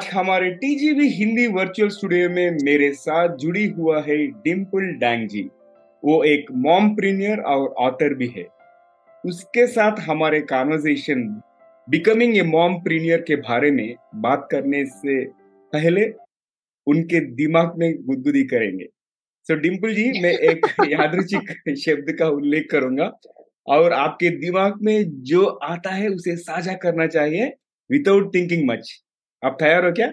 आज 0.00 0.08
हमारे 0.14 0.50
TGV 0.50 1.08
Hindi 1.08 1.46
virtual 1.46 1.88
studio 1.88 2.28
में 2.30 2.58
मेरे 2.64 2.92
साथ 2.92 3.36
जुड़ी 3.36 3.66
हुआ 3.68 4.00
है 4.02 4.16
डिम्पल 4.26 4.86
डैंग 4.92 5.28
जी। 5.28 5.42
वो 6.04 6.24
एक 6.24 6.46
मॉम 6.52 6.94
प्रीनियर 6.94 7.40
और 7.40 7.68
ऑथर 7.78 8.14
भी 8.14 8.28
है। 8.36 8.46
उसके 9.26 9.66
साथ 9.66 10.00
हमारे 10.00 10.40
कॉन्वर्जेशन 10.40 11.42
बिकमिंग 11.88 12.36
ए 12.36 12.42
मॉम 12.42 12.74
प्रीनियर 12.74 13.20
के 13.20 13.36
बारे 13.36 13.70
में 13.70 13.94
बात 14.14 14.48
करने 14.50 14.84
से 14.86 15.24
पहले 15.72 16.06
उनके 16.86 17.20
दिमाग 17.20 17.74
में 17.78 17.92
गुदगुदी 18.02 18.44
करेंगे। 18.44 18.84
सो 18.84 19.54
so, 19.54 19.60
डिम्पल 19.60 19.94
जी 19.94 20.22
मैं 20.22 20.32
एक 20.32 20.66
यादृचिक 20.88 21.76
शब्द 21.78 22.16
का 22.18 22.28
उल्लेख 22.28 22.68
करूँगा 22.70 23.12
और 23.66 23.92
आपके 23.92 24.30
दिमाग 24.30 24.82
में 24.82 25.22
जो 25.22 25.44
आता 25.46 25.90
है 25.90 26.08
उसे 26.08 26.36
साझा 26.36 26.74
करना 26.74 27.06
चाहिए 27.06 27.52
विदाउट 27.90 28.34
थिंकिंग 28.34 28.68
मच 28.70 29.02
आप 29.42 29.56
तैयार 29.60 29.84
हो 29.84 29.92
क्या? 29.92 30.12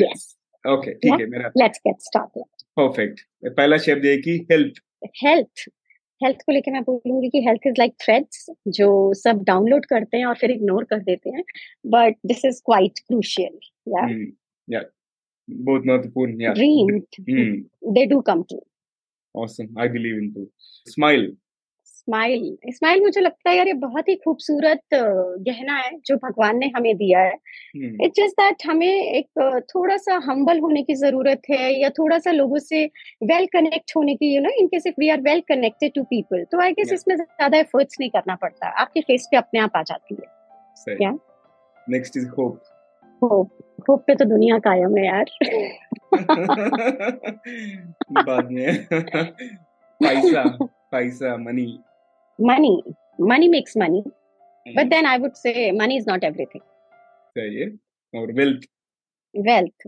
Yes. 0.00 0.22
ओके 0.64 0.94
ठीक 0.94 1.20
है 1.20 1.26
मेरा 1.26 1.50
let's 1.60 1.82
get 1.88 2.00
started. 2.06 2.46
परफेक्ट 2.76 3.20
पहला 3.44 3.78
शब्द 3.78 4.06
है 4.06 4.16
कि 4.16 4.38
हेल्थ 4.52 4.80
health. 5.24 5.68
हेल्थ 6.20 6.42
को 6.46 6.52
लेके 6.52 6.70
मैं 6.70 6.82
बोलूँगी 6.82 7.28
कि 7.28 7.40
हेल्थ 7.46 7.66
इज़ 7.66 7.74
लाइक 7.78 7.92
थ्रेड्स 8.04 8.46
जो 8.78 8.88
सब 9.14 9.42
डाउनलोड 9.44 9.86
करते 9.86 10.16
हैं 10.16 10.26
और 10.26 10.34
फिर 10.34 10.50
इग्नोर 10.50 10.84
कर 10.84 10.98
देते 11.02 11.30
हैं 11.30 11.44
but 11.86 12.16
this 12.26 12.44
is 12.44 12.60
quite 12.66 12.98
crucial 12.98 13.58
या 13.88 14.08
या 14.68 14.82
बहुत 15.48 15.86
महत्वपूर्ण 15.86 16.40
या 16.42 16.52
dream 16.52 16.98
they 17.94 18.06
do 18.06 18.20
come 18.20 18.42
true 18.42 18.60
awesome. 19.34 19.78
I 19.80 19.88
believe 19.88 20.18
in 20.18 20.30
to 20.32 20.50
smile. 20.86 21.26
Smile 22.00 22.56
smile 22.68 23.00
मुझे 23.02 23.20
लगता 23.20 23.50
है 23.50 23.56
यार 23.56 23.66
ये 23.66 23.72
बहुत 23.80 24.08
ही 24.08 24.14
खूबसूरत 24.16 24.80
गहना 24.94 25.76
है 25.76 25.90
जो 26.06 26.16
भगवान 26.16 26.58
ने 26.58 26.70
हमें 26.76 26.96
दिया 26.96 27.20
है। 27.20 27.34
इट्स 28.04 28.16
जस्ट 28.16 28.40
दैट 28.40 28.56
हमें 28.66 28.86
एक 28.86 29.62
थोड़ा 29.74 29.96
सा 29.96 30.20
हम्बल 30.24 30.60
होने 30.60 30.82
की 30.82 30.94
ज़रूरत 30.94 31.42
है 31.50 31.80
या 31.80 31.90
थोड़ा 31.90 32.18
सा 32.18 32.32
लोगों 32.32 32.58
से 32.58 32.84
वेल 33.24 33.46
कनेक्ट 33.52 33.92
होने 33.96 34.14
की 34.14 34.34
you 34.34 34.42
know 34.42 34.50
in 34.60 34.66
case 34.66 34.86
if 34.86 34.94
we 35.00 35.08
are 35.08 35.20
well 35.20 35.40
connected 35.48 35.92
to 35.94 36.04
people 36.04 36.44
तो 36.52 36.60
आई 36.60 36.72
गेस 36.72 36.92
इसमें 36.92 37.16
ज़्यादा 37.16 37.58
एफर्ट्स 37.58 37.96
नहीं 38.00 38.10
करना 38.10 38.36
पड़ता। 38.36 38.68
आपके 38.82 39.00
फेस 39.00 39.28
पे 39.30 39.36
अपने 39.36 39.60
आप 39.60 39.76
आ 39.76 39.82
जाती 39.82 40.14
है। 40.14 40.96
क्या 40.96 41.18
next 41.86 42.16
is 42.16 42.28
hope 42.28 42.60
hope 43.22 43.50
hope 43.88 44.04
पे 44.06 44.14
तो 44.14 44.24
दुनिया 44.24 44.58
कायम 44.58 44.96
है 44.96 45.06
यार। 45.06 45.24
बाद 48.24 48.50
में 48.50 48.86
पैसा 50.00 50.42
पैसा 50.92 51.36
money 51.36 51.78
money. 52.40 52.82
Money 53.18 53.48
makes 53.48 53.76
money. 53.76 54.02
Mm-hmm. 54.66 54.78
but 54.78 54.90
then 54.90 55.06
i 55.06 55.18
would 55.18 55.36
say 55.36 55.52
money 55.72 55.96
is 56.00 56.06
not 56.08 56.24
everything. 56.28 56.62
है। 57.38 57.66
और 58.20 58.32
वेल्थ 58.32 58.60
wealth. 59.34 59.86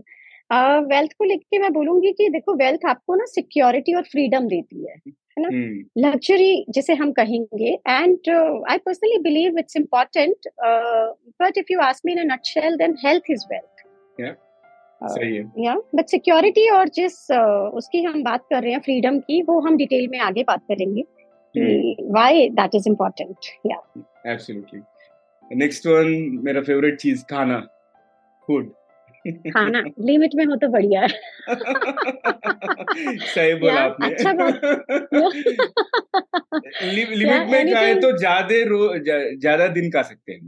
वेल्थ 0.87 1.13
को 1.13 1.23
लेके 1.23 1.59
मैं 1.59 1.73
बोलूँगी 1.73 2.11
कि 2.11 2.29
देखो 2.29 2.53
वेल्थ 2.53 2.79
आपको 2.85 3.15
ना 3.15 3.25
सिक्योरिटी 3.25 3.93
और 3.93 4.03
फ्रीडम 4.03 4.47
देती 4.47 4.85
है 4.85 4.95
हम्म 5.39 6.01
लग्जरी 6.01 6.65
जिसे 6.69 6.93
हम 6.93 7.11
कहेंगे 7.11 7.73
and 7.89 8.29
I 8.69 8.77
personally 8.77 9.17
believe 9.19 9.57
it's 9.59 9.77
important 9.77 10.35
but 11.41 11.57
if 11.57 11.65
you 11.71 11.79
ask 11.79 12.01
me 12.05 12.11
in 12.11 12.19
a 12.19 12.33
nutshell 12.33 12.75
then 12.75 12.97
health 13.05 13.23
is 13.29 13.45
wealth 13.53 13.83
है। 14.21 14.29
या 15.65 15.75
बट 15.95 16.05
सिक्योरिटी 16.05 16.69
और 16.69 16.89
जिस 16.89 17.27
uh, 17.31 17.77
उसकी 17.77 18.03
हम 18.03 18.23
बात 18.23 18.45
कर 18.49 18.63
रहे 18.63 18.71
हैं 18.71 18.79
फ्रीडम 18.79 19.19
की 19.19 19.41
वो 19.41 19.59
हम 19.59 19.77
डिटेल 19.77 20.07
में 20.07 20.19
आगे 20.19 20.43
बात 20.43 20.61
करेंगे। 20.67 21.03
हम्म 21.55 21.65
कि 21.65 21.95
व्हाई 22.11 22.49
दैट 22.51 22.75
इज़ 22.75 22.89
इम्पोर्टेंट 22.89 23.35
या 23.71 23.77
एब्सोल्युटली 24.31 24.81
नेक्स्ट 25.57 25.87
वन 25.87 26.07
मेरा 26.45 26.61
फेवरेट 26.61 26.99
चीज़ 26.99 27.23
खाना. 27.29 27.59
फ़ूड 28.47 28.71
खाना. 29.25 29.79
लिमिट 29.99 30.31
में 30.35 30.43
हो 30.45 30.55
तो 30.55 30.67
बढ़िया. 30.67 31.01
है 31.01 31.07
सही 33.27 33.53
बोला 33.59 33.81
आपने. 33.81 34.07
अच्छा 34.07 34.31
लिमिट 36.83 37.47
में 37.49 37.73
खाए 37.73 37.93
तो 37.95 38.11
ज़्यादा 38.17 38.57
ज़्यादा 39.37 39.67
दिन 39.67 39.89
खा 39.91 40.01
सकते 40.01 40.31
हैं. 40.31 40.41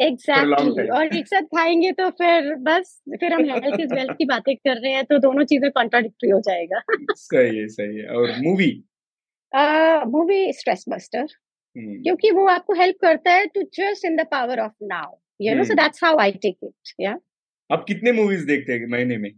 एग्जैक्टली 0.00 0.88
और 0.88 1.16
एक 1.16 1.26
साथ 1.26 1.42
खाएँगे 1.54 1.92
तो 1.92 2.10
फिर 2.18 2.54
बस 2.66 3.00
फिर 3.20 3.32
हम 3.32 3.44
हेल्थ 3.44 3.80
इज़ 3.80 3.94
वेल्थ 3.94 4.12
की 4.18 4.24
बातें 4.24 4.54
कर 4.56 4.76
रहे 4.82 4.92
हैं 4.92 5.04
तो 5.04 5.18
दोनों 5.18 5.44
चीज़ें 5.44 5.70
कॉन्ट्राडिक्टरी 5.70 6.30
हो 6.30 6.40
जाएगा. 6.40 6.82
सही 7.14 7.58
है 7.58 7.66
सही 7.68 7.96
है. 7.98 8.06
और 8.08 8.34
मूवी 8.38 8.70
मूवी 9.52 10.52
स्ट्रेस 10.52 10.84
बस्टर 10.88 11.26
क्योंकि 11.76 12.30
वो 12.30 12.46
आपको 12.48 12.74
हेल्प 12.74 12.96
करता 13.00 13.32
है 13.32 13.46
to 13.46 13.62
just 13.74 14.04
in 14.04 14.16
the 14.16 14.26
power 14.30 14.60
of 14.60 14.72
now 14.84 15.16
you 15.40 15.54
know 15.54 15.64
so. 15.64 15.74
That's 15.74 16.04
how 16.04 16.18
I 16.18 16.32
take 16.32 16.56
it 16.64 16.94
या 17.00 17.18
आप 17.70 17.84
कितने 17.88 18.12
मूवीज़ 18.12 18.46
देखते 18.46 18.72
हैं 18.72 18.86
महीने 18.88 19.16
में? 19.16 19.30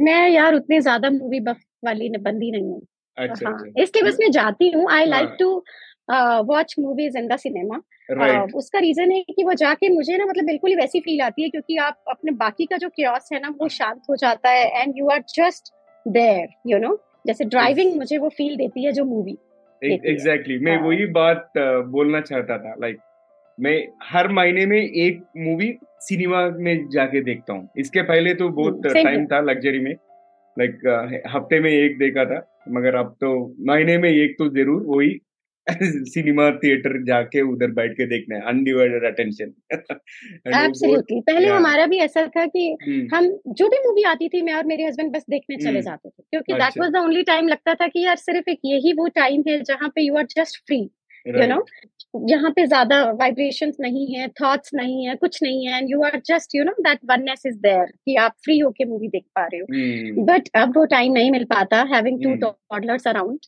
मैं 0.00 0.28
यार 0.28 0.54
उतनी 0.54 0.80
ज़्यादा 0.80 1.10
मूवी 1.10 1.40
बफ 1.40 1.60
वाली 1.84 2.08
बंदी 2.18 2.50
नहीं 2.50 2.62
हूँ। 2.62 2.80
अच्छा 3.18 3.48
हाँ 3.48 3.58
अच्छा। 3.58 3.82
इसलिए 3.82 4.02
बस 4.04 4.16
मैं 4.20 4.30
जाती 4.30 4.70
हूँ 4.70 4.90
आई 4.92 5.04
लाइक 5.06 5.28
हाँ। 5.28 5.36
To 5.36 5.64
watch 6.46 6.74
movies 6.78 7.18
in 7.18 7.26
the 7.28 7.36
cinema 7.36 7.80
उसका 8.56 8.78
रीजन 8.78 9.10
है 9.12 9.22
कि 9.24 9.44
वो 9.44 9.52
जाके 9.54 9.88
मुझे 9.88 10.16
ना 10.16 10.24
मतलब 10.26 10.44
बिल्कुल 10.44 10.70
ही 10.70 10.76
वैसी 10.76 11.00
फील 11.00 11.20
आती 11.22 11.42
है 11.42 11.48
क्योंकि 11.48 11.76
आप 11.78 12.02
अपने 12.10 12.32
बाकी 12.36 12.66
का 12.66 12.76
जो 12.76 12.88
क्योस 12.88 13.28
है 13.32 13.40
ना 13.40 13.48
वो 13.60 13.68
शांत 13.68 14.02
हो 14.10 14.16
जाता 14.16 14.50
है 14.50 14.82
and 14.82 14.94
you 14.98 15.08
are 15.08 15.22
just 15.34 15.72
there 16.06 16.48
you 16.66 16.78
know 16.78 16.94
जैसे 17.26 17.44
ड्राइविंग 17.44 17.96
मुझे 17.96 18.18
वो 18.18 18.28
फील 18.28 18.56
देती 18.56 18.84
है 18.84 18.92
जो 18.92 19.04
मूवी 19.04 19.36
एग्जैक्टली 19.82 20.14
exactly. 20.14 20.64
मैं 20.64 20.76
हाँ। 20.76 20.86
वही 20.86 21.06
बात 21.06 21.52
बोलना 21.88 22.20
चाहता 22.20 22.58
था 22.58 22.74
लाइक 22.80 22.96
like, 22.96 23.08
मैं 23.58 23.88
हर 24.02 24.28
महीने 24.28 24.66
में 24.66 24.78
एक 24.78 25.22
मूवी 25.36 25.78
सिनेमा 26.00 26.48
में 26.58 26.88
जाके 26.88 27.20
देखता 27.20 27.52
हूँ 27.52 27.68
इसके 27.78 28.02
पहले 28.02 28.34
तो 28.34 28.48
बहुत 28.48 28.86
टाइम 28.86 29.26
था 29.26 29.40
लग्जरी 29.40 29.80
में 29.80 29.94
लाइक 30.56 30.70
like, 30.72 31.34
हफ़्ते 31.34 31.60
में 31.60 31.70
एक 31.70 31.98
देखा 31.98 32.24
था 32.24 32.46
मगर 32.68 32.94
अब 32.94 33.16
तो 33.20 33.32
महीने 33.60 33.98
में 33.98 34.08
एक 34.10 34.36
तो 34.38 34.48
ज़रूर 34.48 34.82
वही 34.86 35.10
सिनेमा 36.12 36.50
थिएटर 36.50 37.02
जाके 37.04 37.42
उधर 37.42 37.70
बैठ 37.70 37.92
के 37.92 38.06
देखना 38.06 38.36
है 38.36 38.42
अनडिवाइडेड 38.42 39.04
अटेंशन 39.04 39.52
एब्सोल्युटली 39.72 41.20
पहले 41.20 41.46
yeah. 41.46 41.56
हमारा 41.56 41.86
भी 41.86 41.98
ऐसा 41.98 42.26
था 42.26 42.46
कि 42.46 42.76
hmm. 42.88 43.14
हम 43.14 43.40
जो 43.48 43.68
भी 43.68 43.76
मूवी 43.76 44.02
आती 44.02 44.28
थी 44.28 44.42
मैं 44.42 44.54
और 44.54 44.66
मेरे 44.66 44.84
हस्बैंड 44.84 45.12
बस 45.12 45.24
देखने 45.30 45.56
चले 45.56 45.68
हम्म, 45.68 45.80
जाते 45.80 46.08
थे 46.08 46.22
क्योंकि 46.30 46.52
that. 46.52 46.78
Was 46.78 46.90
the 46.90 46.96
only 46.96 47.22
time 47.22 47.48
लगता 47.48 47.74
था 47.74 47.86
कि 47.86 48.04
यार 48.04 48.16
सिर्फ़ 48.16 48.50
एक 48.50 48.58
यही 48.64 48.92
वो 48.92 49.08
टाइम 49.08 49.42
है 49.48 49.60
जहाँ 49.60 49.92
पे 49.94 50.02
you 50.02 50.14
are 50.14 50.24
just 50.24 50.66
free 50.66 50.90
you 51.26 51.46
know 51.46 51.64
यहाँ 52.28 52.50
पे 52.50 52.66
ज़्यादा 52.66 53.02
वाइब्रेशंस 53.20 53.76
नहीं 53.80 54.06
है 54.14 54.28
थॉट्स 54.40 54.70
नहीं 54.74 55.06
है 55.06 55.14
कुछ 55.16 55.42
नहीं 55.42 55.66
है 55.66 55.78
and 55.78 55.90
you 55.90 56.02
are 56.02 56.20
just 56.26 56.54
you 56.54 56.64
know 56.64 56.72
that 56.80 56.98
oneness 57.10 57.42
is 57.46 57.58
there 57.58 57.86
कि 57.86 58.14
आप 58.16 58.32
फ्री 58.44 58.58
होके 58.58 58.84
मूवी 58.84 59.08
देख 59.08 59.24
पा 59.34 59.44
रहे 59.46 59.60
हो। 59.60 59.66
बट 60.24 60.48
अब 60.56 60.76
वो 60.76 60.84
टाइम 60.84 61.12
नहीं 61.12 61.30
मिल 61.30 61.44
पाता 61.44 61.82
हैविंग 61.94 62.22
टू। 62.24 62.34
टॉडलर्स 62.46 63.06
अराउंड 63.08 63.38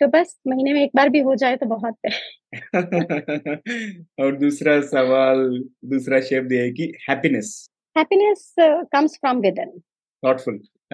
तो 0.00 0.06
बस 0.08 0.36
महीने 0.48 0.72
में 0.72 0.82
एक 0.82 0.90
बार 0.96 1.08
भी 1.08 1.20
हो 1.20 1.34
जाए 1.34 1.56
तो 1.56 1.66
बहुत 1.66 1.96
है। 2.06 2.12
और 4.24 4.36
दूसरा 4.38 4.80
सवाल 4.80 5.48
दूसरा 5.84 6.20
शब्द 6.20 6.52
है 6.52 6.70
कि 6.70 6.92
happiness 7.08 7.54
happiness 7.98 8.54
comes 8.60 9.16
from 9.16 9.40
within. 9.58 9.80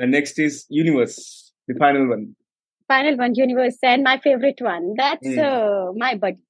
And 0.00 0.12
next 0.12 0.38
is 0.38 0.66
universe, 0.70 1.52
the 1.68 1.74
final 1.74 2.04
one. 2.08 2.36
Final 2.90 3.16
one 3.20 3.34
universe 3.34 3.78
and 3.84 4.02
my 4.04 4.18
favorite 4.28 4.60
one. 4.66 4.92
That's 5.00 5.26
Hmm. 5.28 5.48
uh, 5.48 5.92
my 6.04 6.14
buddy. 6.26 6.42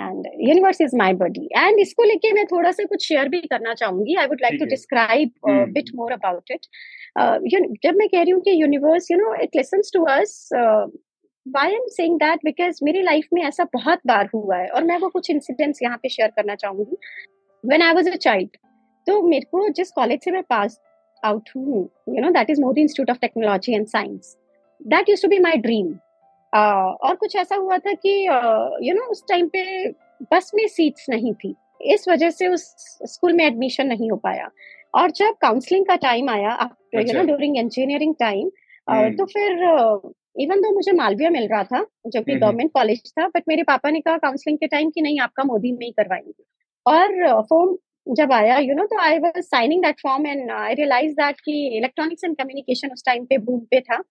And 0.00 0.26
universe 0.38 0.78
is 0.80 0.94
my 0.98 1.12
buddy. 1.22 1.42
And 1.62 1.80
इसको 1.80 2.04
लेके 2.04 2.32
मैं 2.32 2.44
थोड़ा 2.52 2.70
सा 2.72 2.84
कुछ 2.90 3.06
शेयर 3.06 3.28
भी 3.28 3.40
करना 3.52 3.74
चाहूँगी. 3.74 4.14
I 4.20 4.26
would 4.26 4.40
like 4.42 4.58
to. 4.60 4.66
Describe. 4.66 5.32
Bit 5.74 5.90
more 5.96 6.12
about 6.12 6.50
it 6.50 6.66
जब 7.84 7.96
मैं 7.96 8.08
कह 8.08 8.22
रही 8.22 8.30
हूँ 8.30 8.40
कि 8.42 8.50
universe 8.62 9.10
you 9.10 9.18
know 9.18 9.34
it 9.42 9.56
listens 9.56 9.90
to 9.94 10.04
us 10.14 10.48
why 11.46 11.72
am 11.74 11.86
saying 11.96 12.16
that 12.18 12.44
because 12.44 12.78
मेरी 12.84 13.02
लाइफ 13.02 13.28
में 13.34 13.42
ऐसा 13.42 13.64
बहुत 13.74 14.00
बार 14.06 14.28
हुआ 14.34 14.56
है 14.56 14.68
और 14.68 14.84
मैं 14.84 14.98
वो 14.98 15.08
कुछ 15.08 15.30
इंसिडेंट्स 15.30 15.82
यहाँ 15.82 15.98
पे 16.02 16.08
शेयर 16.08 16.30
करना 16.36 16.54
चाहूँगी. 16.54 16.96
When 17.64 17.82
I 17.82 17.94
was 17.94 18.10
a 18.10 18.16
child 18.16 18.56
तो 19.06 19.22
मेरे 19.28 19.46
को 19.50 19.68
जिस 19.76 19.90
कॉलेज 19.92 20.24
से 20.24 20.30
मैं 20.30 20.42
पास 20.50 20.80
आउट 21.22 21.50
हूँ 21.56 21.88
you 22.08 22.22
know 22.22 22.30
that 22.30 22.50
is 22.50 22.60
Modi 22.60 22.80
Institute 22.80 23.10
of 23.10 23.18
Technology 23.20 23.74
and 23.74 23.86
Science 23.86 24.36
that 24.80 25.08
use 25.08 25.22
to 25.22 25.28
be 25.28 25.38
my 25.38 25.56
dream 25.58 25.86
और 26.52 27.14
कुछ 27.14 27.36
ऐसा 27.36 27.56
हुआ 27.56 27.78
था 27.78 27.92
कि 27.94 28.12
यू 28.88 28.94
नो 28.94 29.10
उस 29.10 29.24
टाइम 29.28 29.48
पे 29.48 29.88
बस 30.32 30.50
में 30.54 30.66
सीट्स 30.68 31.08
नहीं 31.10 31.32
थी। 31.34 31.54
इस 31.84 32.08
वजह 32.08 32.30
से 32.30 32.48
उस 32.48 32.62
स्कूल 33.04 33.32
में 33.32 33.44
एडमिशन 33.44 33.86
नहीं 33.86 34.10
हो 34.10 34.16
पाया। 34.16 34.48
और 34.94 35.10
जब 35.10 35.34
काउंसलिंग 35.40 35.86
का 35.86 35.96
टाइम 35.96 36.30
आया 36.30 36.58
you 36.94 37.12
know. 37.12 37.22
During 37.22 37.56
engineering 37.56 38.14
time 38.20 38.48
तो 39.16 39.24
फिर 39.24 39.52
इवन 40.40 40.56
uh, 40.56 40.62
दो 40.62 40.74
मुझे 40.74 40.92
मालवीय 40.92 41.28
मिल 41.30 41.46
रहा 41.48 41.62
था 41.64 41.84
जो 42.06 42.20
कि। 42.22 42.34
गवर्नमेंट 42.34 42.70
कॉलेज 42.72 43.12
था 43.18 43.26
बट 43.28 43.42
मेरे 43.48 43.62
पापा 43.62 43.90
ने 43.90 44.00
कहा 44.00 44.16
काउंसलिंग 44.16 44.58
के 44.58 44.66
टाइम 44.66 44.90
कि 44.90 45.00
नहीं 45.00 45.20
आपका 45.20 45.44
मोदी 45.44 45.72
में 45.72 45.86
ही 45.86 45.92
करवाएँगे। 45.92 46.42
और 46.86 47.42
फॉर्म 47.42 47.76
जब 48.06 48.32
आया 48.32 48.58
यू 48.58 48.74
नो 48.74 48.84
तो 48.86 48.98
I 49.00 49.18
was 49.18 49.42
signing 49.44 49.82
that 49.82 50.00
form 50.02 50.26
and 50.26 50.50
I 50.50 50.74
realise 50.74 51.12
that 51.14 51.40
कि 51.40 51.52
इलेक्ट्रॉनिक्स 51.78 52.24
एंड 52.24 52.36
कम्युनिकेशन 52.36 52.92
उस 52.92 53.02
टाइम 53.06 53.24
पे 53.24 53.38
बूम 53.38 53.60
पे 53.70 53.80
था। 53.80 54.02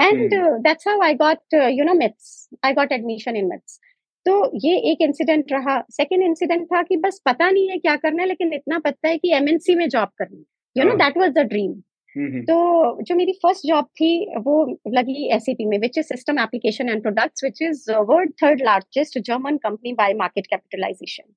And 0.00 0.34
that's 0.62 0.88
how 0.88 1.02
I 1.02 1.14
got 1.14 1.54
you 1.54 1.84
know 1.84 1.94
MITS 1.94 2.48
I 2.64 2.72
got 2.74 2.92
admission 2.92 3.36
in 3.36 3.48
MITS 3.48 3.78
तो 4.26 4.34
ये 4.58 4.76
एक 4.90 5.02
इंसिडेंट 5.02 5.52
रहा। 5.52 5.80
सेकेंड 5.90 6.22
इंसिडेंट 6.22 6.66
था 6.66 6.82
कि 6.82 6.96
बस 6.96 7.20
पता 7.26 7.50
नहीं 7.50 7.68
है 7.70 7.76
क्या 7.78 7.96
करना 7.96 8.22
है 8.22 8.28
लेकिन 8.28 8.52
इतना 8.54 8.78
पता 8.78 9.08
है 9.08 9.16
कि 9.18 9.32
एमएनसी 9.36 9.74
में 9.74 9.88
जॉब 9.88 10.08
करनी 10.18 10.44
you 10.76 10.84
know 10.84 10.94
that 10.96 11.18
was 11.18 11.32
the 11.32 11.46
dream 11.48 11.72
तो 12.18 13.02
जो 13.02 13.14
मेरी 13.14 13.32
फ़र्स्ट 13.32 13.66
जॉब 13.66 13.84
थी 13.84 14.34
वो 14.38 14.78
लगी 14.88 15.34
एसएपी 15.34 15.64
में 15.64 15.78
which 15.78 15.98
is 15.98 16.06
system 16.06 16.38
application 16.38 16.88
and 16.88 17.02
products 17.02 17.44
which 17.44 17.62
is 17.62 17.92
world 17.92 18.30
third 18.30 18.62
largest 18.62 19.18
German 19.18 19.56
company 19.56 19.92
by 19.92 20.14
market 20.14 20.46
capitalisation 20.46 21.34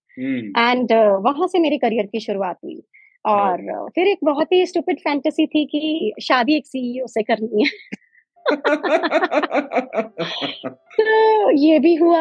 and 0.58 0.88
वहाँ 1.26 1.48
से 1.48 1.60
मेरे 1.60 1.78
करियर 1.78 2.06
की 2.06 2.20
शुरुआत 2.20 2.58
हुई। 2.64 2.84
और 3.26 3.86
uh, 3.86 3.92
फिर 3.96 4.08
एक 4.08 4.18
बहुत 4.24 4.52
ही 4.54 4.66
स्टूपिड 4.66 5.00
फैंटेसी 5.00 5.48
थी 5.48 5.66
कि 5.66 6.14
शादी 6.22 6.56
एक 6.56 6.68
सीईओ 6.68 7.06
से 7.08 7.24
करनी 7.24 7.64
है। 7.64 7.72
तो 10.76 11.52
ये 11.52 11.80
भी 11.80 11.96
हुआ। 11.96 12.20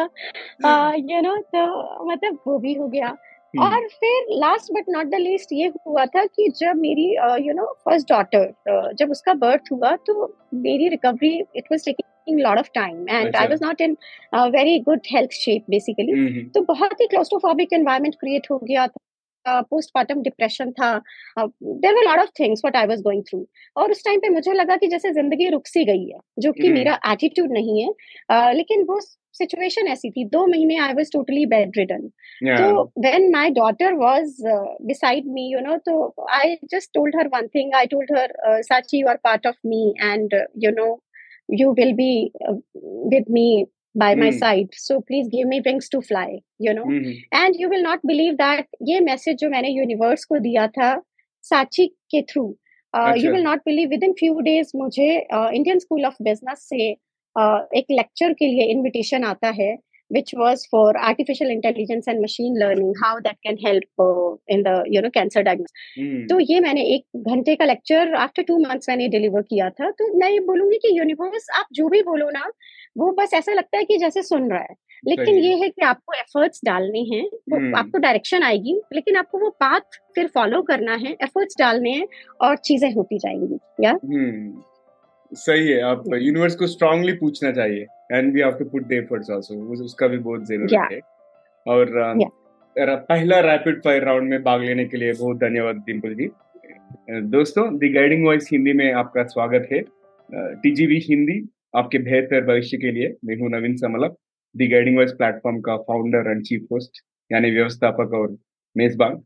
यू 0.95 1.21
नो 1.21 1.37
तो 1.37 2.05
मतलब 2.05 2.39
वो 2.47 2.59
भी 2.59 2.73
हो 2.73 2.87
गया। 2.87 3.07
हम्म। 3.07 3.36
और 3.59 3.87
फिर 3.87 4.25
last 4.31 4.71
but 4.73 4.89
not 4.89 5.05
the 5.05 5.15
least 5.15 5.49
ये 5.53 5.71
हुआ 5.87 6.05
था 6.05 6.25
कि 6.25 6.47
जब 6.57 6.75
मेरी 6.75 7.07
यू 7.47 7.53
नो 7.53 7.65
फ़र्स्ट 7.85 8.09
डॉटर 8.09 8.93
जब 8.93 9.11
उसका 9.11 9.33
बर्थ 9.33 9.71
हुआ 9.71 9.95
तो 9.95 10.37
मेरी 10.53 10.87
recovery 10.87 11.43
it 11.55 11.63
was 11.71 11.85
taking 11.85 12.39
lot 12.39 12.57
of 12.57 12.69
time 12.75 13.09
and 13.09 13.35
I 13.35 13.47
was 13.47 13.63
not 13.63 13.81
in 13.81 13.97
very 14.35 14.79
good 14.79 14.99
health 15.11 15.31
shape 15.31 15.65
basically 15.69 16.43
तो 16.43 16.61
बहुत 16.61 17.01
ही 17.01 17.07
क्लोस्ट्रोफोबिक 17.07 17.73
एनवायरनमेंट 17.73 18.15
क्रिएट 18.15 18.47
हो 18.51 18.57
गया 18.57 18.87
था। 18.87 19.61
पोस्टमार्टम 19.61 20.21
डिप्रेशन 20.21 20.71
था। 20.71 21.01
There 21.39 21.93
were 21.95 22.03
lot 22.03 22.19
of 22.19 22.29
things 22.39 22.61
what 22.65 22.75
I 22.75 22.87
was 22.87 23.01
going 23.01 23.23
through 23.23 23.47
और 23.77 23.91
उस 23.91 24.03
time 24.05 24.19
पे 24.19 24.29
मुझे 24.29 24.53
लगा 24.53 24.75
कि 24.75 24.87
जैसे 24.87 25.11
ज़िंदगी 25.11 25.49
रुक 25.49 25.67
सी 25.67 25.85
गई 25.85 26.03
है 26.05 26.19
जो 26.39 26.51
कि 26.51 26.63
hmm. 26.63 26.73
मेरा 26.73 26.99
एटीट्यूड 27.11 27.51
नहीं 27.51 27.83
है। 27.83 27.89
Uh, 28.31 28.53
लेकिन 28.55 28.83
वो 28.83 28.99
सिचुएशन 29.37 29.87
ऐसी 29.87 30.11
थी 30.11 30.25
दो 30.35 30.45
महीने 30.47 30.77
I 30.85 30.93
was 30.93 31.11
totally 31.13 31.45
bed 31.55 31.77
ridden 31.77 32.07
तो 32.43 32.83
when 32.99 33.29
my 33.31 33.49
daughter 33.57 33.93
was 34.03 34.37
beside 34.87 35.27
me 35.33 35.49
you 35.53 35.59
know 35.67 35.77
तो 35.85 35.97
I 36.39 36.55
just 36.73 36.93
told 36.93 37.15
her 37.19 37.27
one 37.33 37.47
thing 37.55 37.75
I 37.75 37.85
told 37.95 38.17
her 38.17 38.61
Sachi 38.69 38.99
you 38.99 39.07
are 39.07 39.19
part 39.23 39.47
of 39.47 39.67
me 39.67 39.83
and 40.03 40.39
you 40.63 40.71
know 40.77 40.95
you 41.49 41.67
will 41.69 41.95
be 41.95 42.31
uh, 42.47 42.53
with 42.75 43.27
me 43.29 43.65
by 43.95 44.13
mm. 44.13 44.19
my 44.19 44.29
hmm. 44.29 44.37
side 44.37 44.67
so 44.73 45.01
please 45.01 45.27
give 45.29 45.47
me 45.47 45.61
wings 45.65 45.89
to 45.89 46.01
fly 46.01 46.39
you 46.59 46.73
know 46.73 46.83
mm-hmm. 46.83 47.11
and 47.31 47.55
you 47.55 47.69
will 47.69 47.81
not 47.81 47.99
believe 48.05 48.37
that 48.37 48.65
ये 48.83 48.99
message 49.01 49.39
जो 49.39 49.49
मैंने 49.49 49.69
universe 49.75 50.25
को 50.25 50.39
दिया 50.39 50.67
था 50.67 50.95
साची 51.43 51.85
के 52.11 52.21
through 52.21 52.43
you 52.93 53.31
will 53.31 53.43
not 53.43 53.59
believe 53.65 53.89
within 54.03 54.13
few 54.19 54.39
days 54.39 54.71
मुझे 54.75 55.09
Indian 55.33 55.79
school 55.79 56.05
of 56.05 56.15
business 56.23 56.67
से 56.69 56.91
एक 57.75 57.85
लेक्चर 57.91 58.33
के 58.33 58.47
लिए 58.47 58.71
इनविटेशन 58.71 59.23
आता 59.23 59.49
है 59.59 59.75
which 60.11 60.33
was 60.33 60.65
for 60.65 60.97
artificial 60.99 61.49
intelligence 61.49 62.07
and 62.07 62.21
machine 62.21 62.57
learning 62.57 62.93
how 63.01 63.19
that 63.19 63.37
can 63.45 63.57
help 63.57 63.83
uh, 63.99 64.35
in 64.47 64.63
the 64.63 64.83
you 64.87 65.01
know 65.01 65.11
cancer 65.11 65.43
diagnosis 65.43 65.73
mm. 65.97 66.27
तो 66.29 66.39
ये 66.41 66.59
मैंने 66.59 66.83
एक 66.95 67.21
घंटे 67.25 67.55
का 67.55 67.65
लेक्चर 67.65 68.13
आफ्टर 68.17 68.43
टू 68.43 68.57
मंथ्स 68.59 68.89
मैंने 68.89 69.07
डिलीवर 69.09 69.41
किया 69.43 69.69
था 69.71 69.89
तो 69.91 70.13
मैं 70.17 70.29
ये 70.29 70.39
बोलूँगी 70.41 70.77
कि 70.77 70.97
यूनिवर्स 70.99 71.47
आप 71.55 71.67
जो 71.73 71.87
भी 71.89 72.01
बोलो 72.03 72.29
ना 72.29 72.51
वो 72.97 73.11
बस 73.11 73.33
ऐसा 73.33 73.53
लगता 73.53 73.77
है 73.77 73.83
कि 73.83 73.97
जैसे 73.97 74.23
सुन 74.23 74.49
रहा 74.51 74.61
है 74.61 74.75
लेकिन 75.03 75.35
ये 75.35 75.55
है 75.55 75.69
कि 75.69 75.85
आपको 75.85 76.13
एफर्ट्स 76.13 76.61
डालने 76.65 76.99
हैं 77.11 77.23
वो 77.23 77.57
हम्म। 77.57 77.75
आपको 77.75 77.97
डायरेक्शन 77.97 78.43
आएगी 78.43 78.79
लेकिन 78.93 79.17
आपको 79.17 79.39
वो 79.39 79.49
पाथ 79.59 79.99
फिर 80.15 80.27
फॉलो 80.27 80.61
करना 80.61 80.95
है 80.95 81.11
एफर्ट्स 81.23 81.55
डालने 81.59 81.91
हैं 81.91 82.07
और 82.41 82.57
चीज़ें 82.59 82.91
होती 82.93 83.19
जाएँगी 83.19 83.59
या 83.81 83.91
हम्म। 83.91 84.63
सही 85.31 85.67
है 85.67 85.81
आप 85.83 86.03
यूनिवर्स 86.13 86.55
को 86.55 86.67
स्ट्रांगली 86.67 87.13
पूछना 87.17 87.51
चाहिए। 87.51 87.85
And 88.11 88.33
we 88.33 88.41
have 88.41 88.51
to 88.59 88.65
put 88.65 88.87
the 88.87 88.93
efforts 88.93 89.31
also 89.31 89.55
उसका 89.83 90.07
भी 90.07 90.17
बहुत 90.19 90.45
ज़रूरत 90.47 90.71
yeah. 90.71 90.91
है 90.91 90.99
और 91.65 91.91
yeah. 92.17 92.29
पहला 93.09 93.39
रैपिड 93.41 93.81
फायर 93.83 94.03
राउंड 94.05 94.29
में 94.29 94.43
भाग 94.43 94.63
लेने 94.63 94.85
के 94.85 94.97
लिए 94.97 95.13
बहुत 95.13 95.37
धन्यवाद 95.37 95.83
डिम्पल 95.85 96.13
जी। 96.15 96.29
दोस्तों 97.29 97.63
द 97.77 97.91
गाइडिंग 97.93 98.25
वॉइस 98.25 98.49
हिंदी 98.51 98.73
में 98.73 98.91
आपका 98.93 99.23
स्वागत 99.25 99.67
है। 99.71 99.81
टीजीवी 100.63 100.99
हिंदी 100.99 101.41
आपके 101.75 101.97
बेहतर 101.99 102.45
भविष्य 102.45 102.77
के 102.77 102.91
लिए। 102.91 103.15
मैं 103.25 103.35
हूँ 103.39 103.49
Naveen 103.51 103.75
Samlak 103.77 104.15
the 104.55 104.67
guiding 104.67 104.97
voice 104.97 105.11
platform 105.13 105.59
का 105.61 105.77
फाउंडर 105.87 106.29
एंड 106.31 106.43
चीफ 106.43 106.67
होस्ट 106.71 107.01
यानी 107.31 107.51
व्यवस्थापक 107.51 108.13
और 108.13 108.37
मेजबान। 108.75 109.21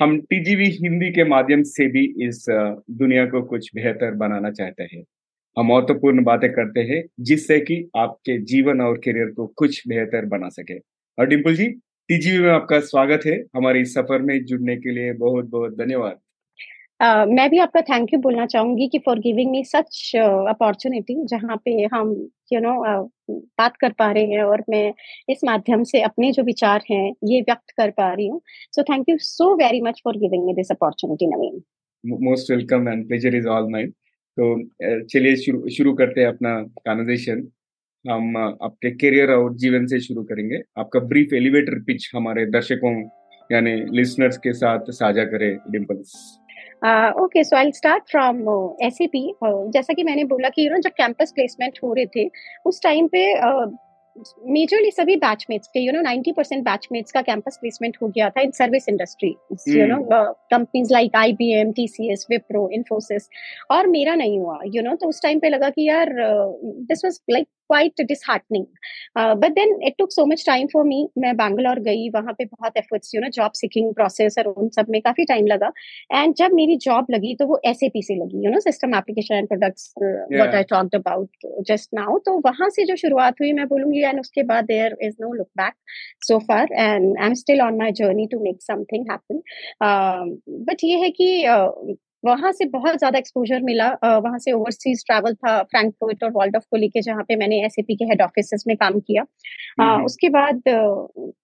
हम 0.00 0.18
टीजीवी 0.22 0.68
हिंदी 0.72 1.10
के 1.12 1.24
माध्यम 1.26 1.62
से 1.68 1.86
भी 1.88 2.04
इस 2.26 2.44
दुनिया 2.48 3.24
को 3.26 3.42
कुछ 3.44 3.70
बेहतर 3.74 4.14
बनाना 4.16 4.50
चाहते 4.50 4.82
हैं। 4.92 5.02
महत्वपूर्ण 5.62 6.24
बातें 6.24 6.50
करते 6.52 6.80
हैं 6.80 7.02
जिससे 7.20 7.58
कि 7.60 7.90
आपके 7.96 8.38
जीवन 8.44 8.80
और 8.80 8.98
करियर 8.98 9.30
को 9.30 9.46
कुछ 9.46 9.82
बेहतर 9.88 10.26
बना 10.26 10.48
सके। 10.48 10.78
और 10.78 11.26
डिम्पल 11.26 11.54
जी 11.54 11.66
टीजीवी 12.08 12.38
में 12.38 12.50
आपका 12.50 12.80
स्वागत 12.80 13.26
है। 13.26 13.36
हमारे 13.56 13.80
इस 13.80 13.94
सफ़र 13.94 14.22
में 14.22 14.44
जुड़ने 14.44 14.76
के 14.76 14.90
लिए 14.90 15.12
बहुत 15.12 15.50
बहुत 15.50 15.76
धन्यवाद। 15.78 16.18
Uh, 17.00 17.26
मैं 17.26 17.48
भी 17.50 17.58
आपका 17.58 17.80
थैंक 17.80 18.12
यू 18.12 18.18
बोलना 18.20 18.44
चाहूँगी 18.46 18.88
कि 18.88 18.98
for 18.98 19.18
giving 19.18 19.50
me 19.50 19.62
such 19.64 20.12
opportunity 20.16 21.14
जहाँ 21.26 21.56
पे 21.64 21.70
हम 21.92 22.08
you 22.52 22.58
you 22.58 22.62
know 22.62 22.70
know, 22.70 22.88
uh, 22.88 23.42
बात 23.58 23.76
कर 23.76 23.92
पा 23.92 24.10
रहे 24.12 24.24
हैं 24.24 24.42
और 24.42 24.64
मैं 24.70 24.92
इस 25.30 25.44
माध्यम 25.44 25.82
से 25.82 26.00
अपने 26.00 26.32
जो 26.32 26.42
विचार 26.42 26.82
हैं 26.90 27.12
ये 27.24 27.40
व्यक्त 27.40 27.70
कर 27.76 27.90
पा 27.90 28.12
रही 28.12 28.26
हूँ। 28.26 28.40
So 28.72 28.82
thank 28.82 29.08
you 29.08 29.16
so 29.18 29.54
very 29.56 29.80
much 29.80 30.00
for 30.04 30.16
giving 30.16 30.44
me 30.46 30.54
this 30.54 30.70
opportunity 30.70 31.26
Naveen 31.26 31.62
most 32.04 32.50
welcome 32.50 32.88
and 32.88 33.06
pleasure 33.08 33.36
is 33.36 33.46
all 33.48 33.70
mine 33.70 33.92
तो 34.38 35.04
चलिए 35.04 35.36
शुरू 35.36 35.68
शुरू 35.76 35.92
करते 35.94 36.20
हैं 36.20 36.28
अपना 36.28 36.50
कॉन्वर्जेशन 36.86 37.46
हम 38.04 38.36
आपके 38.36 38.90
करियर 38.96 39.30
और 39.32 39.54
जीवन 39.56 39.86
से 39.86 40.00
शुरू 40.00 40.22
करेंगे. 40.24 40.60
आपका 40.78 41.00
ब्रीफ 41.08 41.32
एलिवेटर 41.34 41.78
पिच 41.84 42.10
हमारे 42.14 42.44
दर्शकों, 42.46 42.92
यानी 43.50 43.74
लिसनर्स 43.96 44.38
के 44.38 44.52
साथ 44.52 44.90
साझा 44.92 45.24
करें 45.24 45.56
Dimples 45.70 46.12
okay 47.22 47.42
so 47.44 47.56
I 47.56 47.72
start 47.72 48.02
from 48.10 48.36
as 48.82 48.98
जैसा 49.02 49.94
कि 49.94 50.02
मैंने 50.04 50.24
बोला 50.24 50.48
कि 50.48 50.66
यू 50.66 50.70
नो 50.72 50.78
जब 50.80 50.90
कैंपस 50.96 51.32
प्लेसमेंट 51.34 51.78
हो 51.84 51.92
रहे 51.94 52.06
थे, 52.06 52.28
उस 52.66 52.80
टाइम 52.82 53.06
पे 53.06 53.24
मेजरली 54.48 54.90
सभी 54.90 55.16
बैचमेट्स 55.16 55.68
के 55.68 55.80
यू 55.80 55.92
नो 55.92 56.00
90 56.02 56.32
परसेंट 56.36 56.64
बैचमेट्स 56.64 57.12
का 57.12 57.22
कैंपस 57.22 57.58
प्लेसमेंट 57.60 57.96
हो 58.02 58.08
गया 58.08 58.30
था 58.30 58.40
in 58.40 58.50
service 58.50 58.88
industry 58.88 59.28
you 59.68 59.86
know 59.86 60.00
companies 60.50 60.92
like 60.92 61.16
I 61.16 61.32
B 61.32 61.52
M 61.54 61.72
T 61.72 61.86
C 61.88 62.12
S 62.12 62.26
Wipro 62.30 62.68
Infosys 62.72 63.28
और 63.70 63.86
मेरा 63.88 64.14
नहीं 64.14 64.38
हुआ 64.38 64.58
यू 64.64 64.72
you 64.72 64.84
नो 64.84 64.90
know, 64.90 65.00
तो 65.00 65.08
उस 65.08 65.22
टाइम 65.22 65.38
पे 65.38 65.48
लगा 65.48 65.70
कि 65.70 65.88
यार 65.88 66.14
this 66.14 67.04
was 67.04 67.20
like 67.30 67.46
quite 67.70 67.94
disheartening. 68.08 68.66
Uh, 69.16 69.34
but 69.34 69.52
then 69.54 69.68
it 69.80 69.94
took 69.98 70.12
so 70.12 70.26
much 70.26 70.44
time 70.44 70.68
for 70.68 70.84
me. 70.84 70.98
मैं 71.18 71.34
बैंगलोर 71.36 71.78
गई 71.80 72.08
वहाँ 72.10 72.32
पे 72.38 72.44
बहुत 72.44 72.76
efforts 72.76 73.14
you 73.14 73.20
know 73.20 73.28
job 73.36 73.52
seeking 73.54 73.92
process 73.94 74.38
और 74.38 74.46
उन 74.52 74.68
सब 74.76 74.86
में 74.90 75.00
काफ़ी 75.02 75.24
टाइम 75.24 75.46
लगा 75.46 75.70
एंड 76.12 76.34
जब 76.38 76.52
मेरी 76.54 76.76
जॉब 76.86 77.06
लगी 77.10 77.34
तो 77.34 77.46
वो 77.46 77.60
एस 77.66 77.80
से 77.80 78.16
लगी 78.16 78.44
you 78.44 78.50
know 78.52 78.60
system 78.60 78.94
application 78.96 79.34
and 79.34 79.48
products 79.48 79.92
what 80.02 80.54
I 80.54 80.62
talked 80.70 80.94
about 80.94 81.46
just 81.68 81.90
now 81.94 82.18
तो 82.26 82.38
वहाँ 82.46 82.68
से 82.70 82.84
जो 82.84 82.96
शुरुआत 82.96 83.40
हुई 83.40 83.52
मैं 83.52 83.66
बोलूँगी 83.68 84.02
एंड 84.04 84.20
उसके 84.20 84.42
बाद 84.52 84.64
there 84.64 84.96
is 85.02 85.14
no 85.22 85.32
look 85.34 85.48
back 85.62 85.74
so 86.28 86.38
far 86.50 86.72
and 86.72 87.16
I 87.18 87.26
am 87.26 87.34
still 87.44 87.60
on 87.60 87.78
my 87.78 87.92
journey 88.02 88.26
to 88.32 88.40
make 88.44 88.62
something 88.62 89.10
happen 89.10 89.42
but 90.68 90.84
ये 90.84 90.98
है 90.98 91.10
कि 91.10 91.30
uh, 91.48 91.96
वहाँ 92.24 92.50
से 92.52 92.64
बहुत 92.68 92.96
ज़्यादा 92.98 93.18
एक्सपोजर 93.18 93.60
मिला। 93.62 93.88
वहाँ 94.04 94.38
से 94.38 94.52
ओवरसीज 94.52 95.04
ट्रैवल 95.06 95.34
था 95.34 95.62
फ्रैंकफर्ट 95.64 96.24
और 96.24 96.30
वर्ल्ड 96.32 96.56
ऑफ़ 96.56 96.64
को 96.70 96.76
लेके 96.76 97.02
जहाँ 97.02 97.22
पे 97.28 97.36
मैंने 97.36 97.64
एस 97.66 97.74
के 97.80 98.04
हेड 98.04 98.22
ऑफ़िस 98.22 98.64
में 98.68 98.76
काम 98.76 98.98
किया। 99.00 99.24
आ, 99.80 99.96
उसके 100.02 100.28
बाद 100.30 100.62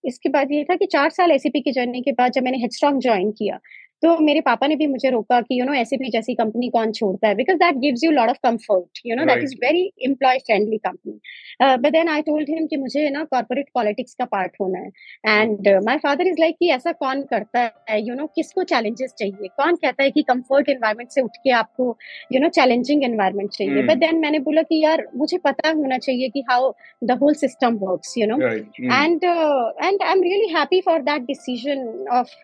इसके 0.07 0.29
बाद 0.29 0.53
ये 0.53 0.65
था 0.65 0.77
कि 0.77 0.87
चार 0.87 1.11
साल 1.11 1.31
एस 1.33 1.43
की 1.49 1.73
जर्नी 1.73 2.01
के 2.03 2.13
बाद 2.13 2.33
जब 2.33 2.45
मैंने 2.45 2.59
हेडस्ट्रॉन्ग 2.59 3.01
ज्वाइन 3.03 3.31
किया 3.33 3.59
तो 4.05 4.17
मेरे 4.21 4.41
पापा 4.41 4.67
ने 4.67 4.77
भी 4.77 4.87
मुझे 4.87 5.11
रोका 5.11 5.41
कि 5.41 5.61
यू 5.61 5.65
नो 5.67 5.75
ऐसे 5.75 5.97
भी 5.97 6.11
जैसी 6.11 6.35
कंपनी 6.35 6.69
कौन 6.71 6.93
छोड़ता 6.93 7.29
है 7.29 7.35
because 7.35 7.59
that 7.59 7.77
gives 7.79 8.05
you 8.05 8.11
lot 8.11 8.29
of 8.31 8.39
comfort 8.43 9.01
you 9.07 9.17
know 9.17 9.25
that 9.25 9.43
is 9.43 9.55
very 9.63 9.91
employee 10.05 10.39
friendly 10.47 10.79
company 10.79 11.19
but 11.63 11.93
then 11.93 12.09
I 12.09 12.23
told 12.23 12.51
him 12.51 12.67
कि 12.67 12.77
मुझे 12.77 13.09
ना 13.11 13.23
कॉर्पोरेट 13.25 13.67
पॉलिटिक्स 13.75 14.15
का 14.15 14.25
पार्ट 14.25 14.53
होना 14.61 14.79
है. 14.79 14.89
And 15.27 15.69
my 15.85 15.99
father 15.99 16.27
is 16.29 16.41
like 16.41 16.57
कि 16.61 16.69
ऐसा 16.71 16.93
कौन 16.95 17.23
करता 17.31 17.61
है 17.61 17.99
यू 17.99 18.05
you 18.05 18.17
नो 18.17 18.23
know, 18.23 18.35
किसको 18.37 18.63
चैलेंजेस 18.65 19.15
चाहिए? 19.19 19.49
कौन 19.57 19.77
कहता 19.77 20.03
है 20.03 20.11
कि 20.11 20.23
कंफर्ट 20.29 20.69
एनवायरमेंट 20.69 21.11
से 21.11 21.21
उठ 21.21 21.37
के 21.45 21.51
आपको 21.61 21.97
यू 22.33 22.41
नो 22.41 22.49
चैलेंजिंग 22.59 23.05
एनवायरमेंट 23.05 23.51
चाहिए? 23.51 23.83
बट 23.83 23.99
देन 23.99 24.19
मैंने 24.19 24.39
बोला 24.49 24.63
कि 24.63 24.83
यार 24.85 25.07
मुझे 25.17 25.39
पता 25.45 25.71
होना 25.71 25.99
चाहिए 25.99 26.29
कि 26.29 26.45
how 26.51 26.73
the 27.05 27.19
whole 27.23 27.35
system 27.37 27.77
works 27.83 28.15
you 28.19 28.27
know 28.27 28.41
and 28.43 29.25
and 29.25 30.03
I 30.03 30.13
am 30.13 30.23
really 30.23 30.53
happy 30.55 30.81
for 30.87 31.03
that 31.03 31.23
decision 31.27 32.07
of 32.13 32.35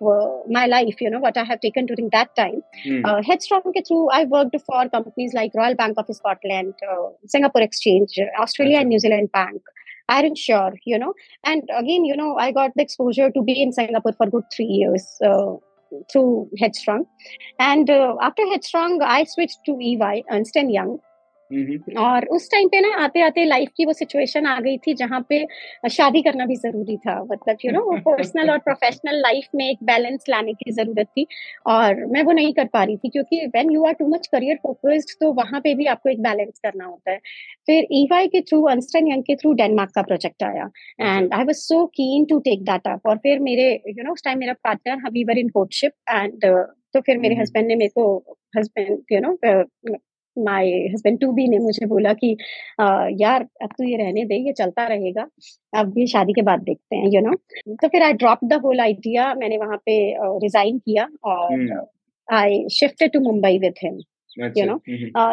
my 0.52 0.67
life 0.69 1.02
you 1.02 1.11
know 1.11 1.19
what 1.26 1.38
I 1.38 1.50
have 1.50 1.61
taken 1.61 1.87
during 1.87 2.09
that 2.12 2.35
time. 2.37 2.62
Mm. 2.87 3.04
Uh, 3.04 3.21
Headstrong 3.28 3.75
ke 3.76 3.83
through, 3.87 4.09
I 4.11 4.25
worked 4.37 4.57
for 4.71 4.88
companies 4.88 5.37
like 5.40 5.59
Royal 5.61 5.76
Bank 5.83 6.02
of 6.04 6.14
Scotland, 6.21 6.75
uh, 6.95 7.09
Singapore 7.26 7.62
Exchange, 7.69 8.19
Australia 8.47 8.78
and 8.78 8.88
New 8.95 9.02
Zealand 9.07 9.30
Bank. 9.33 9.61
Iron 10.12 10.35
Sure, 10.35 10.73
you 10.85 10.99
know, 10.99 11.12
and 11.45 11.62
again, 11.78 12.04
you 12.04 12.16
know, 12.16 12.37
I 12.37 12.50
got 12.52 12.73
the 12.75 12.83
exposure 12.83 13.30
to 13.30 13.42
be 13.42 13.62
in 13.62 13.73
Singapore 13.73 14.12
for 14.12 14.26
good 14.28 14.42
three 14.54 14.71
years 14.78 15.04
uh, 15.25 15.52
through 16.12 16.50
Headstrong, 16.59 17.04
and 17.61 17.88
uh, 17.88 18.16
after 18.21 18.45
Headstrong, 18.47 19.00
I 19.02 19.23
switched 19.25 19.61
to 19.66 19.78
EY, 19.80 20.25
Ernst 20.33 20.57
and 20.57 20.73
Young, 20.73 20.99
और 21.99 22.25
उस 22.28 22.49
time 22.50 22.69
पे 22.69 22.80
ना 22.80 22.95
आते 23.04 23.21
आते 23.23 23.45
life 23.45 23.69
की 23.76 23.85
वो 23.87 23.92
situation 23.92 24.47
आ 24.47 24.59
गई 24.61 24.76
थी 24.78 24.95
जहाँ 24.95 25.21
पे 25.28 25.47
शादी 25.90 26.23
करना 26.23 26.47
भी 26.47 26.57
ज़रूरी 26.57 26.97
था। 26.97 27.14
मतलब 27.25 27.57
यू 27.64 27.73
नो 27.73 27.97
पर्सनल 28.00 28.50
और 28.50 28.59
प्रोफेशनल 28.61 29.21
लाइफ 29.21 29.49
में 29.54 29.64
एक 29.69 29.78
बैलेंस 29.85 30.25
लाने 30.30 30.52
की 30.54 30.73
ज़रूरत 30.73 31.07
थी 31.09 31.26
और 31.69 32.04
मैं 32.07 32.23
वो 32.23 32.33
नहीं 32.33 32.52
कर 32.54 32.66
पा 32.73 32.83
रही 32.85 32.97
थी 32.97 33.09
क्योंकि 33.09 33.45
when 33.47 33.71
you 33.73 33.85
are 33.87 33.92
too 33.92 34.07
much 34.09 34.26
career 34.26 34.57
focused 34.62 35.16
तो 35.21 35.33
वहाँ 35.33 35.61
पे 35.61 35.75
भी 35.75 35.87
आपको 35.87 36.11
एक 36.11 36.21
बैलेंस 36.23 36.59
करना 36.64 36.85
होता 36.85 37.11
है। 37.11 37.19
फिर 37.66 37.87
ईवाई 37.92 38.26
के 38.28 38.40
थ्रू 38.40 38.62
अंस्टन 38.69 39.12
यंग 39.12 39.23
के 39.23 39.37
थ्रू 39.37 39.52
डेनमार्क 39.54 39.90
का 39.95 40.02
प्रोजेक्ट 40.02 40.42
आया 40.42 40.71
and 41.00 41.35
I 41.35 41.45
was 41.45 41.57
so 41.59 41.85
keen 41.95 42.25
to 42.25 42.38
take 42.40 42.62
that 42.64 42.87
up 42.88 43.07
और 43.07 43.16
फिर 43.19 43.38
मेरे 43.40 43.73
यू 43.88 44.04
नो 44.04 44.12
उस 44.12 44.25
टाइम 44.25 44.38
मेरा 44.38 44.52
partner 44.64 45.11
we 45.11 45.25
were 45.25 45.38
in 45.38 45.49
courtship 45.49 45.92
and 46.11 46.45
तो 46.95 47.00
फिर 47.00 47.19
मेरे 47.19 47.35
हस्बैंड 47.35 47.66
ने 47.66 47.75
मेरे 47.76 47.92
को 47.99 48.37
husband 48.57 49.12
you 49.12 49.21
know 49.21 49.37
my 50.44 50.70
husband 50.92 51.18
to 51.20 51.30
be 51.32 51.47
ने 51.49 51.59
मुझे 51.59 51.87
बोला 51.87 52.12
कि 52.12 52.37
आ, 52.80 53.06
यार 53.20 53.47
अब 53.62 53.68
तू 53.78 53.85
ये 53.85 53.97
रहने 53.97 54.25
दे 54.25 54.37
ये 54.47 54.52
चलता 54.52 54.87
रहेगा। 54.87 55.26
अब 55.73 55.99
ये 55.99 56.06
शादी 56.06 56.32
के 56.32 56.42
बाद 56.42 56.61
देखते 56.61 56.97
हैं 56.97 57.09
यू 57.09 57.20
नो 57.20 57.35
तो 57.75 57.88
फिर 57.88 58.02
I 58.02 58.12
drop 58.12 58.44
the 58.44 58.61
whole 58.64 58.80
idea 58.80 59.35
मैंने 59.35 59.59
वहाँ 59.59 59.76
पे 59.87 59.99
रिजाइन 60.38 60.78
किया 60.78 61.09
और 61.25 61.88
I 62.28 62.68
shifted 62.73 63.12
to 63.12 63.20
Mumbai 63.20 63.59
with 63.59 63.75
him 63.85 64.00
you 64.56 64.64
know 64.66 64.80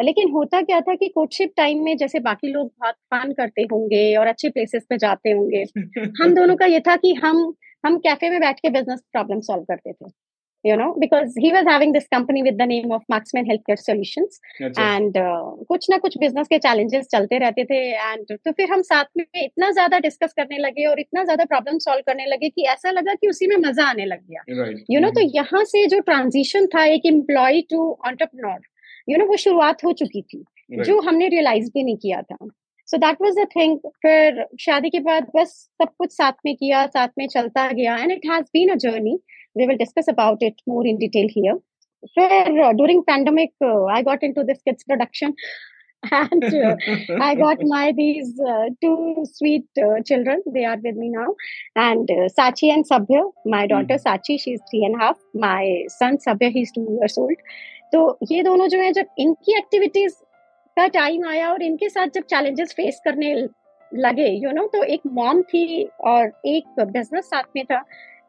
लेकिन 0.02 0.30
होता 0.32 0.62
क्या 0.62 0.80
था 0.82 0.96
कि 0.96 1.08
कोर्टशिप 1.08 1.52
टाइम 1.58 1.84
में 1.84 1.96
जैसे 1.98 2.20
बाकी 2.20 2.52
लोग 2.54 2.68
बहुत 2.68 2.96
फन 3.14 3.34
करते 3.34 3.62
होंगे 3.62 4.16
और 4.16 4.28
अच्छे 4.28 4.50
प्लेसेस 4.50 4.86
पे 4.90 4.98
जाते 4.98 5.32
होंगे 5.32 5.64
हम 6.22 6.34
दोनों 6.36 6.56
का 6.56 6.66
ये 6.66 6.80
था 6.80 6.96
कि 6.96 7.14
हम 7.14 7.54
हम 7.86 7.98
कैफ़े 7.98 8.30
में 8.30 8.40
बैठ 8.40 8.60
के 8.60 8.70
बिज़नेस 8.70 9.02
प्रॉब्लम 9.12 9.40
सॉल्व 9.40 9.64
करते 9.64 9.92
थे। 9.92 10.10
You 10.68 10.76
know 10.76 10.88
because 10.98 11.36
he 11.38 11.52
was 11.52 11.66
having 11.66 11.94
this 11.94 12.08
company 12.14 12.44
with 12.44 12.58
the 12.58 12.66
name 12.66 12.92
of 12.92 13.04
marksman 13.08 13.46
healthcare 13.46 13.80
solutions 13.80 14.40
and 14.86 15.18
uh, 15.18 15.66
कुछ 15.70 15.90
ना 15.90 15.98
कुछ 15.98 16.18
बिज़नेस 16.18 16.48
के 16.48 16.58
चैलेंजेस 16.60 17.08
चलते 17.12 17.38
रहते 17.40 17.66
थे 17.66 17.80
एंड 17.92 18.36
तो 18.46 18.52
फिर 18.52 18.72
हम 18.72 18.82
साथ 18.84 19.06
में 19.18 19.26
इतना 19.36 19.72
ज़्यादा 19.72 20.00
डिस्कस 20.00 20.34
करने 20.38 20.58
लगे 20.58 20.86
और 20.86 21.00
इतना 21.00 21.24
ज़्यादा 21.24 21.46
प्रॉब्लम 21.46 21.78
सॉल्व 21.88 22.04
करने 22.08 22.26
लगे 22.26 22.50
कि 22.50 22.68
ऐसा 22.76 22.92
लगा 22.92 23.14
कि 23.14 23.30
उसी 23.30 23.48
में 23.48 23.56
मज़ा 23.68 23.90
आने 23.90 24.06
लग 24.06 24.22
गया 24.22 24.44
you 24.50 24.62
right. 24.64 24.78
Know 24.78 24.96
you 24.96 25.04
know, 25.04 25.14
तो 25.16 25.22
mm-hmm. 25.22 25.36
यहाँ 25.36 25.64
से 25.66 25.86
जो 25.88 26.00
ट्रांजिशन 26.12 26.68
था 26.76 26.86
एक 26.94 27.06
employee 27.06 27.62
to 27.70 27.90
entrepreneur 28.08 28.60
you 29.10 29.18
know 29.18 29.26
वो 29.26 29.38
शुरुआत 29.48 29.84
हो 29.84 29.94
चुकी 30.04 30.22
थी 30.22 30.44
right. 30.44 30.86
जो 30.86 31.00
हमने 31.10 31.28
रियलाइज़ 31.30 31.70
भी 31.74 31.84
नहीं 31.84 31.98
किया 31.98 32.22
था 32.22 32.48
so 32.88 32.98
that 32.98 33.22
was 33.22 33.34
the 33.36 33.46
thing 33.56 33.78
फिर 34.02 34.46
शादी 34.60 34.90
के 34.90 35.00
बाद 35.08 35.32
बस 35.36 35.50
सब 35.82 35.90
कुछ 35.98 36.12
साथ 36.12 36.46
में 36.46 36.56
किया 36.56 36.86
साथ 36.88 37.08
में 37.18 37.28
चलता 37.28 37.68
गया 37.72 37.96
and 37.98 38.12
it 38.12 38.26
has 38.32 38.46
been 38.54 38.70
a 38.70 38.76
journey 38.84 39.18
we 39.58 39.68
will 39.68 39.78
discuss 39.78 40.08
about 40.08 40.42
it 40.42 40.62
more 40.66 40.86
in 40.86 40.98
detail 40.98 41.28
here. 41.30 41.58
Where 42.16 42.64
uh, 42.64 42.74
during 42.74 43.04
pandemic, 43.04 43.54
uh, 43.62 43.86
I 43.86 44.04
got 44.04 44.24
into 44.24 44.44
this 44.44 44.60
kids 44.68 44.84
production, 44.84 45.34
and 46.12 46.44
uh, 46.44 46.76
I 47.22 47.36
got 47.36 47.58
my 47.62 47.94
these 47.96 48.40
uh, 48.40 48.66
two 48.82 49.26
sweet 49.34 49.66
uh, 49.78 50.02
children. 50.06 50.44
They 50.54 50.66
are 50.66 50.78
with 50.78 50.96
me 50.96 51.10
now, 51.10 51.36
and 51.76 52.10
uh, 52.10 52.30
Sachi 52.40 52.72
and 52.74 52.88
Sabya. 52.88 53.24
My 53.46 53.66
daughter 53.68 53.96
mm-hmm. 53.96 54.08
Sachi, 54.08 54.40
she's 54.40 54.62
three 54.70 54.86
and 54.86 54.96
a 54.96 55.06
half. 55.06 55.18
My 55.34 55.86
son 55.88 56.18
Sabya, 56.18 56.52
he's 56.52 56.72
two 56.72 56.88
years 57.00 57.18
old. 57.18 57.38
तो 57.92 58.00
ये 58.32 58.42
दोनों 58.44 58.68
जो 58.68 58.80
है 58.80 58.92
जब 58.94 59.06
इनकी 59.20 59.58
activities 59.58 60.16
का 60.78 60.88
time 60.96 61.28
आया 61.28 61.52
और 61.52 61.62
इनके 61.64 61.90
साथ 61.90 62.08
जब 62.16 62.24
चैलेंजेस 62.30 62.74
फेस 62.78 63.00
करने 63.06 63.34
लगे 64.06 64.28
यू 64.28 64.50
you 64.50 64.56
नो 64.56 64.62
know, 64.62 64.72
तो 64.74 64.84
एक 64.84 65.02
मॉम 65.20 65.42
थी 65.52 65.84
और 66.12 66.32
एक 66.46 66.80
बिज़नेस 66.80 67.26
साथ 67.26 67.44
में 67.56 67.64
था 67.66 67.84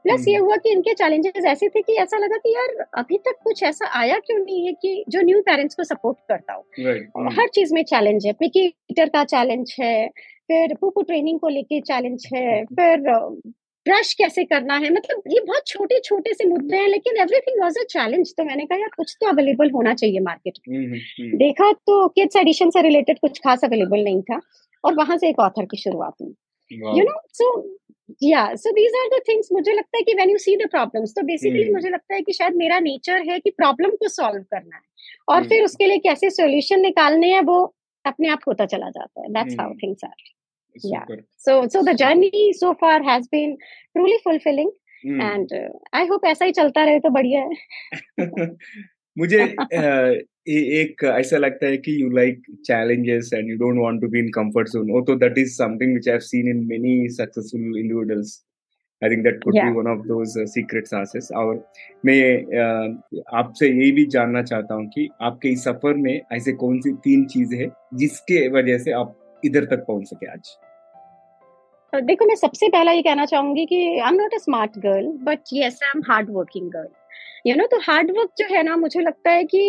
प्लस 0.08 0.28
ये 0.28 0.34
हम्म। 0.34 0.46
हुआ 0.46 0.56
कि 0.56 0.70
इनके 0.70 0.94
चैलेंजेस 0.94 1.44
ऐसे 1.46 1.68
थे 1.68 1.82
कि 1.82 1.92
ऐसा 2.02 2.18
लगा 2.18 2.36
कि 2.36 2.54
यार 2.54 2.86
अभी 2.94 3.18
तक 3.18 3.38
कुछ 3.44 3.62
ऐसा 3.62 3.86
आया 4.00 4.18
क्यों 4.18 4.38
नहीं 4.38 4.66
है 4.66 4.72
कि 4.72 5.04
जो 5.08 5.20
न्यू 5.20 5.40
पेरेंट्स 5.40 5.74
को 5.74 5.84
सपोर्ट 5.84 6.18
करता 6.28 6.52
हो? 6.52 6.64
Right. 6.80 7.38
हर 7.38 7.48
चीज़ 7.48 7.74
में 7.74 7.82
चैलेंज 7.84 8.26
है। 8.26 8.32
पिकीटर 8.32 9.08
का 9.08 9.24
चैलेंज 9.24 9.76
है 9.80 10.08
फिर 10.48 10.74
पुपू 10.74 11.02
ट्रेनिंग 11.02 11.40
को 11.40 11.48
लेके 11.48 11.80
चैलेंज 11.80 12.26
है 12.34 12.64
फिर 12.64 13.00
ब्रश 13.86 14.12
कैसे 14.14 14.44
करना 14.44 14.76
है? 14.76 14.90
मतलब 14.92 15.22
ये 15.28 15.40
बहुत 15.40 15.66
छोटे 15.66 16.00
छोटे 16.04 16.32
से 16.34 16.44
मुद्दे 16.44 16.76
हैं 16.76 16.88
लेकिन 16.88 17.16
एवरीथिंग 17.16 17.62
वाज 17.62 17.78
अ 17.78 17.84
चैलेंज 17.90 18.34
तो 18.36 18.44
मैंने 18.44 18.64
कहा 18.64 18.78
यार 18.78 18.90
कुछ 18.96 19.16
तो 19.20 19.28
अवेलेबल 19.28 19.70
होना 19.70 19.94
चाहिए 19.94 20.20
मार्केट 20.20 20.58
में। 20.68 20.76
हम्म, 20.76 20.94
हम्म, 20.94 21.38
देखा 21.38 21.70
तो 21.72 22.06
किड्स 22.08 22.36
एडिशन 22.36 22.70
से 22.70 22.82
रिलेटेड 22.82 23.18
कुछ 23.18 23.38
खास 23.38 23.64
अवेलेबल 23.64 24.04
नहीं 24.04 24.22
था 24.22 24.40
और 24.84 24.94
वहाँ 24.94 25.16
से 25.18 25.28
एक 25.28 25.40
ऑथर 25.40 25.64
की 25.64 25.76
शुरुआत 25.76 26.14
हुई। 26.22 26.34
यू 26.98 27.04
नो 27.04 27.20
सो 27.32 27.50
या 28.22 28.54
so 28.54 28.70
these 28.70 28.92
are 28.96 29.18
the 29.18 29.22
things 29.28 29.48
मुझे 29.52 29.72
लगता 29.72 29.96
है 29.96 30.02
कि 30.02 30.14
when 30.14 30.30
you 30.30 30.38
see 30.38 30.56
the 30.56 30.68
problems 30.70 31.10
तो 31.10 31.22
बेसिकली 31.22 31.64
hmm. 31.64 31.74
मुझे 31.74 31.90
लगता 31.90 32.14
है 32.14 32.20
कि 32.20 32.32
शायद 32.32 32.54
मेरा 32.54 32.78
नेचर 32.78 33.30
है 33.30 33.38
कि 33.38 33.50
प्रॉब्लम 33.50 33.90
को 33.90 34.08
सॉल्व 34.08 34.42
करना 34.42 34.76
है। 34.76 34.82
और 35.28 35.40
hmm. 35.40 35.48
फिर 35.48 35.64
उसके 35.64 35.86
लिए 35.86 35.98
कैसे 35.98 36.30
सॉल्यूशन 36.30 36.80
निकालने 36.80 37.32
हैं 37.34 37.40
वो 37.40 37.74
अपने 38.06 38.28
आप 38.28 38.40
होता 38.48 38.66
चला 38.66 38.90
जाता 38.90 39.20
है। 39.20 39.28
That's 39.28 39.56
how 39.60 39.74
things 39.74 40.04
are 40.04 40.14
yeah. 40.86 41.04
So 41.46 41.68
so 41.68 41.82
the 41.82 41.94
journey 41.94 42.52
so 42.52 42.74
far 42.74 43.02
has 43.02 43.26
been 43.28 43.56
truly 43.96 44.18
fulfilling 44.24 44.70
hmm. 45.04 45.20
and 45.20 45.52
uh, 45.52 45.72
i 45.92 46.06
hope 46.06 46.26
ऐसा 46.26 46.44
ही 46.44 46.52
चलता 46.52 46.84
रहे 46.84 47.00
तो 47.00 47.10
बढ़िया 47.10 47.40
है। 47.40 47.54
मुझे 49.18 49.42
एक 50.48 51.04
ऐसा 51.04 51.36
लगता 51.36 51.66
है 51.66 51.76
कि 51.76 52.02
you 52.02 52.10
like 52.10 52.42
challenges 52.66 53.30
and 53.34 53.50
you 53.50 53.56
don't 53.58 53.78
want 53.82 54.00
to 54.00 54.08
be 54.08 54.18
in 54.18 54.28
comfort 54.34 54.68
zone 54.68 54.90
oh 54.90 55.00
तो 55.04 55.14
that 55.22 55.38
is 55.38 55.54
something 55.54 55.92
which 55.92 56.08
I 56.08 56.12
have 56.12 56.20
seen 56.26 56.48
in 56.48 56.64
many 56.66 57.08
successful 57.08 57.78
individuals 57.78 58.36
I 59.02 59.10
think 59.10 59.22
that 59.24 59.42
could 59.44 59.54
be 59.54 59.72
one 59.72 59.90
of 59.90 60.06
those 60.06 60.34
secret 60.52 60.86
sauces 60.86 61.28
और 61.36 61.54
मैं 62.06 62.20
uh, 62.44 63.22
आपसे 63.34 63.68
ये 63.68 63.90
भी 63.90 64.06
जानना 64.06 64.42
चाहता 64.42 64.74
हूँ 64.74 64.86
कि 64.86 65.08
आपके 65.22 65.48
इस 65.48 65.64
सफ़र 65.64 65.94
में 65.96 66.20
ऐसे 66.32 66.52
कौन 66.62 66.80
सी 66.80 66.92
तीन 67.04 67.24
चीज़ें 67.26 67.58
हैं 67.58 67.70
जिसके 67.94 68.48
वजह 68.48 68.78
से 68.78 68.92
आप 68.92 69.14
इधर 69.42 69.64
तक 69.64 69.84
पहुँच 69.88 70.08
सके 70.08 70.30
आज? 70.32 70.56
देखो 71.92 72.26
मैं 72.26 72.34
सबसे 72.34 72.68
पहला 72.68 72.92
ये 72.92 73.02
कहना 73.02 73.24
चाहूँगी 73.24 73.64
कि 73.66 73.76
I 73.98 74.08
am 74.08 74.14
not 74.14 74.34
a 74.34 74.38
smart 74.38 74.78
girl 74.78 75.06
but 75.24 75.52
yes 75.52 75.78
I 75.84 75.92
am 75.96 76.02
hard 76.08 76.30
working 76.30 76.70
girl 76.70 76.88
you 77.46 77.54
know 77.56 77.66
तो 77.66 77.78
हार्ड 77.82 78.10
वर्क 78.18 78.30
जो 78.38 78.46
है 78.54 78.62
ना 78.62 78.76
मुझे 78.76 79.00
लगता 79.00 79.30
है 79.30 79.44
कि 79.44 79.62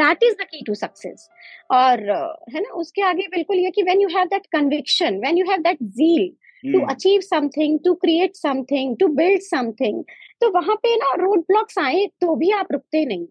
that 0.00 0.22
is 0.22 0.34
the 0.34 0.46
key 0.50 0.62
to 0.66 0.74
success 0.74 1.28
और 1.70 2.02
uh, 2.10 2.54
है 2.54 2.60
ना 2.60 2.74
उसके 2.74 3.02
आगे 3.02 3.26
बिल्कुल 3.28 3.58
ये 3.58 3.70
कि 3.70 3.82
when 3.82 4.00
you 4.00 4.08
have 4.08 4.26
that 4.26 4.46
conviction 4.52 5.18
when 5.20 5.38
you 5.38 5.50
have 5.50 5.62
that 5.62 5.82
zeal 5.98 6.28
to 6.64 6.84
achieve 6.90 7.20
something 7.20 7.78
to 7.84 7.94
create 7.94 8.36
something 8.36 8.96
to 9.00 9.08
build 9.16 9.42
something 9.42 10.02
तो 10.40 10.50
वहाँ 10.50 10.76
पे 10.76 10.94
ना 10.96 11.12
रोड 11.18 11.40
ब्लॉक्स 11.48 11.78
आए 11.78 12.06
तो 12.20 12.34
भी 12.36 12.50
आप 12.52 12.72
रुकते 12.72 13.04
नहीं। 13.04 13.26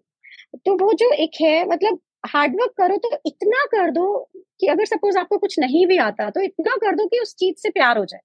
तो 0.65 0.75
वो 0.77 0.91
जो 0.94 1.12
एक 1.24 1.41
है 1.41 1.65
मतलब 1.70 2.00
हार्डवर्क 2.27 2.72
करो 2.77 2.98
तो 2.98 3.10
इतना 3.25 3.63
कर 3.72 3.91
दो 3.91 4.08
कि 4.60 4.67
अगर 4.67 4.86
सपोज़ 4.86 5.17
आपको 5.17 5.38
कुछ 5.38 5.60
नहीं 5.60 5.86
भी 5.88 5.98
आता 6.06 6.29
तो 6.29 6.41
इतना 6.41 6.75
कर 6.75 6.96
दो 6.96 7.06
कि 7.08 7.20
उस 7.20 7.36
चीज़ 7.36 7.56
से 7.62 7.70
प्यार 7.70 7.98
हो 7.98 8.06
जाए। 8.06 8.22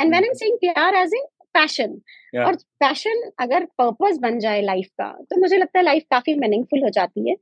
And 0.00 0.10
when 0.10 0.22
I 0.22 0.28
am 0.28 0.34
saying 0.34 0.56
प्यार 0.58 0.94
एज 0.94 1.14
इन 1.14 1.26
पैशन 1.54 1.94
yeah. 2.34 2.46
और 2.46 2.56
पैशन 2.80 3.30
अगर 3.40 3.64
पर्पस 3.78 4.18
बन 4.22 4.38
जाए 4.38 4.60
लाइफ 4.62 4.88
का 5.00 5.08
तो 5.30 5.40
मुझे 5.40 5.56
लगता 5.56 5.78
है 5.78 5.84
लाइफ 5.84 6.04
काफ़ी 6.10 6.34
मीनिंगफुल 6.36 6.82
हो 6.82 6.88
जाती 6.90 7.28
है। 7.28 7.34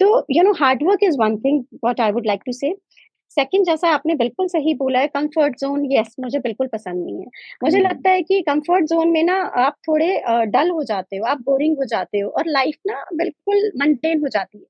तो 0.00 0.24
you 0.30 0.42
know 0.42 0.52
hard 0.60 0.82
work 0.82 1.02
is 1.02 1.16
one 1.20 1.36
thing 1.38 1.62
what 1.74 2.00
I 2.00 2.10
would 2.12 2.26
like 2.26 2.42
to 2.46 2.52
say 2.52 2.74
second 3.30 3.66
जैसा 3.66 3.88
आपने 3.90 4.14
बिल्कुल 4.14 4.46
सही 4.48 4.74
बोला 4.74 5.00
है 5.00 5.06
कंफर्ट 5.08 5.56
जोन 5.60 5.86
यस 5.92 6.14
मुझे 6.20 6.38
बिल्कुल 6.38 6.66
पसंद 6.66 7.04
नहीं 7.04 7.18
है। 7.18 7.26
मुझे 7.62 7.78
hmm. 7.78 7.88
लगता 7.88 8.10
है 8.10 8.22
कि 8.22 8.40
कंफर्ट 8.42 8.84
जोन 8.84 9.08
में 9.08 9.22
ना 9.22 9.36
आप 9.64 9.76
थोड़े 9.88 10.06
डल 10.48 10.70
हो 10.70 10.82
जाते 10.84 11.16
हो 11.16 11.24
आप 11.24 11.40
बोरिंग 11.40 11.76
हो 11.78 11.84
जाते 11.84 12.20
हो 12.20 12.30
और 12.30 12.48
लाइफ 12.48 12.76
ना 12.86 13.04
बिल्कुल 13.14 13.70
मंटेन 13.76 14.20
हो 14.20 14.28
जाती 14.28 14.58
है। 14.58 14.64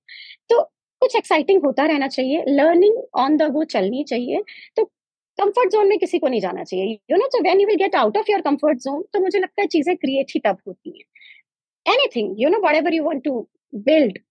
तो 0.51 0.63
कुछ 1.03 1.17
एक्साइटिंग 1.17 1.65
होता 1.65 1.85
रहना 1.87 2.07
चाहिए 2.09 2.45
लर्निंग 2.49 2.97
ऑन 3.15 3.37
द 3.37 3.51
गो 3.53 3.65
चलनी 3.67 4.05
चाहिए। 4.05 4.43
तो 4.77 4.85
कंफर्ट 5.39 5.73
जोन 5.73 5.89
में 5.89 5.99
किसी 5.99 6.19
को 6.19 6.29
नहीं 6.29 6.41
जाना 6.41 6.65
चाहिए। 6.65 6.99
You 7.11 7.17
know 7.17 7.27
so 7.35 7.43
when 7.43 7.61
you 7.61 7.67
will 7.67 7.77
get 7.83 7.97
out 7.97 8.17
of 8.19 8.31
your 8.31 8.41
comfort 8.43 8.79
zone 8.85 9.03
तो 9.13 9.21
मुझे 9.21 9.39
लगता 9.39 9.63
है 9.63 9.67
चीज़ें 9.69 9.97
क्रिएट 9.97 10.33
ही 10.35 10.41
तब 10.47 10.59
होती 10.69 10.99
है। 10.99 11.95
Anything 11.95 12.35
you 12.43 12.49
know 12.51 12.67
whatever 12.77 12.95
you 12.95 13.05
want 13.05 13.25
to 13.25 13.47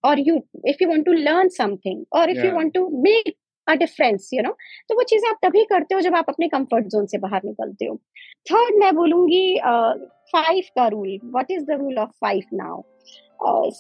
or 0.08 0.12
you 0.18 0.36
if 0.72 0.80
you 0.82 0.86
want 0.90 1.04
to 1.08 1.14
learn 1.24 1.50
something 1.56 1.98
or 2.20 2.22
if 2.24 2.38
yeah. 2.38 2.46
you 2.46 2.52
want 2.54 2.74
to 2.76 2.82
make 3.06 3.28
a 3.68 3.76
difference 3.82 4.30
you 4.36 4.44
know 4.46 4.54
तो 4.90 4.96
वो 4.96 5.04
चीज़ें 5.10 5.28
आप 5.30 5.40
तभी 5.44 5.64
करते 5.72 5.96
हो 5.96 6.02
जब 6.02 6.16
आप 6.16 6.30
अपने 6.30 6.48
कंफर्ट 6.48 6.86
जोन 6.94 7.06
से 7.06 7.18
बाहर 7.26 7.42
निकलते 7.46 7.86
हो। 7.86 7.96
थर्ड 8.52 8.80
मैं 8.80 8.94
बोलूँगी 8.96 9.44
फाइव 9.58 10.62
uh, 10.62 10.70
का 10.76 10.88
rule 10.88 11.20
what 11.26 11.52
is 11.52 11.66
the 11.66 11.78
rule 11.82 11.98
of 12.00 12.12
five 12.22 12.44
now 12.54 12.82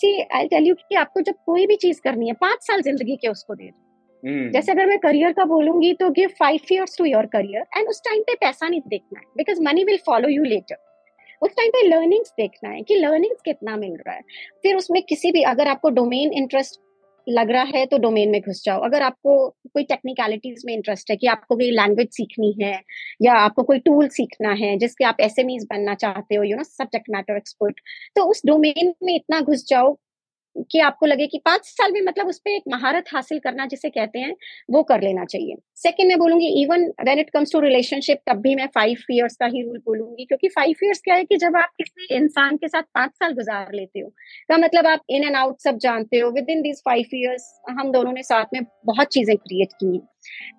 see 0.01 0.11
I 0.21 0.47
tell 0.47 0.67
you 0.67 0.75
कि 0.75 0.95
आपको 1.03 1.21
जब 1.21 1.35
कोई 1.45 1.65
भी 1.67 1.75
चीज़ 1.85 2.01
करनी 2.03 2.27
है 2.27 2.33
पाँच 2.41 2.67
साल 2.67 2.81
ज़िंदगी 2.81 3.15
के 3.15 3.27
उसको 3.27 3.55
दे 3.55 3.65
दो। 3.65 3.84
Hmm. 4.25 4.53
जैसे 4.53 4.71
अगर 4.71 4.85
मैं 4.85 4.97
करियर 4.99 5.31
का 5.31 5.45
बोलूँगी 5.45 5.93
तो 5.93 6.09
give 6.09 6.29
five 6.39 6.59
years 6.71 6.97
to 6.97 7.05
your 7.05 7.25
career 7.25 7.65
and 7.77 7.87
उस 7.87 8.01
टाइम 8.05 8.21
पे 8.21 8.33
पैसा 8.35 8.67
नहीं 8.67 8.81
देखना 8.87 9.19
है 9.19 9.25
because 9.37 9.61
money 9.63 9.83
will 9.83 9.97
follow 10.05 10.29
you 10.29 10.43
later 10.43 10.75
उस 11.41 11.51
टाइम 11.51 11.69
पे 11.69 11.81
लर्निंग्स 11.87 12.33
देखना 12.37 12.69
है 12.69 12.81
कि 12.81 12.95
लर्निंग्स 12.95 13.41
कितना 13.41 13.75
मिल 13.77 13.95
रहा 14.07 14.15
है। 14.15 14.21
फिर 14.63 14.75
उसमें 14.75 15.01
किसी 15.01 15.31
भी, 15.31 15.41
अगर 15.43 15.67
आपको 15.67 15.89
डोमेन 15.89 16.31
इंटरेस्ट 16.33 16.79
लग 17.27 17.51
रहा 17.51 17.63
है 17.63 17.85
तो 17.85 17.97
डोमेन 17.97 18.29
में 18.29 18.39
घुस 18.41 18.61
जाओ। 18.65 18.81
अगर 18.81 19.01
आपको 19.01 19.49
कोई 19.49 19.83
टेक्निकलिटीज 19.83 20.63
में 20.65 20.73
इंटरेस्ट 20.73 21.11
है 21.11 21.15
कि 21.17 21.27
आपको 21.27 21.55
कोई 21.55 21.69
लैंग्वेज 21.71 22.07
सीखनी 22.07 22.53
है 22.61 22.81
या 23.21 23.33
आपको 23.33 23.63
कोई 23.63 23.79
टूल 23.79 24.07
सीखना 24.07 24.51
है 24.51 24.77
जिसके 24.77 25.05
आप 25.05 25.21
एस 25.21 25.35
बनना 25.39 25.95
चाहते 25.95 26.35
हो 26.35 26.43
you 26.43 26.57
know 26.57 26.63
subject 26.63 27.09
matter 27.09 27.37
expert 27.37 27.79
तो 28.15 28.23
उस 28.23 28.41
डोमेन 28.45 28.93
में 29.03 29.15
इतना 29.15 29.41
घुस 29.41 29.65
जाओ 29.69 29.97
कि 30.71 30.79
आपको 30.79 31.05
लगे 31.05 31.25
कि 31.27 31.37
पाँच 31.45 31.65
साल 31.65 31.91
में 31.91 32.01
मतलब 32.01 32.27
उस 32.27 32.39
पर 32.39 32.51
एक 32.51 32.63
महारत 32.69 33.05
हासिल 33.13 33.39
करना 33.39 33.65
जिसे 33.65 33.89
कहते 33.89 34.19
हैं, 34.19 34.35
वो 34.69 34.83
कर 34.83 35.01
लेना 35.01 35.25
चाहिए। 35.25 35.55
सेकेंड 35.75 36.09
मैं 36.09 36.17
बोलूँगी 36.19 36.47
even 36.61 36.85
when 37.05 37.19
it 37.19 37.29
comes 37.29 37.51
to 37.53 37.59
relationship 37.59 38.19
तब 38.27 38.41
भी 38.41 38.55
मैं 38.55 38.67
फाइव 38.75 38.97
ईयर्स 39.11 39.35
का 39.35 39.45
ही 39.45 39.61
रूल 39.61 39.77
बोलूँगी, 39.79 40.25
क्योंकि 40.25 40.47
फाइव 40.49 40.75
ईयर्स 40.83 41.01
क्या 41.01 41.15
है 41.15 41.23
कि 41.23 41.37
जब 41.37 41.57
आप 41.57 41.71
किसी 41.77 42.15
इंसान 42.15 42.57
के 42.57 42.67
साथ 42.67 42.83
पाँच 42.95 43.11
साल 43.13 43.33
गुजार 43.33 43.73
लेते 43.73 43.99
हो, 43.99 44.09
का 44.49 44.57
मतलब 44.57 44.87
आप 44.87 45.01
इन 45.09 45.23
एंड 45.23 45.35
आउट 45.35 45.59
सब 45.61 45.77
जानते 45.79 46.19
हो 46.19 46.31
with 46.31 46.49
in 46.49 46.61
these 46.61 46.81
five 46.85 47.15
years 47.15 47.53
हम 47.69 47.91
दोनों 47.91 48.13
ने 48.13 48.23
साथ 48.23 48.53
में 48.53 48.61
बहुत 48.85 49.07
चीज़ें 49.07 49.35
क्रिएट 49.37 49.73
की 49.73 49.93
हैं। 49.93 50.07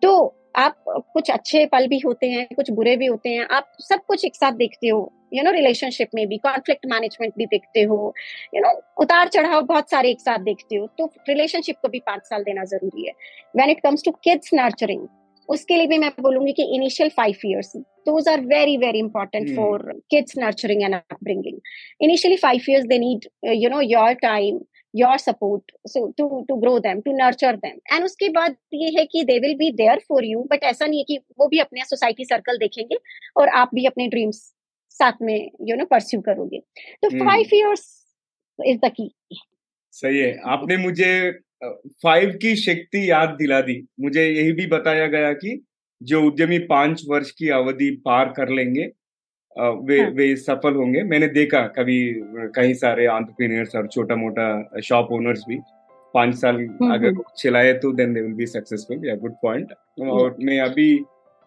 तो 0.02 0.34
आप 0.56 0.84
कुछ 0.88 1.30
अच्छे 1.30 1.64
पल 1.66 1.86
भी 1.86 1.98
होते 1.98 2.26
हैं, 2.26 2.46
कुछ 2.56 2.70
बुरे 2.70 2.96
भी 2.96 3.06
होते 3.06 3.28
हैं, 3.28 3.46
आप 3.46 3.72
सब 3.80 4.04
कुछ 4.08 4.24
एक 4.24 4.36
साथ 4.36 4.52
देखते 4.54 4.88
हो 4.88 5.12
यू 5.36 5.42
नो 5.42 5.50
रिलेशनशिप 5.50 6.08
में 6.14 6.26
भी 6.28 6.36
कॉन्फ्लिक्ट 6.38 6.86
मैनेजमेंट 6.86 7.32
भी 7.38 7.46
देखते 7.46 7.82
हो 7.82 8.14
यू 8.54 8.62
नो 8.62 8.72
उतार 9.02 9.28
चढ़ाव 9.28 9.62
बहुत 9.62 9.90
सारे 9.90 10.10
एक 10.10 10.20
साथ 10.20 10.38
देखते 10.38 10.76
हो 10.76 10.86
तो 10.98 11.10
रिलेशनशिप 11.28 11.76
को 11.82 11.88
भी 11.88 11.98
पाँच 12.06 12.22
साल 12.22 12.42
देना 12.42 12.64
ज़रूरी 12.64 13.06
है। 13.06 13.12
When 13.56 13.70
it 13.70 13.80
comes 13.80 14.04
to 14.04 14.10
kids 14.10 14.54
nurturing 14.54 15.06
उसके 15.48 15.76
लिए 15.76 15.86
भी 15.86 15.98
मैं 15.98 16.10
बोलूँगी 16.20 16.52
कि 16.52 16.62
initial 16.74 17.08
five 17.16 17.34
years 17.46 17.76
those 17.76 18.28
are 18.28 18.40
very 18.40 18.76
very 18.76 18.98
important 18.98 19.56
for 19.56 19.92
kids 20.10 20.38
nurturing 20.38 20.82
and 20.82 20.94
upbringing 20.94 21.58
initially 22.00 22.36
five 22.36 22.70
years 22.70 22.86
they 22.86 22.98
need 22.98 23.28
you 23.54 23.70
know 23.70 23.80
your 23.80 24.12
time 24.12 24.60
your 24.94 25.16
support 25.18 25.72
so 25.86 26.14
to 26.18 26.26
to 26.48 26.54
grow 26.60 26.78
them 26.84 27.00
to 27.06 27.12
nurture 27.16 27.56
them. 27.64 27.74
And 27.94 28.04
उसके 28.04 28.28
बाद 28.28 28.54
ये 28.74 28.88
है 28.98 29.04
कि 29.06 29.24
they 29.24 29.38
will 29.44 29.56
be 29.62 29.70
there 29.80 29.98
for 30.10 30.20
you 30.28 30.44
but 30.52 30.62
ऐसा 30.62 30.86
नहीं 30.86 30.98
है 30.98 31.04
कि 31.04 31.18
वो 31.38 31.48
भी 31.48 31.58
अपने 31.58 31.84
सोसाइटी 31.84 32.24
सर्कल 32.24 32.58
देखेंगे 32.58 32.96
और 33.36 33.48
आप 33.48 33.70
भी 33.74 33.84
अपने 33.86 34.06
ड्रीम्स 34.08 34.40
साथ 34.98 35.22
में 35.22 35.36
यू 35.68 35.76
नो 35.76 35.84
परस्यू 35.84 36.20
करोगे। 36.20 36.58
तो 37.02 37.08
फाइव 37.18 37.54
इयर्स 37.54 37.84
इज़ 38.58 38.78
द 38.84 38.90
की 38.90 39.10
सही 39.94 40.18
है। 40.18 40.36
आपने 40.46 40.76
मुझे 40.76 41.30
फाइव 42.02 42.30
की 42.42 42.54
शक्ति 42.56 43.10
याद 43.10 43.28
दिला 43.38 43.60
दी। 43.60 43.80
मुझे 44.00 44.26
यही 44.26 44.52
भी 44.52 44.66
बताया 44.66 45.06
गया 45.06 45.32
कि 45.34 45.60
जो 46.00 46.22
उद्यमी 46.22 46.58
पाँच 46.68 47.02
वर्ष 47.08 47.30
की 47.30 47.48
अवधि 47.58 47.90
पार 48.04 48.32
कर 48.36 48.48
लेंगे 48.50 48.90
वे 49.56 50.00
हाँ. 50.00 50.10
वे 50.10 50.34
सफल 50.36 50.74
होंगे। 50.74 51.02
मैंने 51.02 51.28
देखा 51.28 51.60
कभी 51.76 51.98
कई 52.56 52.74
सारे 52.74 53.06
आंट्रप्रीनियर्स 53.06 53.74
और 53.76 53.86
छोटा 53.86 54.16
मोटा 54.16 54.80
शॉप 54.84 55.12
ओनर्स 55.12 55.44
भी 55.48 55.58
पाँच 56.14 56.34
साल 56.34 56.56
हम्म, 56.56 56.92
अगर 56.94 57.08
हम्म। 57.08 57.22
चलाए 57.38 57.72
तो 57.74 57.92
then 57.92 58.12
they 58.14 58.20
will 58.20 58.32
be 58.34 58.46
successful 58.46 59.08
या 59.08 59.14
गुड 59.16 59.34
पॉइंट 59.42 59.72
और 60.10 60.36
मैं 60.40 60.58
अभी 60.60 60.92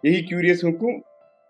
यही 0.04 0.22
क्यूरियस 0.24 0.62
हूँ 0.64 0.72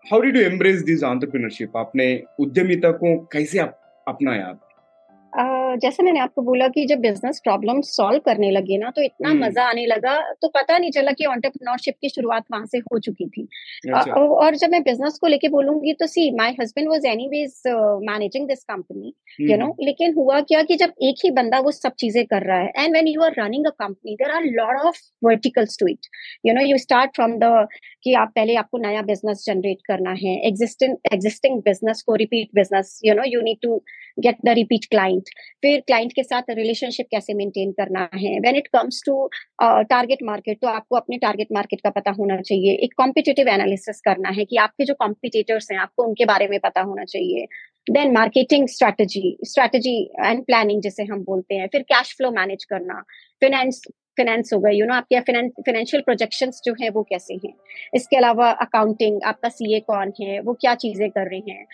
how 0.04 0.20
did 0.20 0.36
you 0.36 0.42
embrace 0.42 0.82
this 0.82 1.02
entrepreneurship 1.02 1.76
आपने 1.76 2.22
उद्यमिता 2.38 2.90
को 2.90 3.16
कैसे 3.32 3.58
अपनाया? 3.58 4.46
आप 4.46 5.59
जैसे 5.76 6.02
मैंने 6.02 6.20
आपको 6.20 6.42
बोला 6.42 6.66
कि 6.68 6.84
जब 6.86 6.98
बिज़नेस 7.00 7.40
प्रॉब्लम 7.44 7.80
सॉल्व 7.84 8.18
करने 8.20 8.50
लगे 8.50 8.76
ना 8.78 8.90
तो 8.90 9.02
इतना 9.02 9.28
हम्म। 9.28 9.44
मज़ा 9.44 9.64
आने 9.64 9.84
लगा 9.86 10.16
तो 10.42 10.48
पता 10.50 10.78
नहीं 10.78 10.90
चला 10.90 11.12
कि 11.12 11.26
ऑन्टरप्रनोरशिप 11.26 11.94
की 12.00 12.08
शुरुआत 12.08 12.44
वहाँ 12.52 12.66
से 12.66 12.78
हो 12.80 12.98
चुकी 13.00 13.26
थी 13.28 13.46
अच्छा। 13.90 14.20
और 14.36 14.56
जब 14.56 14.70
मैं 14.70 14.82
बिज़नेस 14.82 15.18
को 15.20 15.26
लेके 15.26 15.48
बोलूँगी 15.50 15.92
तो 15.94 16.06
see 16.06 16.30
my 16.36 16.54
husband 16.60 16.88
was 16.88 17.06
anyways 17.06 17.62
managing 18.04 18.48
this 18.48 18.64
company 18.64 19.12
you 19.42 19.56
know 19.56 19.74
लेकिन 19.80 20.14
हुआ 20.14 20.40
क्या 20.42 20.62
कि 20.62 20.76
जब 20.76 20.92
एक 21.02 21.24
ही 21.24 21.30
बंदा 21.32 21.58
वो 21.60 21.70
सब 21.72 21.94
चीज़ें 21.98 22.24
कर 22.26 22.46
रहा 22.46 22.58
है 22.58 22.72
and 22.76 22.94
when 22.94 23.08
you 23.08 23.22
are 23.22 23.34
running 23.38 23.66
a 23.66 23.70
company 23.78 24.14
there 24.14 24.30
are 24.32 24.44
lot 24.52 24.80
of 24.82 25.00
verticals 25.22 25.76
to 25.80 25.88
it 25.88 26.06
you 26.46 26.54
know 26.54 26.66
you 26.66 26.78
start 26.80 27.14
from 27.14 27.38
the 27.38 27.66
कि 28.04 28.14
आप 28.16 28.32
पहले 28.34 28.54
आपको 28.56 28.78
नया 28.80 29.02
बिज़नेस 29.04 29.44
जनरेट 29.46 29.78
करना 29.86 30.12
है 30.18 30.36
एग्जिस्टिंग 30.46 30.96
एग्जिस्टिंग 31.12 31.60
बिज़नेस 31.62 32.02
को 32.02 32.14
repeat 32.16 32.48
business 32.54 33.00
you 33.04 33.14
know 33.14 33.22
you 33.26 33.40
need 33.42 33.58
to 33.62 33.82
get 34.18 34.36
the 34.44 34.54
repeat 34.54 34.84
client 34.90 35.28
फिर 35.62 35.80
client 35.80 36.12
के 36.12 36.22
साथ 36.22 36.50
रिलेशनशिप 36.50 37.06
कैसे 37.10 37.34
मेंटेन 37.34 37.72
करना 37.72 38.08
है? 38.14 38.38
When 38.40 38.56
it 38.56 38.66
comes 38.72 39.02
to 39.06 39.26
target 39.62 40.22
market 40.24 40.58
तो 40.62 40.68
आपको 40.68 40.96
अपने 40.96 41.18
टारगेट 41.18 41.48
मार्केट 41.52 41.80
का 41.80 41.90
पता 41.90 42.10
होना 42.18 42.40
चाहिए। 42.42 42.72
एक 42.84 42.94
कॉम्पिटेटिव 42.96 43.48
एनालिसिस 43.48 44.00
करना 44.00 44.28
है 44.30 44.44
कि 44.44 44.56
आपके 44.58 44.84
जो 44.84 44.94
कॉम्पिटेटर्स 45.00 45.70
हैं, 45.72 45.78
आपको 45.78 46.04
उनके 46.04 46.24
बारे 46.26 46.48
में 46.48 46.58
पता 46.60 46.80
होना 46.82 47.04
चाहिए। 47.06 47.46
Then 47.86 48.12
marketing 48.12 48.66
strategy 48.68 49.36
strategy 49.44 49.96
and 50.20 50.44
planning 50.46 50.82
जिसे 50.82 51.04
हम 51.04 51.22
बोलते 51.24 51.54
हैं। 51.54 51.66
फिर 51.72 51.82
कैश 51.84 52.14
फ्लो 52.16 52.30
मैनेज 52.32 52.64
करना। 52.64 53.00
फिनेंस 53.42 53.82
फाइनेंस 54.20 54.52
हो 54.54 54.58
गए 54.60 54.72
यू 54.74 54.86
नो 54.86 54.94
आपके 54.94 55.20
फाइनेंशियल 55.20 56.02
प्रोजेक्शंस 56.02 56.60
जो 56.64 56.74
है 56.82 56.88
वो 56.90 57.02
कैसे 57.10 57.34
हैं? 57.34 57.52
इसके 57.94 58.16
अलावा 58.16 58.50
अकाउंटिंग 58.62 59.20
आपका 59.24 59.48
सीए 59.50 59.80
कौन 59.80 60.12
है? 60.20 60.40
वो 60.40 60.54
क्या 60.60 60.74
चीज़ें 60.84 61.08
कर 61.10 61.28
रहे 61.30 61.40
हैं? 61.50 61.66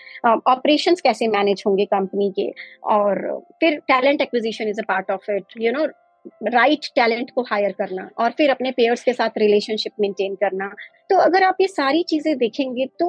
ऑपरेशंस 0.49 0.97
uh, 0.97 1.03
कैसे 1.03 1.29
मैनेज 1.29 1.63
होंगे 1.67 1.85
कंपनी 1.87 2.31
के? 2.39 2.51
और 2.95 3.23
फिर 3.61 3.79
talent 3.89 4.21
acquisition 4.23 4.69
is 4.69 4.81
a 4.81 4.85
part 4.89 5.11
of 5.11 5.31
it 5.31 5.61
you 5.61 5.73
know 5.73 5.87
right 6.49 6.87
talent 6.95 7.31
को 7.35 7.43
हायर 7.51 7.73
करना 7.73 8.09
और 8.19 8.31
फिर 8.39 8.51
अपने 8.51 8.71
पेयर्स 8.73 9.03
के 9.05 9.13
साथ 9.13 9.39
रिलेशनशिप 9.39 9.93
मेंटेन 10.01 10.35
करना। 10.35 10.69
तो 11.11 11.17
अगर 11.21 11.43
आप 11.45 11.57
ये 11.61 11.69
सारी 11.69 12.03
चीज़ें 12.09 12.37
देखेंगे 12.39 12.87
तो 12.99 13.09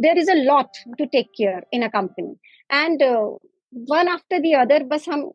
there 0.00 0.18
is 0.18 0.30
a 0.30 0.34
lot 0.34 0.78
to 0.98 1.04
take 1.04 1.30
care 1.36 1.64
in 1.74 1.82
a 1.82 1.88
company 1.88 2.36
and 2.70 3.02
one 3.90 4.08
after 4.08 4.38
the 4.38 4.52
other 4.54 4.82
बस 4.84 5.08
हम 5.08 5.30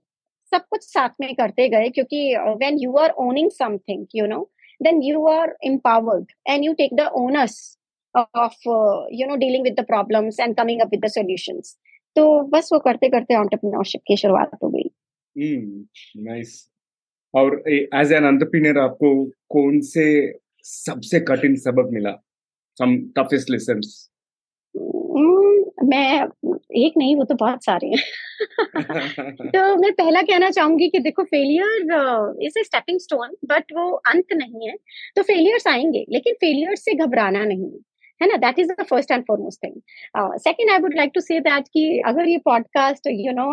सब 0.52 0.62
कुछ 0.70 0.84
साथ 0.84 1.10
में 1.22 1.34
करते 1.36 1.68
गए 1.70 1.90
क्योंकि 1.90 2.36
when 2.38 2.78
you 2.80 2.96
are 2.98 3.10
owning 3.10 3.50
something 3.52 4.06
you 4.16 4.26
know 4.28 4.50
then 4.84 5.04
you 5.04 5.26
are 5.28 5.56
empowered 5.66 6.32
and 6.48 6.66
you 6.66 6.74
take 6.74 6.94
the 6.94 7.08
owners 7.16 7.78
of 8.16 8.70
you 9.14 9.28
know 9.28 9.36
dealing 9.36 9.64
with 9.64 9.80
the 9.80 9.86
problems 9.86 10.40
and 10.40 10.56
coming 10.56 10.82
up 10.82 10.88
with 10.88 11.06
the 11.06 11.08
solutions 11.08 11.78
तो 12.16 12.42
बस 12.42 12.70
वो 12.74 12.80
करते 12.80 13.10
करते 13.10 13.34
एंटरप्रेन्योरशिप 13.34 14.02
की 14.08 14.18
शुरुआत 14.18 14.52
हो 14.64 14.70
गई। 14.70 14.90
नाइस 15.38 16.64
hmm, 16.64 17.42
और 17.42 17.64
एज 17.70 18.12
एन 18.14 18.26
एंटरप्रेन्योर 18.26 18.78
आपको 18.78 19.26
कौन 19.50 19.80
से 19.82 20.06
सबसे 20.64 21.20
कठिन 21.20 21.56
सबक 21.56 21.90
मिला? 21.94 22.12
सम 22.78 22.98
टफेस्ट 23.18 23.50
लेसन्स 23.50 24.10
मैं 25.84 26.24
एक 26.78 26.94
नहीं, 26.98 27.16
वो 27.16 27.24
तो 27.24 27.36
बहुत 27.36 27.64
सारे 27.64 27.88
हैं। 27.88 29.32
तो 29.48 29.76
मैं 29.76 29.92
पहला 29.94 30.22
कहना 30.22 30.50
चाहूँगी 30.52 30.88
कि 30.90 31.00
देखो 31.00 31.24
failure 31.26 32.38
is 32.44 32.60
a 32.60 32.64
stepping 32.64 33.00
stone 33.00 33.36
but 33.50 33.72
वो 33.78 33.92
अंत 34.08 34.34
नहीं 34.34 34.68
है। 34.70 34.76
तो 35.16 35.22
फेलियर्स 35.24 35.68
आएँगे, 35.68 36.06
लेकिन 36.10 36.34
फेलियर्स 36.42 36.86
से 36.86 36.94
घबराना 36.96 37.44
नहीं 37.46 37.72
है। 37.72 37.80
है 38.22 38.28
ना? 38.28 38.38
That 38.38 38.58
is 38.60 38.68
the 38.70 38.84
first 38.84 39.12
and 39.12 39.24
foremost 39.24 39.64
thing 39.64 40.38
second 40.40 40.70
I 40.72 40.78
would 40.78 40.96
like 40.96 41.12
to 41.16 41.22
say 41.22 41.40
that 41.40 41.68
कि 41.74 41.84
अगर 42.08 42.28
ये 42.28 42.38
पॉडकास्ट 42.46 43.08
यू 43.08 43.32
नो 43.34 43.46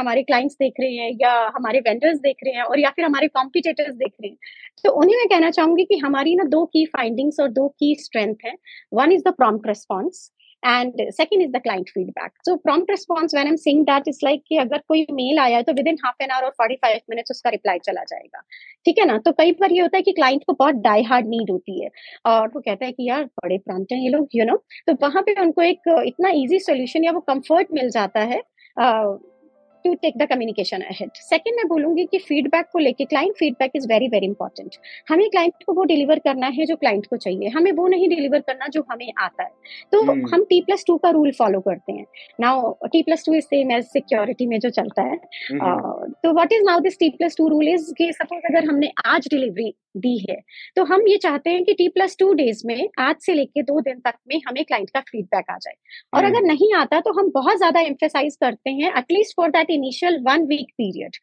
हमारे 0.00 0.22
क्लाइंट्स 0.22 0.54
देख 0.60 0.80
रहे 0.80 0.94
हैं 0.94 1.10
या 1.20 1.32
हमारे 1.56 1.80
वेंडर्स 1.80 2.18
देख 2.20 2.36
रहे 2.44 2.54
हैं 2.54 2.62
और 2.62 2.80
या 2.80 2.90
फिर 2.96 3.04
हमारे 3.04 3.28
कॉम्पिटेटर्स 3.28 3.94
देख 3.94 4.12
रहे 4.20 4.30
हैं 4.30 4.36
तो 4.84 4.92
उन्हें 5.00 5.16
मैं 5.16 5.28
कहना 5.28 5.50
चाहूँगी 5.50 5.84
कि 5.84 5.96
हमारी 5.98 6.34
ना 6.36 6.44
दो 6.50 6.64
की 6.66 6.84
फाइंडिंग्स 6.96 7.40
और 7.40 7.48
दो 7.50 7.68
की 7.68 7.94
स्ट्रेंथ 8.00 8.34
है। 8.46 8.54
One 8.94 9.12
is 9.12 9.22
the 9.28 9.32
prompt 9.34 9.68
response 9.68 10.30
and 10.62 11.10
second 11.10 11.42
is 11.42 11.50
the 11.52 11.60
client 11.62 11.88
feedback 11.90 12.32
so 12.46 12.56
prompt 12.58 12.90
response 12.90 13.34
I 13.34 13.46
am 13.46 13.56
saying 13.58 13.84
that 13.86 14.08
is 14.08 14.18
like 14.24 14.42
कि 14.48 14.56
अगर 14.58 14.82
कोई 14.88 15.06
मेल 15.12 15.38
आया 15.38 15.56
है 15.56 15.62
तो 15.62 15.72
with 15.72 15.88
in 15.88 15.98
half 16.04 16.22
an 16.22 16.30
hour 16.30 16.44
और 16.44 16.50
फोर्टी 16.58 16.74
फाइव 16.82 17.00
मिनट्स 17.10 17.30
उसका 17.30 17.50
रिप्लाई 17.50 17.78
चला 17.84 18.02
जाएगा। 18.04 18.40
ठीक 18.86 18.98
है 18.98 19.06
ना? 19.06 19.18
तो 19.18 19.32
कई 19.32 19.52
बार 19.60 19.72
ये 19.72 19.80
होता 19.80 19.96
है 19.96 20.02
कि 20.02 20.12
क्लाइंट 20.12 20.44
को 20.46 20.52
बहुत 20.54 20.74
डाई 20.84 21.02
हार्ड 21.04 21.26
नीड 21.28 21.50
होती 21.50 21.80
है। 21.82 21.90
और 22.26 22.48
वो 22.54 22.60
कहता 22.60 22.86
है 22.86 22.92
कि 22.92 23.08
यार, 23.08 23.24
बड़े 23.24 23.58
प्रांत 23.58 23.92
हैं 23.92 24.00
ये 24.00 24.08
लोग 24.10 24.28
यू 24.34 24.44
नो 24.44 24.56
तो 24.86 24.92
वहाँ 25.02 25.22
पे 25.22 25.40
उनको 25.42 25.62
एक 25.62 25.88
इतना 26.06 26.30
ईजी 26.34 26.58
सोल्यूशन 26.60 27.04
या 27.04 27.12
वो 27.12 27.20
कंफर्ट 27.28 27.72
मिल 27.74 27.90
जाता 27.90 28.20
है 28.22 28.40
to 29.84 29.94
take 30.02 30.18
the 30.18 30.28
communication 30.28 30.80
ahead 30.84 31.10
second 31.22 31.56
मैं 31.56 31.66
बोलूँगी 31.68 32.04
कि 32.06 32.18
फीडबैक 32.20 32.66
को 32.72 32.78
लेके 32.78 33.04
client 33.04 33.34
feedback 33.36 33.72
is 33.76 33.86
very 33.88 34.08
very 34.08 34.26
important 34.26 34.76
हमें 35.08 35.28
क्लाइंट 35.30 35.64
को 35.66 35.72
वो 35.72 35.84
डिलीवर 35.84 36.18
करना 36.18 36.46
है 36.48 36.66
जो 36.66 36.76
क्लाइंट 36.76 37.06
को 37.06 37.16
चाहिए। 37.16 37.48
हमें 37.48 37.70
वो 37.72 37.86
नहीं 37.88 38.08
डिलीवर 38.08 38.40
करना 38.40 38.66
जो 38.68 38.84
हमें 38.90 39.12
आता 39.18 39.42
है। 39.42 39.50
तो 39.92 40.00
hmm. 40.02 40.32
हम 40.32 40.44
टी 40.44 40.60
प्लस 40.60 40.84
टू 40.86 40.96
का 40.96 41.10
रूल 41.10 41.30
फॉलो 41.32 41.60
करते 41.60 41.92
हैं। 41.92 42.06
Now 42.40 42.72
T 42.86 43.02
plus 43.02 43.24
two 43.26 43.34
is 43.34 43.44
same 43.44 43.72
as 43.72 43.84
security 43.88 44.46
में 44.46 44.58
जो 44.60 44.70
चलता 44.70 45.02
है। 45.02 45.16
Hmm. 45.16 45.62
uh, 45.62 46.10
तो 46.22 46.32
what 46.32 46.52
is 46.52 46.64
now 46.64 46.80
this 46.80 46.98
T 46.98 47.10
plus 47.10 47.36
two 47.36 47.48
rule 47.48 47.68
is 47.68 47.92
कि 47.98 48.12
सपोज़ 48.12 48.52
अगर 48.52 48.68
हमने 48.68 48.92
आज 49.06 49.28
डिलीवरी 49.30 49.72
दी 49.96 50.16
है 50.20 50.36
तो 50.76 50.84
हम 50.84 51.02
ये 51.08 51.16
चाहते 51.16 51.50
हैं 51.50 51.64
कि 51.64 51.72
टी 51.74 51.88
प्लस 51.88 52.16
टू 52.18 52.32
डेज़ 52.34 52.62
में 52.66 52.88
आज 52.98 53.16
से 53.20 53.34
लेके 53.34 53.62
दो 53.62 53.80
दिन 53.80 53.98
तक 54.00 54.14
में 54.28 54.36
हमें 54.48 54.64
क्लाइंट 54.64 54.90
का 54.90 55.00
फीडबैक 55.00 55.50
आ 55.50 55.56
जाए। 55.56 55.74
और 56.14 56.24
अगर 56.24 56.42
नहीं 56.42 56.72
आता 56.74 57.00
तो 57.00 57.12
हम 57.12 57.30
बहुत 57.34 57.56
ज़्यादा 57.56 57.80
एम्फेसाइज 57.80 58.36
करते 58.36 58.70
हैं 58.70 58.92
at least 58.98 59.36
for 59.36 59.50
that 59.50 59.70
initial 59.74 60.18
one 60.28 60.46
week 60.46 60.70
period 60.78 61.16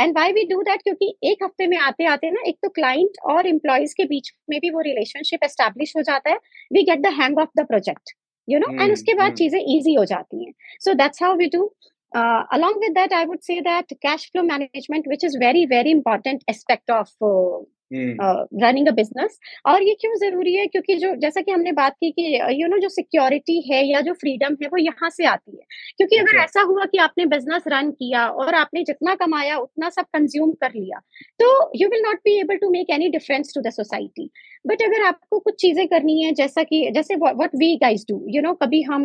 and 0.00 0.16
why 0.18 0.32
we 0.32 0.44
do 0.50 0.62
that 0.62 0.82
क्योंकि 0.82 1.14
एक 1.32 1.44
हफ़्ते 1.44 1.66
में 1.66 1.76
आते 1.78 2.06
आते 2.14 2.30
ना 2.30 2.42
एक 2.48 2.58
तो 2.62 2.68
क्लाइंट 2.80 3.20
और 3.34 3.46
एम्प्लॉयज़ 3.46 3.94
के 3.96 4.04
बीच 4.14 4.32
में 4.50 4.58
भी 4.60 4.70
वो 4.70 4.80
रिलेशनशिप 4.88 5.44
एस्टेब्लिश 5.44 5.96
हो 5.96 6.02
जाता 6.02 6.30
है। 6.30 6.36
We 6.72 6.82
get 6.82 7.02
the 7.02 7.14
hang 7.20 7.38
of 7.38 7.60
the 7.60 7.66
project 7.68 8.16
you 8.48 8.58
know 8.58 8.72
and 8.82 8.92
उसके 8.92 9.14
बाद 9.14 9.34
चीज़ें 9.34 9.60
ईजी 9.76 9.94
हो 9.94 10.04
जाती 10.14 10.44
हैं। 10.44 10.52
So 10.84 10.94
that's 10.94 11.22
how 11.22 11.36
we 11.36 11.46
do 11.56 11.72
Uh, 12.12 12.44
along 12.52 12.74
with 12.80 12.94
that, 12.96 13.12
I 13.16 13.24
would 13.28 13.42
say 13.44 13.54
that 13.66 13.92
cash 14.02 14.24
flow 14.30 14.42
management, 14.48 15.06
which 15.10 15.22
is 15.24 15.36
very, 15.42 15.60
very 15.68 15.92
important 15.92 16.42
aspect 16.52 16.90
of 16.90 17.12
uh, 17.28 17.60
running 17.92 18.88
a 18.88 18.90
business 18.92 19.38
और 19.66 19.82
ये 19.82 19.94
क्यों 20.00 20.14
ज़रूरी 20.18 20.54
है? 20.54 20.66
क्योंकि 20.66 20.94
जो 20.96 21.14
जैसा 21.16 21.40
कि 21.40 21.52
हमने 21.52 21.72
बात 21.72 21.92
की 21.94 22.10
कि 22.10 22.22
यू 22.26 22.40
you 22.52 22.68
नो 22.68 22.68
know, 22.68 22.82
जो 22.82 22.88
सिक्योरिटी 22.88 23.60
है 23.70 23.84
या 23.86 24.00
जो 24.00 24.12
फ्रीडम 24.14 24.56
है 24.62 24.68
वो 24.68 24.78
यहाँ 24.78 25.10
से 25.10 25.24
आती 25.26 25.56
है। 25.56 25.64
क्योंकि 25.98 26.16
अगर 26.16 26.38
अच्छा। 26.38 26.44
ऐसा 26.44 26.62
हुआ 26.62 26.84
कि 26.84 26.98
आपने 26.98 27.26
बिज़नेस 27.26 27.62
रन 27.68 27.90
किया 27.92 28.26
और 28.26 28.54
आपने 28.54 28.82
जितना 28.82 29.14
कमाया 29.14 29.56
उतना 29.58 29.88
सब 29.90 30.04
कंज्यूम 30.12 30.52
कर 30.62 30.72
लिया 30.76 30.98
तो 31.40 31.48
you 31.76 31.88
will 31.88 32.02
not 32.02 32.18
be 32.24 32.38
able 32.40 32.56
to 32.56 32.70
make 32.70 32.90
any 32.90 33.08
difference 33.08 33.52
to 33.54 33.60
the 33.60 33.70
society 33.72 34.30
but 34.64 34.82
अगर 34.82 35.02
आपको 35.04 35.38
कुछ 35.40 35.54
चीज़ें 35.60 35.86
करनी 35.88 36.20
है, 36.22 36.32
जैसा 36.34 36.62
कि, 36.62 36.90
जैसे 36.94 37.14
what 37.16 37.54
we 37.56 37.74
guys 37.76 38.04
do 38.08 38.16
you 38.30 38.42
know 38.42 38.52
कभी 38.56 38.80
हम 38.82 39.04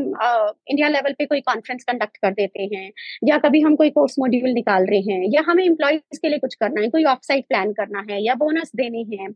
इंडिया 0.67 0.88
लेवल 0.89 1.13
पे 1.20 1.26
कोई 1.26 1.41
कॉन्फ्रेंस 1.41 1.84
कंडक्ट 1.84 2.17
कर 2.17 2.32
देते 2.34 2.63
हैं, 2.76 2.91
या 3.24 3.38
कभी 3.39 3.62
हम 3.62 3.76
कोई 3.76 3.89
कोर्स 3.91 4.15
मॉड्यूल 4.20 4.50
निकाल 4.52 4.86
रहे 4.86 5.00
हैं, 5.10 5.22
या 5.34 5.43
हमें 5.48 5.63
एम्प्लॉयज़ 5.65 6.20
के 6.22 6.30
लिए 6.30 6.39
कुछ 6.39 6.56
करना 6.56 6.82
है, 6.82 6.89
कोई 6.89 7.04
ऑफ़ 7.06 7.20
साइट 7.24 7.46
प्लान 7.50 7.74
करना 7.74 8.06
है, 8.10 8.22
या 8.24 8.36
बोनस 8.36 8.72
देने 8.76 9.00
हैं 9.13 9.30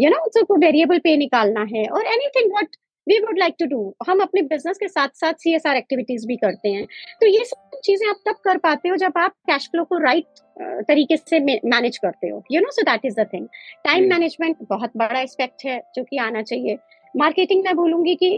यू 0.00 0.10
नो 0.10 0.18
उसको 0.26 0.44
कोई 0.44 0.66
वेरिएबल 0.66 0.98
पे 1.04 1.16
निकालना 1.16 1.66
है 1.74 1.86
और 1.88 2.06
anything 2.08 2.50
what 2.52 2.76
we 3.06 3.18
would 3.20 3.38
like 3.38 3.54
to 3.58 3.66
do 3.66 3.94
हम 4.08 4.20
अपने 4.20 4.42
बिज़नेस 4.44 4.78
के 4.78 4.88
साथ 4.88 5.08
साथ 5.16 5.34
सी 5.34 5.54
एस 5.54 5.66
आर 5.66 5.76
एक्टिविटीज़ 5.76 6.26
भी 6.26 6.36
करते 6.36 6.68
हैं। 6.68 6.84
तो 7.20 7.26
ये 7.26 7.44
सब 7.44 7.80
चीज़ें 7.84 8.08
आप 8.08 8.16
तब 8.26 8.36
कर 8.44 8.58
पाते 8.58 8.88
हो 8.88 8.96
जब 8.96 9.18
आप 9.18 9.32
कैश 9.46 9.68
फ्लो 9.70 9.84
को 9.84 9.98
राइट 9.98 10.24
right 10.24 10.86
तरीके 10.88 11.16
से 11.16 11.40
मैनेज 11.40 11.98
करते 11.98 12.28
हो। 12.28 12.42
You 12.52 12.60
know 12.60 12.70
so 12.70 12.82
that 12.82 13.04
is 13.06 13.20
the 13.20 13.26
thing 13.32 13.46
time 13.84 14.08
management 14.10 14.56
बहुत 14.70 14.96
बड़ा 14.96 15.20
एस्पेक्ट 15.20 15.64
है 15.66 15.80
जो 15.94 16.04
कि 16.04 16.18
आना 16.18 16.42
चाहिए। 16.42 16.78
मार्केटिंग 17.14 17.64
मैं 17.64 17.74
बोलूँगी 17.76 18.14
कि 18.22 18.30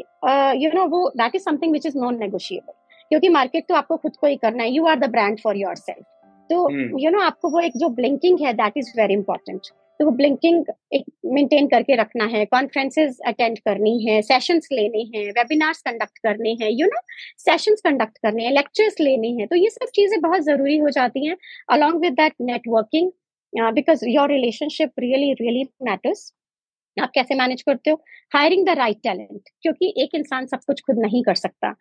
यू 0.65 0.71
नो 0.75 0.87
वो 0.89 1.09
that 1.17 1.35
is 1.35 1.43
something 1.43 1.73
which 1.73 1.87
is 1.87 1.99
non 1.99 2.19
negotiable 2.21 2.73
क्योंकि 3.11 3.29
मार्केट 3.29 3.67
तो 3.69 3.75
आपको 3.75 3.97
खुद 3.97 4.17
को 4.17 4.27
ही 4.27 4.37
करना 4.37 4.63
है। 4.63 4.71
You 4.71 4.87
are 4.87 4.99
the 4.99 5.11
brand 5.11 5.39
for 5.41 5.57
yourself 5.77 6.05
तो 6.51 6.57
यू 6.71 6.97
hmm. 7.01 7.13
नो 7.13 7.21
आपको 7.21 7.49
वो 7.51 7.61
एक 7.61 7.73
जो 7.77 7.89
ब्लिंकिंग 7.91 8.41
है 8.41 8.53
दैट 8.55 8.73
इज़ 8.77 8.93
वेरी 8.97 9.15
इंपॉर्टेंट 9.15 9.69
तो 10.01 10.05
वो 10.05 10.11
ब्लिंकिंग 10.13 10.65
एक 10.95 11.05
मेंटेन 11.35 11.67
करके 11.69 11.97
रखना 11.97 12.25
है 12.35 12.45
कॉन्फ्रेंसेस 12.47 13.19
अटेंड 13.27 13.59
करनी 13.59 13.95
है 14.07 14.21
सेशंस 14.23 14.69
लेने 14.73 15.03
हैं 15.15 15.27
वेबिनार्स 15.33 15.83
कंडक्ट 15.83 16.19
करने 16.19 16.51
हैं 16.63 16.71
यू 16.73 16.87
नो 16.87 17.01
सेशंस 17.41 17.81
कंडक्ट 17.85 18.19
करने 18.23 18.45
हैं 18.45 18.53
लेक्चर्स 18.53 19.01
लेने 19.01 19.29
हैं 19.41 19.47
तो 19.49 19.57
ये 19.57 19.71
सब 19.71 19.91
चीज़ें 19.95 20.21
बहुत 20.21 20.43
ज़रूरी 20.45 20.79
हो 20.79 20.91
जाती 20.93 21.27
हैं 21.27 21.37
along 21.71 22.01
with 22.03 22.13
that 22.15 22.35
networking 22.43 23.11
because 23.75 24.05
your 24.09 24.31
relationship 24.31 24.93
really 25.01 25.33
really 25.35 25.65
matters 25.83 26.33
आप 26.97 27.11
कैसे 27.15 27.35
मैनेज 27.35 27.63
करते 27.63 27.91
हो? 27.91 27.97
हायरिंग 28.33 28.67
द 28.67 28.71
राइट 28.79 28.99
टैलेंट 29.05 29.49
क्योंकि 29.63 29.93
एक 29.99 30.15
इंसान 30.15 30.47
सब 30.47 30.61
कुछ 30.67 30.81
खुद 30.87 30.99
नहीं 30.99 31.23
कर 31.25 31.35
सकता। 31.37 31.75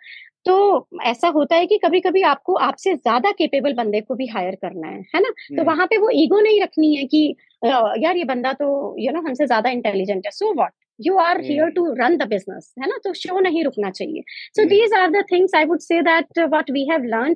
तो 0.46 0.88
ऐसा 1.06 1.28
होता 1.36 1.56
है 1.56 1.66
कि 1.68 1.78
कभी 1.78 2.00
कभी 2.00 2.22
आपको 2.30 2.54
आपसे 2.68 2.94
ज़्यादा 2.96 3.32
केपेबल 3.34 3.74
बंदे 3.74 4.02
को 4.02 4.16
भी 4.16 4.28
हायर 4.28 4.56
करना 4.62 4.88
है 4.88 5.00
है 5.16 5.22
ना? 5.22 5.30
तो 5.30 5.54
हम्म। 5.54 5.66
वहाँ 5.66 5.86
पे 5.88 5.98
वो 5.98 6.10
ईगो 6.14 6.40
नहीं 6.42 6.62
रखनी 6.62 6.96
है 6.96 7.06
कि 7.06 7.26
यार 7.64 8.18
ये 8.18 8.24
बंदा 8.26 8.54
तो 8.54 8.68
यू 9.00 9.12
नो 9.12 9.22
हमसे 9.28 9.46
ज़्यादा 9.48 9.70
इंटेलिजेंट 9.70 10.26
है 10.26 10.32
so 10.32 10.54
what 10.54 10.72
you 11.00 11.18
are 11.20 11.42
here 11.42 11.70
to 11.72 11.86
run 12.00 12.18
the 12.18 12.28
business 12.30 12.74
है 12.82 12.90
ना? 12.90 12.98
तो 13.04 13.14
शो 13.14 13.40
नहीं 13.40 13.64
रुकना 13.64 13.90
चाहिए। 13.92 14.24
So 14.56 14.66
these 14.70 14.94
are 14.94 15.10
the 15.12 15.24
things 15.32 15.56
I 15.56 15.66
would 15.66 15.80
say 15.82 16.02
that 16.04 16.40
what 16.54 16.72
we 16.72 16.88
have 16.90 17.04
learn 17.16 17.36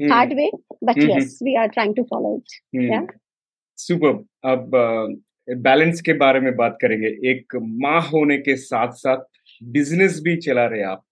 hard 0.00 0.32
way 0.34 0.50
but 0.84 0.98
yes 1.00 1.38
we 1.42 1.54
are 1.56 1.68
trying 1.68 1.94
to 1.96 2.02
follow 2.04 2.36
it 2.36 3.12
super 3.78 4.24
अब 4.50 4.70
balance 5.48 6.00
के 6.00 6.12
बारे 6.16 6.40
में 6.40 6.54
बात 6.56 6.76
करेंगे। 6.82 7.08
एक 7.30 7.56
माँ 7.82 8.00
होने 8.02 8.36
के 8.38 8.56
साथ 8.56 8.92
साथ 8.96 9.24
बिज़नेस 9.62 10.20
भी 10.24 10.36
चला 10.38 10.66
रहे 10.66 10.82
आप। 10.82 11.02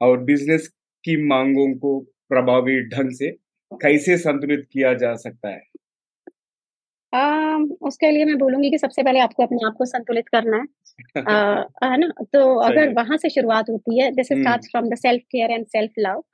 और 0.00 0.18
बिज़नेस 0.24 0.68
की 1.04 1.26
मांगों 1.26 1.74
को 1.78 2.00
प्रभावी 2.28 2.80
ढंग 2.80 3.10
से 3.10 3.30
कैसे 3.72 4.16
संतुलित 4.16 4.68
किया 4.72 4.94
जा 4.94 5.14
सकता 5.14 5.48
है? 5.48 5.62
आ, 7.14 7.56
उसके 7.82 8.10
लिए 8.10 8.24
मैं 8.24 8.38
बोलूँगी 8.38 8.70
कि 8.70 8.78
सबसे 8.78 9.02
पहले 9.02 9.20
आपको 9.20 9.42
अपने 9.42 9.66
आप 9.66 9.74
को 9.78 9.84
संतुलित 9.84 10.28
करना 10.28 10.56
है। 10.56 10.64
है 11.90 11.98
ना? 11.98 12.08
तो 12.32 12.56
अगर 12.56 12.92
वहाँ 12.92 13.16
से 13.16 13.28
शुरुआत 13.28 13.70
होती 13.70 14.00
है 14.00 14.10
this 14.10 14.26
start 14.26 14.64
from 14.64 14.88
the 14.88 14.94
self 14.94 15.22
care 15.22 15.50
and 15.50 15.66
self 15.66 15.92
love 15.98 16.24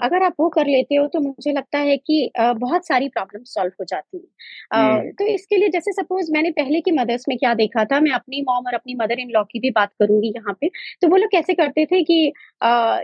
अगर 0.00 0.22
आप 0.22 0.34
वो 0.40 0.48
कर 0.48 0.66
लेते 0.66 0.94
हो 0.94 1.06
तो 1.08 1.20
मुझे 1.20 1.52
लगता 1.52 1.78
है 1.80 1.96
कि 1.98 2.30
बहुत 2.36 2.86
सारी 2.86 3.08
प्रॉब्लम 3.08 3.42
सॉल्व 3.46 3.72
हो 3.80 3.84
जाती 3.84 4.16
है। 4.16 5.10
तो 5.12 5.26
इसके 5.26 5.56
लिए 5.56 5.68
जैसे 5.68 5.92
सपोज़ 5.92 6.30
मैंने 6.32 6.50
पहले 6.52 6.80
की 6.80 6.90
मदर्स 6.92 7.24
में 7.28 7.36
क्या 7.38 7.54
देखा 7.54 7.84
था 7.84 8.00
मैं 8.00 8.12
अपनी 8.12 8.42
मॉम 8.42 8.66
और 8.66 8.74
अपनी 8.74 8.94
मदर 8.94 9.20
इन 9.20 9.30
लॉ 9.30 9.42
की 9.44 9.60
भी 9.60 9.70
बात 9.72 9.90
करूँगी 10.00 10.32
यहाँ 10.36 10.56
पे 10.60 10.70
तो 11.02 11.08
वो 11.08 11.16
लोग 11.16 11.30
कैसे 11.30 11.54
करते 11.54 11.86
थे 11.86 12.02
कि 12.02 12.20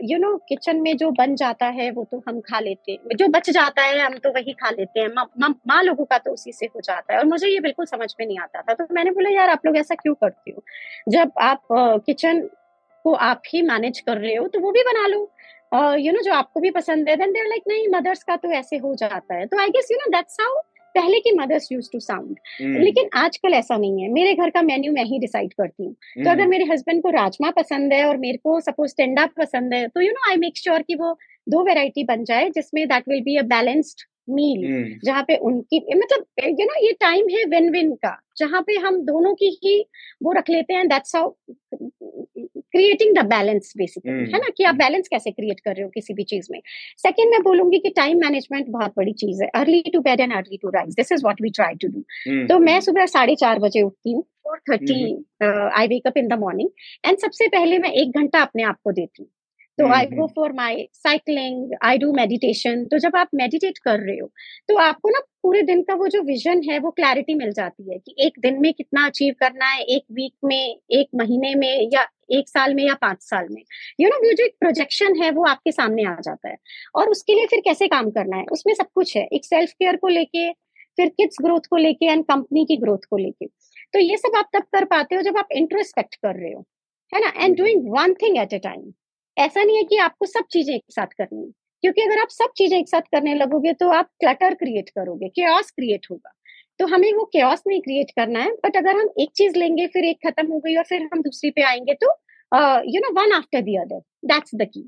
यू 0.05 0.18
नो 0.18 0.37
किचन 0.48 0.81
में 0.83 0.96
जो 0.96 1.11
बन 1.12 1.35
जाता 1.37 1.66
है 1.72 1.90
वो 1.90 2.05
तो 2.12 2.22
हम 2.29 2.40
खा 2.42 2.61
लेते 2.61 2.92
हैं 2.92 3.16
जो 3.16 3.29
बच 3.31 3.51
जाता 3.51 3.83
है 3.83 3.98
हम 4.01 4.16
तो 4.18 4.31
वही 4.33 4.53
खा 4.55 4.70
लेते 4.70 5.01
हैं 5.01 5.09
माँ 5.66 5.83
लोगों 5.83 6.05
का 6.05 6.18
तो 6.18 6.33
उसी 6.33 6.53
से 6.53 6.66
हो 6.66 6.81
जाता 6.81 7.12
है। 7.12 7.18
और 7.18 7.27
मुझे 7.27 7.48
ये 7.48 7.61
बिल्कुल 7.61 7.87
समझ 7.87 8.12
में 8.20 8.27
नहीं 8.27 8.38
आता 8.40 8.62
था 8.62 8.75
तो 8.75 8.87
मैंने 8.94 9.11
बोला 9.12 9.31
यार 9.31 9.51
आप 9.51 9.66
लोग 9.66 9.77
ऐसा 9.77 9.94
क्यों 9.96 10.14
करते 10.14 10.51
हो? 10.51 10.62
जब 11.09 11.33
आप 11.42 11.62
किचन 12.07 12.40
को 13.05 13.12
आप 13.22 13.42
ही 13.46 13.62
मैनेज 13.64 14.01
कर 14.01 14.18
रहे 14.18 14.35
हो 14.35 14.46
तो 14.48 14.61
वो 14.61 14.70
भी 14.72 14.83
बना 14.85 15.07
लो। 15.09 15.29
यू 15.73 16.13
नो 16.13 16.23
जो 16.23 16.33
आपको 16.33 16.61
भी 16.61 16.71
पसंद 16.71 17.09
है 17.09 17.17
देन 17.17 17.33
देर 17.33 17.47
लाइक 17.49 17.63
नहीं 17.69 17.89
मदर्स 17.89 18.23
का 18.23 18.37
तो 18.37 18.51
ऐसे 18.53 18.77
हो 18.77 18.95
जाता 18.95 19.35
है। 19.35 19.47
तो 19.47 19.61
I 19.61 19.69
guess 19.69 19.89
you 19.93 19.99
know 19.99 20.11
that's 20.11 20.37
how 20.41 20.61
पहले 20.95 21.19
की 21.21 21.31
मदर्स 21.33 21.71
यूज़ 21.73 21.89
टू 21.93 22.01
साउंड 22.01 22.79
लेकिन 22.81 23.09
आजकल 23.15 23.55
ऐसा 23.55 23.77
नहीं 23.77 24.03
है। 24.03 24.09
मेरे 24.13 24.35
घर 24.35 24.51
का 24.51 24.63
मेन्यू 24.63 24.93
मैं 24.93 25.05
ही 25.05 25.19
डिसाइड 25.19 25.53
करती 25.53 25.85
हूँ। 25.85 25.93
तो 25.93 26.31
अगर 26.31 26.41
hmm. 26.41 26.51
मेरे 26.51 26.65
हस्बैंड 26.65 27.03
को 27.03 27.11
राजमा 27.11 27.51
पसंद 27.51 27.93
है 27.93 28.05
और 28.05 28.17
मेरे 28.17 28.39
को 28.39 28.61
सपोज़ 28.61 28.95
टेंडा 28.97 29.27
पसंद 29.37 29.75
है 29.75 29.87
तो 29.89 30.01
you 30.01 30.11
know 30.13 30.31
I 30.31 30.37
make 30.37 30.59
sure 30.59 30.83
कि 30.83 30.95
वो 30.95 31.17
दो 31.49 31.65
वेराइटी 31.65 32.05
बन 32.05 32.25
जाए 32.25 32.49
जिसमें 32.51 32.87
that 32.89 33.09
will 33.09 33.23
be 33.23 33.37
a 33.37 33.43
balanced 33.43 34.07
meal 34.29 34.99
जहाँ 35.05 35.23
पे 35.23 35.37
उनकी 35.37 35.79
मतलब 35.95 36.27
यू 36.61 36.67
नो 36.67 36.85
ये 36.87 36.93
टाइम 37.01 37.29
है 37.29 37.45
विन 37.51 37.71
विन 37.71 37.95
का 37.95 38.17
जहाँ 38.39 38.63
पे 38.63 38.75
हम 38.79 39.01
दोनों 39.05 39.35
की 39.35 39.49
ही 39.65 39.79
वो 40.23 40.33
रख 40.33 40.51
लेते 40.51 40.75
हैं 40.75 40.89
that's 40.89 41.17
how 41.17 41.35
creating 42.75 43.15
the 43.17 43.25
balance 43.27 43.73
basically 43.77 44.13
है 44.33 44.39
ना 44.39 44.49
कि 44.57 44.65
आप 44.65 44.75
बैलेंस 44.75 45.09
कैसे 45.09 45.31
क्रिएट 45.31 45.61
कर 45.61 45.75
रहे 45.75 45.83
हो 45.83 45.89
किसी 45.91 46.15
भी 46.15 46.25
चीज़ 46.25 46.49
में। 46.53 46.61
सेकंड 46.99 47.31
मैं 47.31 47.43
बोलूँगी 47.43 47.79
कि 47.79 47.91
टाइम 47.97 48.21
मैनेजमेंट 48.21 48.69
बहुत 48.69 48.93
बड़ी 48.97 49.13
चीज़ 49.13 49.43
है 49.43 49.49
early 49.55 49.83
to 49.93 50.01
bed 50.01 50.21
and 50.21 50.33
early 50.33 50.57
to 50.63 50.69
rise 50.69 50.95
this 50.95 51.13
is 51.13 51.23
what 51.25 51.43
we 51.43 51.51
try 51.51 51.75
to 51.75 51.89
do 51.89 52.01
तो 52.47 52.59
मैं 52.59 52.81
सुबह 52.81 53.07
साढ़े 53.07 53.35
चार 53.35 53.59
बजे 53.59 53.83
उठती 53.83 54.13
हूँ 54.13 54.23
four 54.23 54.59
thirty 54.71 55.03
I 55.45 55.87
wake up 55.87 56.19
in 56.19 56.29
the 56.29 56.39
morning 56.39 56.69
and 57.07 57.19
सबसे 57.19 57.49
पहले 57.49 57.79
मैं 57.79 57.91
एक 57.93 58.19
घंटा 58.19 58.43
अपने 58.43 58.63
आप 58.63 58.79
को 58.85 58.93
देती 58.93 59.23
हूँ। 59.23 59.31
तो 59.79 59.87
I 59.87 60.07
go 60.07 60.27
for 60.27 60.53
my 60.53 60.89
cycling 60.93 61.71
I 61.85 61.99
do 61.99 62.13
meditation 62.13 62.85
तो 62.85 62.99
जब 62.99 63.17
आप 63.17 63.29
मेडिटेट 63.35 63.79
कर 63.79 63.99
रहे 63.99 64.19
हो 64.19 64.31
तो 64.69 64.77
आपको 64.77 65.09
ना 65.09 65.21
पूरे 65.43 65.63
दिन 65.63 65.83
का 65.83 65.95
वो 65.95 66.09
जो 66.09 66.23
विजन 66.23 66.63
है 66.71 66.79
वो 66.79 66.91
क्लैरिटी 66.91 67.35
मिल 67.35 67.53
जाती 67.53 67.93
है 67.93 67.99
कि 67.99 68.15
एक 68.19 68.33
दिन 68.41 68.61
में 68.61 68.73
कितना 68.73 69.07
अचीव 69.07 69.35
करना 69.41 69.67
है 69.67 69.83
एक 69.83 70.03
वीक 70.13 70.33
में 70.45 70.79
एक 70.91 71.09
महीने 71.15 71.55
में 71.55 71.89
या 71.95 72.07
एक 72.33 72.49
साल 72.49 72.75
में 72.75 72.85
या 72.85 72.95
पाँच 72.95 73.23
साल 73.23 73.49
में। 73.51 73.63
यू 74.01 74.09
नो 74.09 74.17
वो 74.17 74.33
जो 74.33 74.45
एक 74.45 74.55
प्रोजेक्शन 74.61 75.23
है 75.23 75.31
वो 75.31 75.45
आपके 75.45 75.73
सामने 75.73 76.05
आ 76.05 76.15
जाता 76.15 76.49
है। 76.49 76.57
और 76.95 77.09
उसके 77.09 77.35
लिए 77.35 77.47
फिर 77.47 77.61
कैसे 77.61 77.89
काम 77.89 78.11
करना 78.11 78.37
है? 78.37 78.45
उसमें 78.53 78.75
सब 78.75 78.87
कुछ 78.95 79.17
है। 79.17 79.27
एक 79.33 79.45
सेल्फ 79.45 79.71
केयर 79.71 79.97
को 79.97 80.09
लेके 80.09 80.53
फिर 80.99 81.09
किड्स 81.09 81.37
ग्रोथ 81.43 81.61
को 81.71 81.77
लेके 81.77 82.07
एंड 82.07 82.25
कंपनी 82.25 82.65
की 82.65 82.77
ग्रोथ 82.77 83.05
को 83.11 83.17
लेके। 83.17 83.47
तो 83.47 83.99
ये 83.99 84.17
सब 84.17 84.37
आप 84.37 84.49
तब 84.55 84.63
कर 84.63 84.85
पाते 84.85 85.15
हो 85.15 85.23
जब 85.23 85.39
आप 85.39 85.49
इंट्रोस्पेक्ट 85.53 86.15
कर 86.15 86.35
रहे 86.35 86.53
हो। 86.53 86.65
है 87.13 87.21
ना? 87.21 87.45
And 87.45 87.57
doing 87.57 87.91
one 87.93 88.15
thing 88.15 88.39
at 88.39 88.53
a 88.53 88.59
time 88.59 88.93
ऐसा 89.37 89.62
नहीं 89.62 89.77
है 89.77 89.83
कि 89.85 89.97
आपको 89.99 90.27
सब 90.27 90.45
चीज़ें 90.53 90.75
एक 90.75 90.83
साथ 90.90 91.07
करनी 91.18 91.40
है। 91.40 91.51
क्योंकि 91.85 92.03
अगर 92.03 92.21
आप 92.21 92.29
सब 92.31 92.53
चीज़ें 92.57 92.79
एक 92.79 92.88
साथ 92.88 93.03
करने 93.12 93.35
लगोगे 93.35 93.73
तो 93.73 93.88
आप 93.90 94.09
क्लटर 94.21 94.55
क्रिएट 94.55 94.88
करोगे 94.88 95.29
केस 95.31 95.71
क्रिएट 95.71 96.07
होगा। 96.11 96.33
तो 96.81 96.87
हमें 96.87 97.12
वो 97.12 97.25
केस 97.27 97.62
नहीं 97.66 97.81
क्रिएट 97.81 98.11
करना 98.11 98.40
है 98.40 98.51
बट 98.64 98.77
अगर 98.77 98.97
हम 98.97 99.09
एक 99.21 99.31
चीज़ 99.37 99.57
लेंगे 99.59 99.87
फिर 99.87 100.05
एक 100.05 100.18
खत्म 100.27 100.47
हो 100.53 100.59
गई 100.59 100.77
और 100.77 100.85
फिर 100.85 101.03
हम 101.03 101.23
दूसरी 101.23 101.51
पे 101.51 101.62
आएँगे 101.62 101.95
तो 101.95 102.12
you 102.88 103.01
know 103.01 103.12
one 103.12 103.33
after 103.33 103.62
the 103.62 103.77
other 103.77 104.01
that's 104.25 104.55
the 104.55 104.68
key 104.75 104.81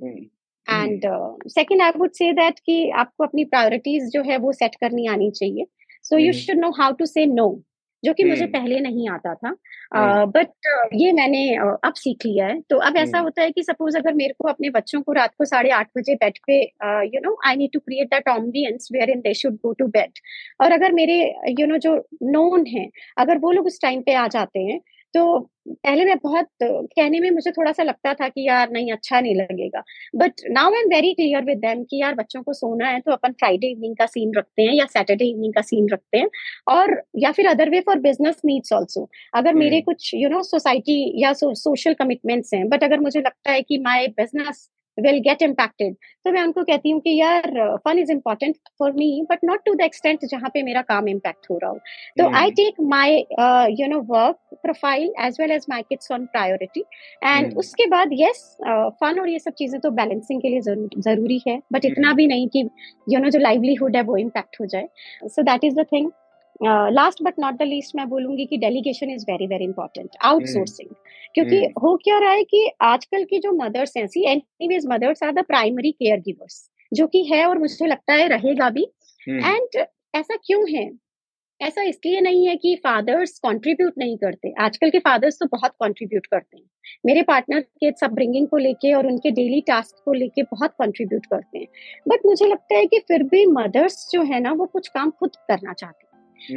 and 0.66 1.02
second 1.48 1.82
I 1.82 1.90
would 1.96 2.12
say 2.12 2.32
that 2.32 2.58
कि 2.58 2.90
आपको 2.96 3.24
अपनी 3.24 3.44
प्रायोरिटीज 3.44 4.10
जो 4.12 4.22
है 4.22 4.36
वो 4.38 4.52
सेट 4.52 4.74
करनी 4.74 5.06
आनी 5.06 5.30
चाहिए। 5.30 5.66
So 6.04 6.18
you 6.18 6.32
should 6.32 6.58
know 6.58 6.70
how 6.78 6.92
to 6.92 7.06
say 7.06 7.26
no 7.26 7.48
जो 8.04 8.12
कि 8.12 8.24
मुझे 8.24 8.46
पहले 8.46 8.80
नहीं 8.80 9.08
आता 9.08 9.34
था। 9.34 9.54
बट 10.24 10.46
uh, 10.46 10.88
ये 10.94 11.12
मैंने 11.12 11.42
uh, 11.56 11.76
अब 11.84 11.94
सीख 11.94 12.26
लिया 12.26 12.46
है। 12.46 12.60
तो 12.60 12.76
अब 12.78 12.96
ऐसा 12.96 13.18
होता 13.18 13.42
है 13.42 13.50
कि 13.50 13.62
सपोज़ 13.62 13.96
अगर 13.98 14.14
मेरे 14.14 14.34
को 14.38 14.48
अपने 14.48 14.70
बच्चों 14.70 15.02
को 15.02 15.12
रात 15.12 15.34
को 15.38 15.44
साढ़े 15.44 15.70
आठ 15.70 15.88
बजे 15.98 16.14
बेड 16.14 16.38
पे 16.46 16.60
you 16.84 17.20
know 17.20 17.36
I 17.46 17.56
need 17.56 17.70
to 17.72 17.78
create 17.78 18.08
that 18.08 18.28
ambience 18.28 18.88
wherein 19.10 19.20
they 19.20 19.34
should 19.34 19.54
go 19.54 19.72
to 19.72 19.86
bed 19.86 20.18
और 20.60 20.72
अगर 20.72 20.92
मेरे 20.92 21.20
यू 21.48 21.54
you 21.54 21.68
नो 21.68 21.74
know, 21.74 21.80
जो 21.80 21.96
नोन 22.22 22.66
है 22.66 22.88
अगर 23.18 23.38
वो 23.38 23.52
लोग 23.52 23.66
उस 23.66 23.80
टाइम 23.82 24.00
पे 24.00 24.14
आ 24.14 24.26
जाते 24.28 24.60
हैं 24.60 24.80
तो 25.14 25.38
पहले 25.68 26.04
मैं 26.04 26.16
बहुत 26.24 26.48
कहने 26.62 27.20
में 27.20 27.30
मुझे 27.30 27.50
थोड़ा 27.50 27.72
सा 27.72 27.82
लगता 27.82 28.12
था 28.14 28.28
कि 28.28 28.46
यार 28.48 28.70
नहीं 28.70 28.92
अच्छा 28.92 29.20
नहीं 29.20 29.34
लगेगा। 29.36 29.82
But 30.16 30.40
now 30.50 30.72
I 30.74 30.80
am 30.80 30.88
very 30.88 31.12
clear 31.14 31.44
with 31.44 31.58
them 31.58 31.82
कि 31.84 32.00
यार 32.00 32.14
बच्चों 32.14 32.42
को 32.42 32.52
सोना 32.52 32.88
है 32.88 33.00
तो 33.00 33.12
अपन 33.12 33.32
फ्राइडे 33.32 33.70
इवनिंग 33.70 33.96
का 33.96 34.06
सीन 34.06 34.32
रखते 34.36 34.62
हैं 34.62 34.74
या 34.74 34.86
सैटरडे 34.86 35.24
इवनिंग 35.24 35.54
का 35.54 35.62
सीन 35.62 35.88
रखते 35.88 36.18
हैं 36.18 36.28
और 36.68 37.00
या 37.18 37.32
फिर 37.32 37.48
other 37.48 37.70
way 37.70 37.80
for 37.80 37.98
business 38.00 38.40
needs 38.44 38.72
also 38.72 39.08
अगर 39.34 39.54
मेरे 39.54 39.80
कुछ 39.80 40.10
यू 40.14 40.28
नो 40.28 40.42
सोसाइटी 40.42 41.00
या 41.22 41.32
सोशल 41.34 41.94
कमिटमेंट्स 41.94 42.54
हैं 42.54 42.68
बट 42.68 42.84
अगर 42.84 43.00
मुझे 43.00 43.20
लगता 43.20 43.52
है 43.52 43.62
कि 43.62 43.78
my 43.78 44.06
business 44.18 44.68
will 44.98 45.18
get 45.20 45.42
impacted 45.42 45.94
तो 46.24 46.32
मैं 46.32 46.42
उनको 46.42 46.62
कहती 46.64 46.90
हूँ 46.90 47.00
कि 47.00 47.16
यार 47.20 47.42
fun 47.84 47.98
is 47.98 48.12
important 48.12 48.56
for 48.78 48.92
me 48.94 49.06
but 49.30 49.44
not 49.44 49.64
to 49.66 49.74
the 49.74 49.80
extent 49.82 50.24
जहाँ 50.30 50.50
पे 50.54 50.62
मेरा 50.62 50.82
काम 50.84 51.08
इम्पैक्ट 51.08 51.46
हो 51.50 51.58
रहा 51.62 51.70
हो. 51.70 51.78
तो 52.18 52.28
I 52.36 52.50
take 52.52 52.80
my 52.90 53.16
you 53.80 53.86
know 53.88 54.00
work 54.08 54.58
profile 54.62 55.12
as 55.20 55.36
well 55.40 55.50
as 55.52 55.66
my 55.70 55.82
kids 55.82 56.12
on 56.12 56.26
priority 56.26 56.84
and 57.22 57.56
उसके 57.58 57.86
बाद 57.88 58.12
येस 58.12 58.44
फन 59.00 59.20
और 59.20 59.28
ये 59.28 59.38
सब 59.38 59.52
चीज़ें 59.58 59.80
तो 59.80 59.90
बैलेंसिंग 59.92 60.40
के 60.42 60.48
लिए 60.48 60.60
ज़रूरी 60.60 61.40
है 61.48 61.60
बट 61.72 61.84
इतना 61.84 62.12
भी 62.12 62.26
नहीं 62.26 62.48
कि 62.48 62.68
यू 63.08 63.20
नो 63.20 63.30
जो 63.30 63.38
लाइवलीहुड 63.38 63.96
है 63.96 64.02
वो 64.02 64.16
इम्पैक्ट 64.16 64.60
हो 64.60 64.66
जाए. 64.66 64.88
So 65.24 65.42
that 65.42 65.64
is 65.64 65.74
the 65.74 65.86
thing 65.92 66.10
last 66.62 67.22
but 67.22 67.34
not 67.38 67.54
the 67.54 67.62
least 67.62 67.96
मैं 67.96 68.08
बोलूँगी 68.08 68.46
कि 68.46 68.56
delegation 68.56 69.10
is 69.10 69.24
very 69.30 69.46
very 69.46 69.64
important 69.64 70.10
outsourcing 70.22 70.88
क्योंकि 71.34 71.60
hmm. 71.60 71.82
हो 71.82 71.96
क्या 71.96 72.18
रहा 72.18 72.30
है 72.30 72.44
कि 72.44 72.70
आजकल 72.80 73.24
की 73.24 73.38
जो 73.38 73.52
मदर्स 73.52 73.96
हैं 73.96 74.06
see 74.06 74.30
anyways 74.30 74.86
mothers 74.86 75.22
are 75.22 75.32
the 75.32 75.38
primary 75.38 75.90
caregivers 76.20 76.70
जो 76.94 77.06
कि 77.06 77.24
है 77.24 77.46
और 77.46 77.58
मुझे 77.58 77.86
लगता 77.86 78.12
है 78.12 78.28
रहेगा 78.28 78.70
भी। 78.70 78.82
And 79.28 79.68
hmm. 79.76 79.86
ऐसा 80.14 80.36
क्यों 80.36 80.70
है? 80.70 80.90
ऐसा 81.62 81.82
इसलिए 81.82 82.20
नहीं 82.20 82.48
है 82.48 82.56
कि 82.56 82.76
फादर्स 82.76 83.38
कंट्रीब्यूट 83.38 83.92
नहीं 83.98 84.16
करते। 84.16 84.54
आजकल 84.58 84.90
के 84.90 84.98
फादर्स 84.98 85.34
तो 85.34 85.46
बहुत 85.46 85.70
कंट्रीब्यूट 85.70 86.26
करते 86.26 86.56
हैं। 86.56 86.64
मेरे 87.06 87.22
पार्टनर 87.22 87.60
के 87.60 87.86
अपब्रिंगिंग 87.86 88.48
को 88.48 88.56
लेके 88.56 88.92
और 88.92 89.06
उनके 89.06 89.30
डेली 89.30 89.60
टास्क 89.60 89.96
को 90.04 90.12
लेके 90.12 90.42
बहुत 90.42 90.70
कंट्रीब्यूट 90.70 91.26
करते 91.26 91.58
हैं। 91.58 91.66
बट 92.08 92.18
मुझे 92.26 92.46
लगता 92.46 92.76
है 92.76 92.86
कि 92.86 92.98
फिर 92.98 93.22
भी 93.22 93.46
मदर्स 93.46 94.08
जो 94.12 94.22
है 94.22 94.40
ना 94.40 94.52
वो 94.52 94.66
कुछ 94.66 94.88
काम 94.88 95.10
खुद 95.10 95.36
करना 95.36 95.72
चाहते 95.72 96.03
हैं। 96.03 96.03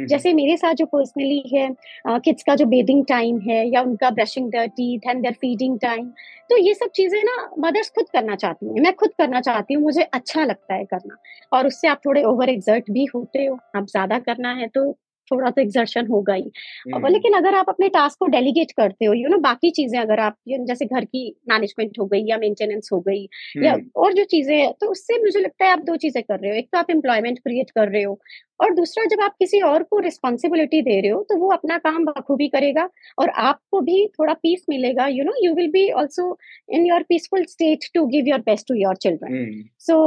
जैसे 0.08 0.32
मेरे 0.32 0.56
साथ 0.56 0.74
जो 0.74 0.86
पर्सनली 0.86 1.42
है 1.54 1.68
किड्स 2.08 2.42
का 2.42 2.54
जो 2.54 2.66
बेदिंग 2.66 3.04
टाइम 3.08 3.38
है 3.40 3.64
या 3.68 3.82
उनका 3.82 4.10
brushing 4.10 4.50
the 4.52 4.68
teeth 4.76 5.08
and 5.08 5.22
their 5.22 5.34
feeding 5.34 5.78
time 5.80 6.06
तो 6.50 6.56
ये 6.58 6.74
सब 6.74 6.90
चीज़ें 6.94 7.20
ना 7.24 7.36
मदर्स 7.58 7.90
खुद 7.90 8.06
करना 8.12 8.34
चाहती 8.36 8.66
हैं। 8.66 8.82
मैं 8.82 8.92
खुद 8.94 9.10
करना 9.18 9.40
चाहती 9.40 9.74
हूँ, 9.74 9.82
मुझे 9.82 10.02
अच्छा 10.04 10.44
लगता 10.44 10.74
है 10.74 10.84
करना। 10.84 11.16
और 11.52 11.66
उससे 11.66 11.88
आप 11.88 12.00
थोड़े 12.06 12.22
ओवर 12.24 12.48
एग्जर्ट 12.48 12.90
भी 12.90 13.04
होते 13.14 13.44
हो, 13.44 13.58
आप 13.76 13.86
ज़्यादा 13.86 14.18
करना 14.20 14.52
है 14.54 14.68
तो 14.68 14.90
थोड़ा 15.30 15.50
तो 15.50 15.62
एग्जर्शन 15.62 16.06
होगा 16.06 16.34
ही। 16.34 16.50
हम्म। 16.88 17.08
लेकिन 17.08 17.32
अगर 17.34 17.54
आप 17.54 17.68
अपने 17.68 17.88
टास्क 17.90 18.18
को 18.20 18.26
डेलीगेट 18.28 18.72
करते 18.76 19.04
हो 19.04 19.12
यू 19.14 19.28
नो 19.28 19.38
बाकी 19.40 19.70
चीज़ें 19.72 19.98
अगर 20.00 20.20
आप 20.20 20.36
जैसे 20.48 20.86
घर 20.86 21.04
की 21.06 21.26
मैनेजमेंट 21.50 21.98
हो 21.98 22.06
गई 22.06 22.24
या 22.26 22.38
मेंटेनेंस 22.38 22.88
हो 22.92 23.00
गई 23.00 23.22
या 23.64 23.72
हम्म। 23.72 23.90
और 23.96 24.12
जो 24.12 24.24
चीज़ें 24.26 24.72
तो 24.80 24.90
उससे 24.90 25.18
मुझे 25.22 25.40
लगता 25.40 25.64
है 25.64 25.70
आप 25.72 25.84
दो 25.84 25.96
चीज़ें 25.98 26.22
कर 26.22 26.38
रहे 26.38 26.50
हो। 26.50 26.56
एक 26.56 26.68
तो 26.72 26.78
आप 26.78 26.90
एम्प्लॉयमेंट 26.90 27.38
क्रिएट 27.38 27.70
कर 27.70 27.88
रहे 27.88 28.02
हो 28.02 28.18
और 28.60 28.74
दूसरा 28.74 29.04
जब 29.04 29.20
आप 29.22 29.34
किसी 29.38 29.60
और 29.62 29.82
को 29.82 29.98
रिस्पॉन्सिबिलिटी 30.00 30.80
दे 30.82 31.00
रहे 31.00 31.10
हो 31.10 31.22
तो 31.28 31.36
वो 31.36 31.50
अपना 31.52 31.76
काम 31.78 32.04
बखूबी 32.04 32.48
करेगा 32.48 32.88
और 33.18 33.28
आपको 33.40 33.80
भी 33.80 34.06
थोड़ा 34.08 34.34
पीस 34.34 34.64
मिलेगा 34.70 35.06
you 35.08 35.24
know 35.24 35.32
you 35.44 35.54
will 35.54 35.70
be 35.70 35.90
also 35.92 36.36
in 36.68 36.86
your 36.86 37.02
peaceful 37.08 37.44
state 37.48 37.84
to 37.94 38.06
give 38.06 38.28
your 38.28 38.40
best 38.40 38.68
to 38.68 38.74
your 38.74 38.96
children 38.96 39.62
so 39.80 39.98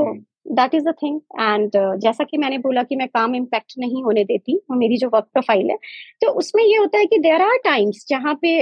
that 0.46 0.76
is 0.76 0.88
a 0.90 0.92
thing 1.04 1.20
and 1.42 1.72
जैसा 2.02 2.24
कि 2.24 2.38
मैंने 2.38 2.58
बोला 2.58 2.84
कि 2.84 2.96
मैं 2.96 3.08
काम 3.08 3.36
इम्पैक्ट 3.36 3.74
नहीं 3.80 4.04
होने 4.04 4.24
देती 4.24 4.58
और 4.72 4.78
मेरी 4.78 4.98
जो 4.98 5.10
वर्क 5.14 5.26
प्रोफ़ाइल 5.34 5.70
है 5.70 5.78
तो 6.22 6.32
उसमें 6.34 6.64
ये 6.64 6.78
होता 6.78 6.98
है 6.98 7.06
कि 7.06 7.18
देर 7.18 7.42
आर 7.42 7.58
टाइम्स 7.64 8.06
जहाँ 8.10 8.34
पे 8.42 8.58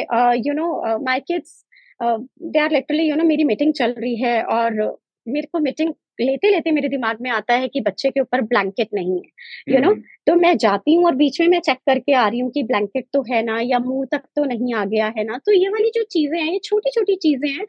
you 0.47 0.53
know 0.53 0.97
my 1.05 1.19
kids 1.19 1.63
they 1.99 2.59
are 2.59 2.71
literally 2.71 3.09
you 3.09 3.15
know 3.15 3.23
मेरी 3.23 3.43
मीटिंग 3.43 3.73
चल 3.73 3.95
रही 3.97 4.15
है 4.15 4.41
और 4.43 4.81
मेरे 5.29 5.47
को 5.51 5.59
मीटिंग 5.59 5.93
लेते 6.21 6.49
लेते 6.51 6.71
मेरे 6.71 6.89
दिमाग 6.89 7.17
में 7.21 7.29
आता 7.31 7.53
है 7.53 7.67
कि 7.67 7.81
बच्चे 7.81 8.09
के 8.09 8.19
ऊपर 8.19 8.41
ब्लैंकेट 8.41 8.87
नहीं 8.93 9.21
है 9.21 9.73
यू 9.73 9.79
नो 9.79 9.89
hmm. 9.89 10.01
तो 10.27 10.35
मैं 10.35 10.57
जाती 10.57 10.95
हूँ 10.95 11.05
और 11.05 11.15
बीच 11.15 11.41
में 11.41 11.47
मैं 11.47 11.59
चेक 11.59 11.77
करके 11.77 12.13
आ 12.13 12.27
रही 12.27 12.39
हूँ 12.39 12.51
कि 12.51 12.63
ब्लैंकेट 12.63 13.05
तो 13.13 13.21
है 13.21 13.43
ना 13.43 13.59
या 13.61 13.79
मुँह 13.79 14.05
तक 14.11 14.21
तो 14.35 14.43
नहीं 14.43 14.73
आ 14.73 14.85
गया 14.85 15.13
है 15.17 15.23
ना? 15.23 15.37
तो 15.37 15.51
ये 15.51 15.69
वाली 15.69 15.91
जो 15.95 16.03
चीज़ें 16.03 16.39
हैं 16.39 16.51
ये 16.51 16.59
छोटी 16.59 16.89
छोटी 16.89 17.15
चीज़ें 17.15 17.49
हैं 17.49 17.65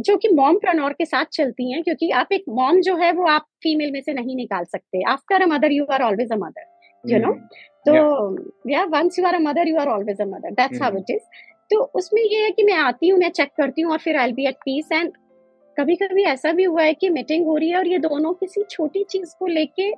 जो 0.00 0.16
कि 0.16 0.28
मॉम 0.28 0.58
प्रनोर 0.58 0.92
के 0.92 1.04
साथ 1.04 1.24
चलती 1.24 1.72
हैं 1.72 1.82
क्योंकि 1.82 2.10
आप 2.10 2.28
एक 2.32 2.44
मॉम 2.48 2.80
जो 2.80 2.96
है 2.96 3.12
वो 3.12 3.26
आप 3.26 3.46
फीमेल 3.62 3.92
में 3.92 4.00
से 4.00 4.12
नहीं 4.12 4.36
निकाल 4.36 4.64
सकते। 4.64 5.02
After 5.02 5.42
a 5.42 5.46
mother 5.46 5.72
you 5.72 5.84
are 5.84 6.02
always 6.02 6.32
a 6.32 6.36
mother 6.36 7.12
you 7.12 7.18
know 7.18 7.32
तो 7.88 7.94
या 8.70 8.84
once 8.84 9.18
you 9.18 9.24
are 9.24 9.34
a 9.34 9.38
mother 9.38 9.68
you 9.68 9.76
are 9.76 9.88
always 9.88 10.20
a 10.20 10.24
mother 10.24 10.50
that's 10.50 10.82
how 10.82 10.96
it 10.96 11.10
is 11.10 11.22
तो 11.70 11.82
उसमें 11.94 12.22
ये 12.22 12.42
है 12.44 12.50
कि 12.50 12.62
मैं 12.62 12.74
आती 12.74 13.08
हूँ 13.08 13.18
मैं 13.18 13.28
चेक 13.28 13.48
करती 13.56 13.82
हूँ 13.82 13.92
और 13.92 13.98
फिर 13.98 14.16
I 14.16 14.32
be 14.32 14.46
at 14.46 14.54
peace 14.54 14.88
and 14.92 15.12
कभी 15.78 15.94
कभी 15.96 16.22
ऐसा 16.24 16.52
भी 16.52 16.64
हुआ 16.64 16.82
है 16.82 16.94
कि 16.94 17.08
मीटिंग 17.08 17.46
हो 17.46 17.56
रही 17.56 17.70
है 17.70 17.76
और 17.76 17.88
ये 17.88 17.98
दोनों 17.98 18.32
किसी 18.34 18.64
छोटी 18.70 19.04
चीज़ 19.04 19.34
को 19.38 19.46
लेके 19.46 19.92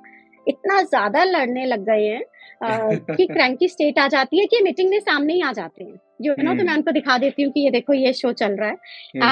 इतना 0.47 0.81
ज़्यादा 0.81 1.23
लड़ने 1.23 1.65
लग 1.65 1.85
गए 1.85 2.05
हैं 2.05 2.23
कि 3.17 3.25
क्रैंकी 3.25 3.67
स्टेट 3.67 3.99
आ 3.99 4.07
जाती 4.07 4.39
है 4.39 4.45
कि 4.45 4.61
मीटिंग 4.63 4.89
में 4.89 4.99
सामने 4.99 5.33
ही 5.33 5.41
आ 5.41 5.51
जाते 5.51 5.83
हैं। 5.83 5.99
यू 6.21 6.33
नो 6.33 6.43
तो 6.43 6.53
मैं 6.53 6.59
हम्म। 6.59 6.75
उनको 6.75 6.91
दिखा 6.91 7.17
देती 7.17 7.43
हूँ 7.43 7.51
कि 7.51 7.59
ये 7.59 7.69
देखो 7.71 7.93
ये 7.93 8.13
शो 8.13 8.31
चल 8.31 8.55
रहा 8.55 8.69
है। 8.69 8.75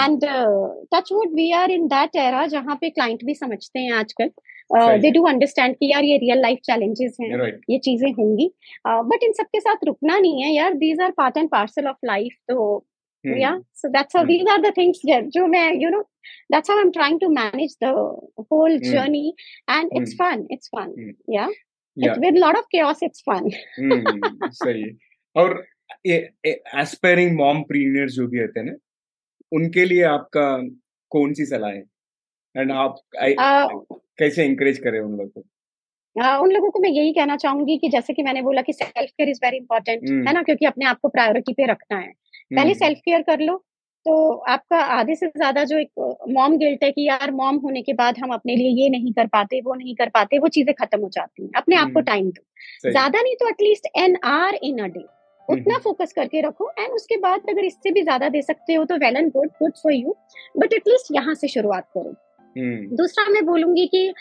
And 0.03 0.25
touch 0.93 1.11
wood 1.11 1.33
we 1.35 1.51
are 1.51 1.71
in 1.71 1.87
that 1.87 2.15
era 2.15 2.45
जहाँ 2.47 2.75
पे 2.75 2.89
क्लाइंट 2.89 3.23
भी 3.25 3.35
समझते 3.35 3.79
हैं 3.79 3.91
आजकल। 3.91 4.31
दे 4.99 5.11
डू 5.11 5.23
अंडरस्टैंड 5.23 5.75
कि 5.75 5.91
यार 5.91 6.03
ये 6.03 6.17
रियल 6.17 6.41
लाइफ 6.41 6.59
चैलेंजेस 6.63 7.17
हैं 7.21 7.29
right. 7.37 7.61
ये 7.69 7.77
चीज़ें 7.77 8.11
होंगी। 8.11 8.51
बट 8.87 9.17
uh, 9.17 9.23
इन 9.23 9.33
सबके 9.33 9.59
साथ 9.59 9.85
रुकना 9.85 10.17
नहीं 10.19 10.43
है 10.43 10.53
यार। 10.53 10.73
These 10.73 11.01
are 11.01 11.11
part 11.11 11.37
and 11.37 11.49
parcel 11.49 11.87
of 11.87 12.05
life 12.05 12.35
तो 12.47 12.85
या 13.25 13.59
so 13.75 13.89
that's 13.89 14.15
how 14.15 14.25
these 14.25 14.47
are 14.51 14.61
the 14.61 14.73
things 14.77 15.01
जो 15.07 15.47
मैं 15.47 15.71
you 15.83 15.89
know 15.89 16.03
that's 16.53 16.69
how 16.71 16.75
i'm 16.79 16.89
trying 16.95 17.17
to 17.21 17.27
manage 17.35 17.73
the 17.83 17.89
whole 17.91 18.73
mm. 18.73 18.89
journey 18.93 19.33
and 19.75 19.95
it's 19.99 20.13
mm. 20.13 20.19
fun 20.21 20.41
it's 20.55 20.71
fun 20.75 20.91
mm. 20.97 21.13
yeah? 21.35 21.47
Yeah. 21.97 22.11
it's, 22.11 22.19
with 22.25 22.39
a 22.39 22.43
lot 22.43 22.57
of 22.59 22.67
chaos 22.73 23.01
it's 23.07 23.23
fun. 23.29 23.49
Mm, 23.79 24.19
सही 24.57 24.83
और 25.35 25.65
aspiring 26.07 27.37
mom 27.37 27.61
प्रीनियर्स 27.61 28.13
जो 28.13 28.27
भी 28.27 28.39
रहते 28.39 28.59
हैं 28.59 28.67
ना 28.67 28.75
उनके 29.51 29.85
लिए 29.85 30.03
आपका 30.03 30.45
कौन 31.09 31.33
सी 31.33 31.45
सलाह 31.45 31.71
है? 31.71 31.83
एंड 32.57 32.71
आप 32.71 32.95
uh, 33.23 33.99
कैसे 34.19 34.45
इंकरेज 34.45 34.77
करें 34.77 34.99
उन 34.99 35.11
लोगों 35.11 35.27
को? 35.27 35.41
Uh, 36.21 36.37
उन 36.43 36.51
लोगों 36.51 36.71
को 36.71 36.79
मैं 36.79 36.89
यही 36.89 37.13
कहना 37.13 37.35
चाहूँगी 37.37 37.77
कि 37.77 37.89
जैसे 37.89 38.13
कि 38.13 38.23
मैंने 38.23 38.41
बोला 38.41 38.61
कि 38.61 38.73
self 38.73 39.09
care 39.09 39.29
is 39.29 39.39
very 39.43 39.57
important 39.57 40.27
है 40.27 40.33
ना? 40.33 40.43
क्योंकि 40.43 40.65
अपने 40.65 40.85
आप 40.85 40.99
को 41.01 41.09
प्रायोरिटी 41.09 41.53
पे 41.53 41.65
रखना 41.71 41.97
है। 41.97 42.11
पहले 42.51 42.73
सेल्फ 42.75 42.99
केयर 42.99 43.21
कर 43.23 43.39
लो। 43.41 43.55
तो 44.05 44.13
आपका 44.49 44.77
आधे 44.93 45.15
से 45.15 45.27
ज़्यादा 45.27 45.63
जो 45.63 45.77
एक 45.77 46.23
मॉम 46.29 46.57
गिल्ट 46.57 46.83
है 46.83 46.91
कि 46.91 47.07
यार 47.07 47.31
मॉम 47.33 47.55
होने 47.63 47.81
के 47.81 47.93
बाद 47.93 48.17
हम 48.19 48.33
अपने 48.33 48.55
लिए 48.55 48.69
ये 48.73 48.89
नहीं 48.89 49.11
कर 49.13 49.27
पाते 49.27 49.59
वो 49.61 49.73
नहीं 49.75 49.95
कर 49.95 50.09
पाते 50.09 50.39
वो 50.39 50.47
चीज़ें 50.49 50.73
खत्म 50.75 50.99
हो 51.01 51.09
जाती 51.13 51.43
हैं। 51.43 51.49
अपने 51.57 51.75
आप 51.75 51.91
को 51.93 52.01
टाइम 52.01 52.23
हम्म। 52.23 52.31
दो। 52.31 52.91
ज़्यादा 52.91 53.21
नहीं 53.21 53.35
तो 53.35 53.49
at least 53.49 53.87
an 53.97 54.17
hour 54.25 54.59
in 54.63 54.79
a 54.79 54.87
day 54.87 55.05
उतना 55.49 55.77
फोकस 55.79 56.13
करके 56.13 56.41
रखो 56.41 56.69
एंड 56.79 56.91
उसके 56.93 57.17
बाद 57.17 57.49
अगर 57.49 57.65
इससे 57.65 57.91
भी 57.91 58.01
ज़्यादा 58.03 58.29
दे 58.29 58.41
सकते 58.41 58.73
हो 58.73 58.85
तो 58.85 58.95
well 58.97 59.17
and 59.17 59.31
good 59.31 59.49
good 59.59 59.71
for 59.83 59.93
you 59.93 60.15
but 60.57 60.73
at least 60.73 61.13
यहाँ 61.13 61.33
से 61.35 61.47
शुरुआत 61.47 61.87
करो। 61.93 62.13
हम्म। 62.55 62.95
दूसरा 62.95 63.29
मैं 63.29 63.45
बोलूँगी 63.45 63.85
कि 63.87 64.13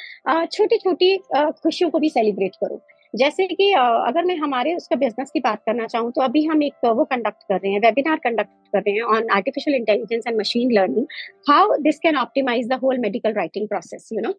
छोटी 0.53 0.77
छोटी 0.79 1.17
खुशियों 1.35 1.91
को 1.91 1.99
भी 1.99 2.09
सेलिब्रेट 2.11 2.57
करो। 2.57 2.81
जैसे 3.14 3.47
कि 3.49 3.71
अगर 3.73 4.25
मैं 4.25 4.37
हमारे 4.37 4.75
उसका 4.75 4.97
बिज़नेस 4.97 5.31
की 5.31 5.40
बात 5.40 5.62
करना 5.66 5.87
चाहूँ 5.87 6.11
तो 6.12 6.23
अभी 6.23 6.44
हम 6.44 6.62
एक 6.62 6.87
वो 6.87 7.05
कंडक्ट 7.05 7.42
कर 7.49 7.55
रहे 7.55 7.73
हैं 7.73 7.81
वेबिनार 7.81 8.16
कंडक्ट 8.25 8.51
कर 8.73 8.79
रहे 8.79 8.94
हैं 8.94 9.03
on 9.14 9.29
artificial 9.33 9.77
intelligence 9.77 10.27
and 10.27 10.38
machine 10.38 10.73
learning 10.73 11.07
how 11.49 11.77
this 11.83 11.99
can 11.99 12.16
optimize 12.16 12.68
the 12.68 12.79
whole 12.83 12.99
medical 12.99 13.33
writing 13.33 13.68
process 13.68 14.09
you 14.12 14.21
know 14.21 14.35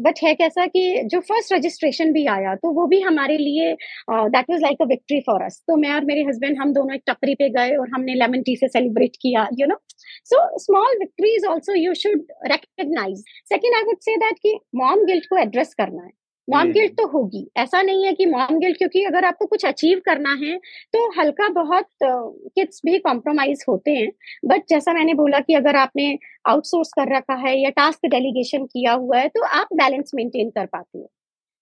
but 0.00 0.22
है 0.22 0.34
कैसा 0.34 0.66
कि 0.66 1.02
जो 1.06 1.20
फ़र्स्ट 1.22 1.52
रजिस्ट्रेशन 1.52 2.12
भी 2.12 2.26
आया 2.28 2.54
तो 2.56 2.72
वो 2.72 2.86
भी 2.86 3.00
हमारे 3.00 3.36
लिए 3.38 3.72
that 4.10 4.50
was 4.50 4.62
like 4.62 4.82
a 4.82 4.86
victory 4.86 5.20
for 5.20 5.42
us 5.42 5.62
तो 5.68 5.76
मैं 5.76 5.92
और 5.94 6.04
मेरे 6.04 6.24
हस्बैंड 6.28 6.58
हम 6.60 6.72
दोनों 6.72 6.94
एक 6.94 7.02
टपरी 7.06 7.34
पे 7.34 7.48
गए 7.50 7.76
और 7.76 7.88
हमने 7.94 8.14
लेमन 8.14 8.42
टी 8.42 8.56
से 8.56 8.68
सेलिब्रेट 8.68 9.16
किया 9.22 9.48
you 9.58 9.66
know 9.66 9.78
so 10.24 10.46
small 10.58 10.98
victories 10.98 11.46
also 11.46 11.74
you 11.74 11.94
should 12.02 12.26
recognize 12.46 13.24
second 13.48 13.76
I 13.76 13.82
would 13.82 13.98
say 14.00 14.16
that 14.16 14.38
कि 14.42 14.58
मॉम 14.76 15.04
गिल्ट 15.06 15.26
को 15.30 15.38
एड्रेस 15.38 15.74
करना 15.74 16.02
है। 16.02 16.10
Mom 16.48 16.70
guilt. 16.72 16.92
तो 16.92 17.06
होगी। 17.08 17.46
ऐसा 17.56 17.80
नहीं 17.82 18.04
है 18.04 18.12
कि 18.12 18.26
मॉम 18.26 18.58
गिल्ट 18.58 18.78
क्योंकि 18.78 19.04
अगर 19.04 19.24
आपको 19.24 19.46
कुछ 19.46 19.64
अचीव 19.66 20.00
करना 20.06 20.32
है 20.42 20.56
तो 20.92 21.08
हल्का 21.18 21.48
बहुत 21.54 21.88
किड्स 22.02 22.80
भी 22.86 22.98
कॉम्प्रोमाइज 23.00 23.64
होते 23.68 23.90
हैं। 23.90 24.10
बट 24.44 24.62
जैसा 24.70 24.92
मैंने 24.92 25.14
बोला 25.14 25.40
कि 25.40 25.54
अगर 25.54 25.76
आपने 25.76 26.16
आउटसोर्स 26.48 26.92
कर 26.92 27.14
रखा 27.16 27.34
है 27.38 27.58
या 27.60 27.70
टास्क 27.72 28.06
डेलीगेशन 28.06 28.64
किया 28.66 28.92
हुआ 28.94 29.18
है 29.18 29.28
तो 29.28 29.44
आप 29.58 29.68
बैलेंस 29.74 30.10
मेंटेन 30.14 30.50
कर 30.50 30.66
पाते 30.66 30.98
हो। 30.98 31.10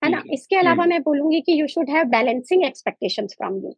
है 0.02 0.10
ना? 0.10 0.22
इसके 0.32 0.56
अलावा 0.56 0.84
मैं 0.84 1.00
बोलूँगी 1.02 1.40
कि 1.40 1.60
you 1.60 1.66
should 1.66 1.90
have 1.90 2.04
balancing 2.08 2.64
expectation 2.64 3.26
from 3.28 3.56
you 3.56 3.74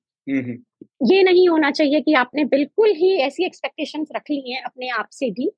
ये 1.06 1.22
नहीं 1.22 1.48
होना 1.48 1.70
चाहिए 1.70 2.00
कि 2.00 2.14
आपने 2.14 2.44
बिल्कुल 2.46 2.90
ही 2.96 3.14
ऐसी 3.22 3.44
एक्सपेक्टेशंस 3.44 4.08
रख 4.16 4.30
ली 4.30 4.52
हैं 4.52 4.62
अपने 4.62 4.88
आप 4.90 5.08
से 5.10 5.30
भी। 5.30 5.50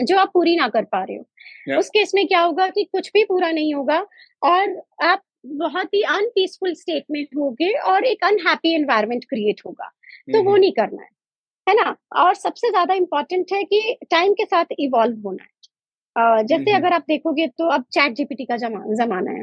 जो 0.00 0.18
आप 0.18 0.30
पूरी 0.34 0.56
ना 0.56 0.68
कर 0.68 0.84
पा 0.84 1.02
रहे 1.04 1.16
हो 1.16 1.24
yeah. 1.68 1.78
उस 1.78 1.88
केस 1.88 2.12
में 2.14 2.26
क्या 2.26 2.40
होगा 2.40 2.68
कि 2.68 2.84
कुछ 2.84 3.08
भी 3.08 3.24
पूरा 3.24 3.50
नहीं 3.50 3.74
होगा 3.74 4.06
और 4.42 4.82
आप 5.02 5.22
बहुत 5.46 5.94
ही 5.94 6.02
अनपीसफुल 6.02 6.74
स्टेट 6.74 7.04
में 7.10 7.22
होगे 7.36 7.72
और 7.72 8.04
एक 8.04 8.24
अनहैप्पी 8.24 8.74
एनवायरमेंट 8.74 9.24
क्रिएट 9.24 9.60
होगा 9.66 9.84
तो 9.84 10.32
mm-hmm. 10.32 10.50
वो 10.50 10.56
नहीं 10.56 10.72
करना 10.72 11.02
है 11.02 11.08
है 11.68 11.74
ना 11.74 11.96
और 12.16 12.34
सबसे 12.34 12.70
ज़्यादा 12.70 12.94
इम्पोर्टेंट 12.94 13.52
है 13.52 13.64
कि 13.64 13.98
टाइम 14.10 14.32
के 14.32 14.44
साथ 14.44 14.64
इवॉल्व 14.78 15.20
होना 15.20 15.42
है 15.42 15.50
uh, 15.50 16.46
जैसे 16.46 16.62
mm-hmm. 16.62 16.84
अगर 16.84 16.92
आप 16.92 17.04
देखोगे 17.08 17.46
तो 17.46 17.68
अब 17.68 17.84
चैट 17.92 18.12
जीपीटी 18.12 18.44
का 18.44 18.56
जमा, 18.56 18.94
जमाना 18.94 19.30
है 19.30 19.42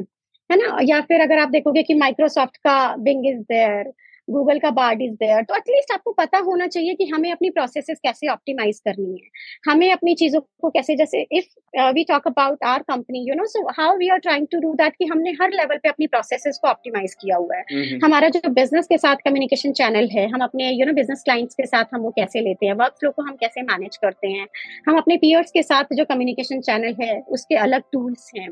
है 0.50 0.56
ना 0.56 0.78
या 0.82 1.00
फिर 1.00 1.20
अगर 1.20 1.38
आप 1.38 1.48
देखोगे 1.48 1.82
कि 1.82 1.94
माइक्रोसॉफ्ट 1.94 2.56
का 2.56 2.96
बिंग 2.96 3.26
इज़ 3.26 3.38
देयर 3.38 3.92
गूगल 4.30 4.58
का 4.58 4.70
बार्ड 4.72 5.02
इज़ 5.02 5.12
देयर 5.16 5.42
तो 5.42 5.56
एटलीस्ट 5.56 5.92
आपको 5.92 6.12
पता 6.12 6.38
होना 6.46 6.66
चाहिए 6.66 6.94
कि 6.94 7.06
हमें 7.06 7.30
अपनी 7.32 7.50
प्रोसेसेस 7.50 7.98
कैसे 8.02 8.28
ऑप्टिमाइज 8.28 8.80
करनी 8.80 9.12
है। 9.12 9.72
हमें 9.72 9.90
अपनी 9.92 10.14
चीज़ों 10.14 10.40
को 10.40 10.70
कैसे 10.70 10.96
जैसे 10.96 11.20
if 11.32 11.90
we 11.94 12.04
talk 12.04 12.26
about 12.26 12.64
our 12.66 12.82
company 12.82 13.24
you 13.28 13.34
know 13.34 13.46
so 13.46 13.66
how 13.78 13.96
we 13.96 14.08
are 14.08 14.18
trying 14.18 14.46
to 14.52 14.60
do 14.60 14.72
that 14.74 14.94
कि 14.98 15.06
हमने 15.06 15.30
हर 15.40 15.50
लेवल 15.52 15.76
पे 15.76 15.88
अपनी 15.88 16.06
प्रोसेसेस 16.06 16.58
को 16.62 16.68
ऑप्टिमाइज 16.68 17.14
किया 17.14 17.36
हुआ 17.36 17.56
है। 17.56 17.64
mm-hmm. 17.64 18.04
हमारा 18.04 18.28
जो 18.28 18.50
बिज़नेस 18.50 18.86
के 18.86 18.98
साथ 18.98 19.16
कम्युनिकेशन 19.24 19.72
चैनल 19.72 20.08
है 20.12 20.26
हम 20.28 20.42
अपने 20.42 20.70
यू 20.70 20.86
नो 20.86 20.92
बिज़नेस 20.92 21.22
क्लाइंट्स 21.24 21.54
के 21.54 21.66
साथ 21.66 21.94
हम 21.94 22.00
वो 22.00 22.10
कैसे 22.10 22.40
लेते 22.40 22.66
हैं 22.66 22.74
वर्क 22.76 22.94
फ्लो 23.00 23.10
को 23.10 23.22
हम 23.22 23.36
कैसे 23.36 23.62
मैनेज 23.64 23.96
करते 23.96 24.28
हैं। 24.28 24.46
हम 24.88 24.98
अपने 24.98 25.16
पीयर्स 25.18 25.50
के 25.50 25.62
साथ 25.62 25.94
जो 25.94 26.04
कम्युनिकेशन 26.04 26.60
चैनल 26.62 26.96
है 27.02 27.20
उसके 27.30 27.54
अलग 27.58 27.82
टूल्स 27.92 28.30
हैं। 28.36 28.48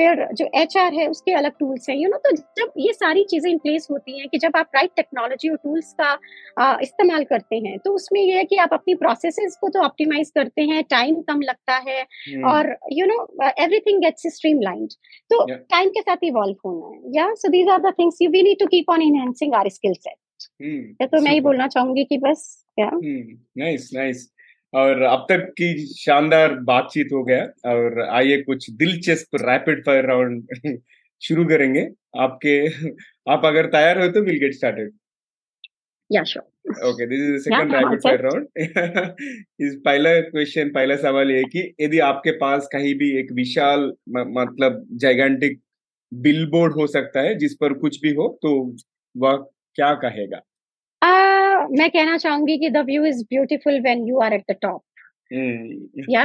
फिर 0.00 0.26
जो 0.34 0.44
एचआर 0.54 0.94
है 0.94 1.06
उसके 1.06 1.32
अलग 1.32 1.52
टूल्स 1.60 1.88
हैं। 1.90 1.96
यू 1.96 2.08
नो 2.08 2.16
तो 2.16 2.30
जब 2.58 2.72
ये 2.78 2.92
सारी 2.92 3.24
चीज़ें 3.24 3.50
इन 3.50 3.58
प्लेस 3.58 3.86
होती 3.90 4.18
हैं 4.18 4.28
कि 4.28 4.38
जब 4.38 4.56
आप 4.56 4.70
राइट 4.74 4.90
टेक्नोलॉजी 4.96 5.48
और 5.48 5.56
टूल्स 5.56 5.92
का 6.00 6.78
इस्तेमाल 6.82 7.24
करते 7.24 7.56
हैं 7.56 7.78
तो 7.78 7.92
उसमें 7.94 8.20
ये 8.20 8.36
है 8.36 8.44
कि 8.44 8.56
आप 8.56 8.72
अपनी 8.72 8.94
प्रोसेसेस 8.94 9.56
को 9.60 9.68
तो 9.68 9.82
ऑप्टिमाइज 9.82 10.30
करते 10.30 10.62
हैं 10.62 10.82
टाइम 10.90 11.20
कम 11.22 11.40
लगता 11.40 11.76
है 11.88 11.98
hmm. 12.02 12.44
और 12.52 12.76
you 12.92 13.06
know 13.06 13.18
everything 13.42 14.00
gets 14.00 14.26
streamlined 14.36 14.88
तो 15.30 15.44
टाइम 15.46 15.84
yeah. 15.84 15.94
के 15.94 16.00
साथ 16.00 16.24
इवॉल्व 16.24 16.56
होना 16.66 16.96
है। 16.96 17.12
या 17.16 17.32
so 17.34 17.48
these 17.48 17.68
are 17.68 17.80
the 17.80 17.94
things 17.98 18.22
you 18.22 18.30
we 18.30 18.42
need 18.42 18.58
to 18.60 18.66
keep 18.66 18.90
on 18.90 19.02
enhancing 19.02 19.54
our 19.54 19.68
skill 19.68 19.94
set 20.00 20.18
तो 21.02 21.22
मैं 21.22 21.32
ही 21.32 21.40
बोलना 21.40 21.66
चाहूँगी 21.66 22.04
कि 22.04 22.18
बस 22.18 22.44
क्या 22.74 22.90
नाइस 22.94 23.90
नाइस 23.94 24.28
और 24.74 25.02
अब 25.02 25.26
तक 25.28 25.48
की 25.58 25.86
शानदार 25.86 26.54
बातचीत 26.64 27.08
हो 27.12 27.22
गया 27.24 27.70
और 27.70 28.00
आइए 28.02 28.40
कुछ 28.42 28.70
दिलचस्प 28.70 29.36
रैपिड 29.42 29.84
फायर 29.86 30.06
राउंड 30.06 30.78
शुरू 31.22 31.44
करेंगे। 31.44 31.88
आपके 32.18 32.54
आप 33.32 33.44
अगर 33.44 33.66
तैयार 33.66 34.00
हो 34.00 34.08
तो 34.08 34.20
विल 34.20 34.38
गेट 34.38 34.54
स्टार्टेड 34.54 34.92
या 36.10 36.22
sure 36.24 36.88
okay 36.88 37.06
this 37.06 37.20
is 37.20 37.42
second 37.42 37.74
rapid 37.74 38.00
fire 38.00 38.20
round 38.20 38.46
इस 39.60 39.74
पहला 39.84 40.20
क्वेश्चन 40.20 40.70
पहला 40.70 40.96
सवाल 40.96 41.30
ये 41.30 41.42
कि 41.44 41.72
यदि 41.80 41.98
आपके 42.08 42.30
पास 42.38 42.68
कहीं 42.72 42.94
भी 42.94 43.10
एक 43.18 43.32
विशाल 43.32 43.92
म, 44.08 44.24
मतलब 44.40 44.86
जाइगेंटिक 44.96 45.60
बिलबोर्ड 46.12 46.72
हो 46.72 46.86
सकता 46.86 47.20
है 47.20 47.34
जिस 47.34 47.54
पर 47.54 47.72
कुछ 47.74 48.00
भी 48.02 48.14
हो 48.14 48.28
तो 48.42 48.54
वह 49.14 49.36
क्या 49.76 49.92
कहेगा? 49.94 50.40
मैं 51.70 51.88
कहना 51.90 52.16
चाहूँगी 52.18 52.56
कि 52.58 52.70
the 52.70 52.84
view 52.86 53.04
is 53.06 53.24
beautiful 53.30 53.80
when 53.80 54.06
you 54.08 54.20
are 54.20 54.34
at 54.34 54.44
the 54.50 54.56
top 54.62 54.82
या 56.10 56.24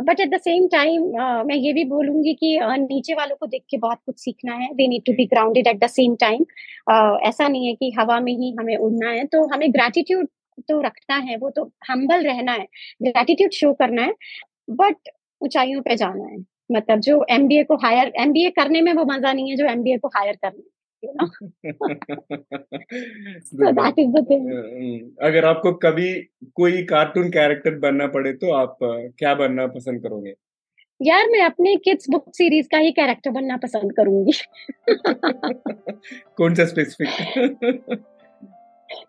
but 0.00 0.20
at 0.20 0.28
the 0.34 0.38
same 0.40 0.66
time 0.68 1.02
मैं 1.46 1.54
ये 1.54 1.72
भी 1.72 1.84
बोलूँगी 1.84 2.34
कि 2.34 2.58
uh, 2.58 2.76
नीचे 2.78 3.14
वालों 3.14 3.36
को 3.36 3.46
देख 3.46 3.62
के 3.70 3.78
बहुत 3.78 3.98
कुछ 4.06 4.18
सीखना 4.18 4.54
है। 4.54 4.68
They 4.74 4.86
need 4.88 5.02
to 5.06 5.12
be 5.12 5.24
grounded 5.26 5.66
at 5.66 5.78
the 5.84 5.86
same 5.86 6.14
time 6.16 6.44
ऐसा 7.28 7.48
नहीं 7.48 7.66
है 7.66 7.74
कि 7.74 7.90
हवा 7.98 8.20
में 8.20 8.32
ही 8.32 8.54
हमें 8.60 8.76
उड़ना 8.76 9.10
है। 9.10 9.24
तो 9.26 9.44
हमें 9.54 9.70
ग्रेटिट्यूड 9.72 10.28
तो 10.68 10.80
रखना 10.82 11.16
है। 11.16 11.36
वो 11.36 11.50
तो 11.50 11.64
हम्बल 11.90 12.24
रहना 12.24 12.52
है। 12.52 12.66
ग्रेटिट्यूड 13.02 13.50
शो 13.52 13.72
करना 13.72 14.02
है। 14.02 14.14
बट 14.70 15.10
ऊंचाइयों 15.42 15.82
पे 15.82 15.96
जाना 15.96 16.24
है। 16.24 16.38
मतलब 16.72 17.00
जो 17.00 17.24
एमबीए 17.30 17.62
को 17.64 17.76
हायर 17.84 18.12
एमबीए 18.20 18.50
करने 18.50 18.80
में 18.80 18.92
वो 18.92 19.04
मज़ा 19.04 19.32
नहीं 19.32 19.50
है 19.50 19.56
जो 19.56 19.66
एमबीए 19.66 19.96
को 19.98 20.08
हायर 20.08 20.36
करने 20.36 20.62
you 21.02 21.14
know? 21.14 21.28
So 23.44 23.72
that 23.72 23.94
is 23.98 24.12
the 24.12 24.24
thing. 24.28 24.44
अगर 25.22 25.44
आपको 25.44 25.72
कभी 25.72 26.14
कोई 26.54 26.82
कार्टून 26.82 27.30
कैरेक्टर 27.30 27.78
बनना 27.78 28.06
पड़े 28.06 28.32
तो 28.32 28.52
आप 28.52 28.78
क्या 29.18 29.34
बनना 29.34 29.66
पसंद 29.66 30.02
करोगे? 30.02 30.34
यार 31.02 31.26
मैं 31.30 31.42
अपने 31.42 31.76
किड्स 31.76 32.10
बुक 32.10 32.24
सीरीज़ 32.34 32.68
का 32.72 32.78
ही 32.78 32.92
कैरेक्टर 32.92 33.30
बनना 33.30 33.56
पसंद 33.56 33.92
करूँगी। 33.92 34.32
कौन 36.36 36.54
सा 36.54 36.64
स्पेसिफिक? 36.64 38.04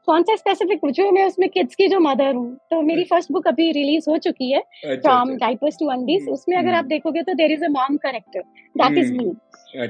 कौन 0.06 0.24
सा 0.24 0.36
स्पेसिफिक 0.36 0.80
जो 0.91 1.12
मैं 1.12 1.26
उसमें 1.26 1.48
किड्स 1.50 1.76
की 1.76 1.88
जो 1.88 2.00
मदर 2.00 2.34
हूँ 2.36 2.56
तो 2.72 2.82
मेरी 2.82 3.04
फ़र्स्ट 3.04 3.32
बुक 3.32 3.48
अभी 3.48 3.72
रिलीज़ 3.72 4.10
हो 4.10 4.17
चुकी 4.17 4.52
है 4.52 4.62
फ्रॉम 4.86 5.36
डाइपर्स 5.38 5.78
टू 5.80 5.88
अंडीज 5.91 6.28
उसमें 6.30 6.58
अगर 6.58 6.74
आप 6.74 6.86
देखोगे 6.86 7.24
तो 7.24 7.34
there 7.34 7.52
is 7.52 7.63
a 7.65 7.70
mom 7.70 7.98
character 7.98 8.41
that 8.76 8.98
is 8.98 9.13
me 9.13 9.32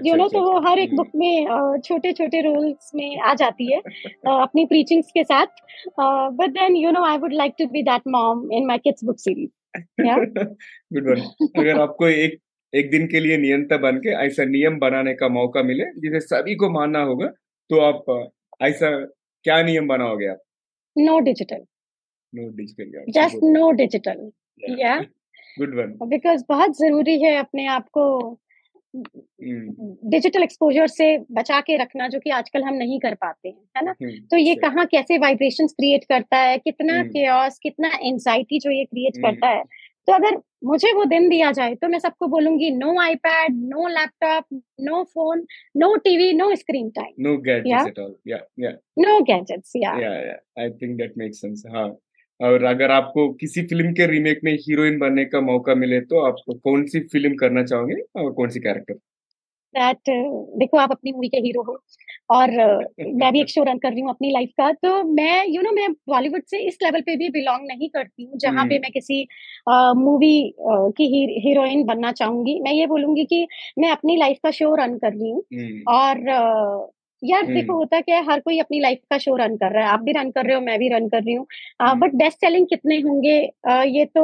you 0.10 0.16
know 0.16 0.28
तो 0.28 0.42
वो 0.42 0.60
हर 0.68 0.80
एक 0.80 0.96
बुक 0.96 1.10
में 1.16 1.80
छोटे 1.86 2.12
छोटे 2.12 2.42
रोल्स 2.42 2.92
में 2.96 3.20
आ 3.20 3.34
जाती 3.34 3.72
है 3.74 3.80
अपनी 3.80 4.66
प्रीचिंग्स 4.66 5.12
के 5.12 5.24
साथ। 5.24 5.62
But 6.00 6.50
then 6.50 6.76
you 6.76 6.92
know 6.92 7.04
I 7.06 7.18
would 7.18 7.34
like 7.34 7.54
to 7.60 7.66
be 7.68 7.84
that 7.84 8.02
mom 8.08 8.52
in 8.54 8.66
my 8.66 8.78
kids 8.78 9.04
book 9.06 9.20
series 9.20 9.50
good 10.94 11.10
one 11.10 11.22
अगर 11.60 11.80
आपको 11.82 12.08
एक 12.08 12.40
एक 12.74 12.92
दिन 12.92 13.08
के 13.08 13.20
लिए 13.20 13.38
नियंत्रण 13.38 13.82
बन 13.82 13.98
के 13.98 14.10
ऐसा 14.26 14.44
नियम 14.46 14.78
बनाने 14.80 15.14
का 15.14 15.28
मौका 15.30 15.64
मिले 15.64 15.86
जिसे 16.00 16.20
सभी 16.20 16.56
को 16.56 16.70
मानना 16.70 17.02
होगा 17.04 17.28
तो 17.70 17.80
आप 17.80 18.32
ऐसा 18.62 18.90
क्या 19.44 19.64
नियम 19.64 19.88
बनाओगे 19.88 20.28
आप 20.28 20.40
no 20.98 21.20
digital 21.20 21.66
no 22.36 22.50
digital 22.50 23.12
just 23.12 23.36
no 23.36 23.72
digital 23.72 24.32
yeah 24.80 25.00
good 25.60 25.76
one 25.76 26.10
because 26.10 26.44
बहुत 26.50 26.72
ज़रूरी 26.78 27.24
है 27.24 27.36
अपने 27.36 27.66
आप 27.66 27.90
को 27.90 28.38
डिजिटल 28.96 30.30
hmm. 30.30 30.44
एक्सपोजर 30.44 30.88
से 30.88 31.18
बचा 31.18 31.62
के 31.62 31.78
रखना 31.78 32.08
जो 32.08 32.20
कि 32.20 32.30
आजकल 32.30 32.64
हम 32.64 32.74
नहीं 32.74 33.00
कर 33.00 33.14
पाते 33.14 33.50
हैं 33.50 33.70
है 33.78 33.86
ना? 33.86 33.92
Hmm. 33.92 34.32
तो 34.32 34.38
ये 34.38 34.56
कहाँ 34.56 34.86
कैसे 34.86 35.18
वाइब्रेशन 35.18 35.68
क्रिएट 35.68 36.04
करता 36.04 36.38
है? 36.38 36.58
कितना 36.58 37.04
hmm. 37.04 37.54
कितना 37.64 37.88
एंजाइटी 37.88 38.60
जो 38.60 38.72
ये 38.72 38.86
क्रिएट. 38.86 39.18
करता 39.18 39.48
है? 39.48 39.64
तो 40.08 40.14
अगर 40.14 40.38
मुझे 40.64 40.92
वो 40.94 41.06
दिन 41.06 41.30
दिया 41.30 41.52
जाए 41.52 41.76
तो 41.76 41.88
मैं 41.88 42.00
सबको 42.00 42.28
बोलूँगी 42.28 42.70
no 42.72 43.00
iPad 43.02 43.56
no 43.64 43.88
laptop 43.88 44.46
no 44.82 45.04
phone 45.04 45.46
no 45.78 45.96
TV 45.96 46.32
no 46.34 46.56
screen 46.56 46.90
time 46.90 47.14
no 47.20 47.38
gadgets 47.38 47.88
at 47.88 48.00
all 48.00 48.16
yeah 48.28 48.40
yeah 48.60 48.72
no 49.00 49.20
gadgets 49.24 49.74
yeah 49.76 49.92
I 50.60 50.70
think 50.70 50.98
that 50.98 51.14
makes 51.18 51.42
sense 51.42 51.64
हाँ. 51.72 51.90
और 52.40 52.64
अगर 52.64 52.92
आपको 52.92 53.28
किसी 53.34 53.62
फ़िल्म 53.62 53.92
के 53.94 54.06
रीमेक 54.08 54.40
में 54.44 54.54
हीरोइन 54.54 54.98
बनने 55.00 55.26
का 55.26 55.42
मौका 55.42 55.76
मिले 55.76 56.00
तो 56.02 56.26
आप 56.26 56.36
कौन 56.64 56.86
सी 56.86 57.00
फ़िल्म 57.00 57.36
करना 57.36 57.64
चाहोगे? 57.64 57.96
और 58.16 58.32
कौन 58.32 58.50
सी 58.50 58.60
कैरेक्टर 58.60 58.94
दैट 59.76 59.98
देखो 60.58 60.78
आप 60.78 60.92
अपनी 60.92 61.12
मूवी 61.12 61.28
के 61.30 61.38
हीरो 61.38 61.62
हो। 61.64 61.74
और 62.32 62.52
मैं 63.22 63.32
भी 63.34 63.42
एक 63.42 63.50
शो 63.50 63.64
रन 63.64 63.78
कर 63.78 63.92
रही 63.92 64.02
हूँ 64.02 64.10
अपनी 64.10 64.32
लाइफ 64.32 64.50
का 64.58 64.72
तो 64.74 65.04
मैं 65.06 65.46
यू 65.46 65.52
you 65.52 65.64
नो 65.64 65.70
know, 65.70 65.76
मैं 65.76 65.92
बॉलीवुड 66.08 66.44
से 66.46 66.60
इस 66.68 66.78
लेवल 66.84 67.02
पे 67.02 67.16
भी 67.16 67.30
बिलोंग 67.30 67.68
नहीं 67.68 67.90
करती 67.90 68.24
हूँ 68.24 68.38
जहाँ 68.38 68.66
पे 68.66 68.76
हम्म। 68.76 68.82
मैं 68.82 68.92
किसी 68.92 69.22
मूवी 70.00 70.54
की 70.98 71.08
हीरोइन 71.40 71.84
बनना 71.86 72.12
चाहूँगी 72.14 72.60
मैं 72.60 72.74
ये 72.74 72.88
बोलूँगी 72.88 73.26
कि 73.26 73.46
मैं 73.80 73.92
अपनी 73.92 74.16
लाइफ 74.18 74.38
का 74.44 74.52
शो 74.52 74.74
रन 74.76 74.98
कर 74.98 75.14
रही 75.14 75.30
हूँ 75.32 75.44
हम्म। 75.54 75.84
और 75.90 76.90
यार 77.24 77.46
देखो 77.46 77.74
होता 77.74 78.00
क्या 78.02 78.18
है 78.18 78.24
हर 78.26 78.40
कोई 78.40 78.60
अपनी 78.60 78.80
लाइफ 78.80 79.00
का 79.10 79.18
शो 79.18 79.36
रन 79.38 79.56
कर 79.58 79.72
रहा 79.72 79.84
है। 79.84 79.90
आप 79.90 80.02
भी 80.04 80.12
रन 80.12 80.32
कर 80.32 80.46
रहे 80.46 80.56
हो 80.56 80.62
मैं 80.62 80.78
भी 80.80 80.88
रन 80.90 81.08
कर 81.10 81.24
रही 81.24 81.34
हूँ। 81.36 81.46
बट 81.98 82.16
बेस्ट 82.16 82.38
सेलिंग 82.38 82.66
कितने 82.68 83.00
होंगे? 83.02 83.38
ये 83.90 84.06
तो 84.08 84.24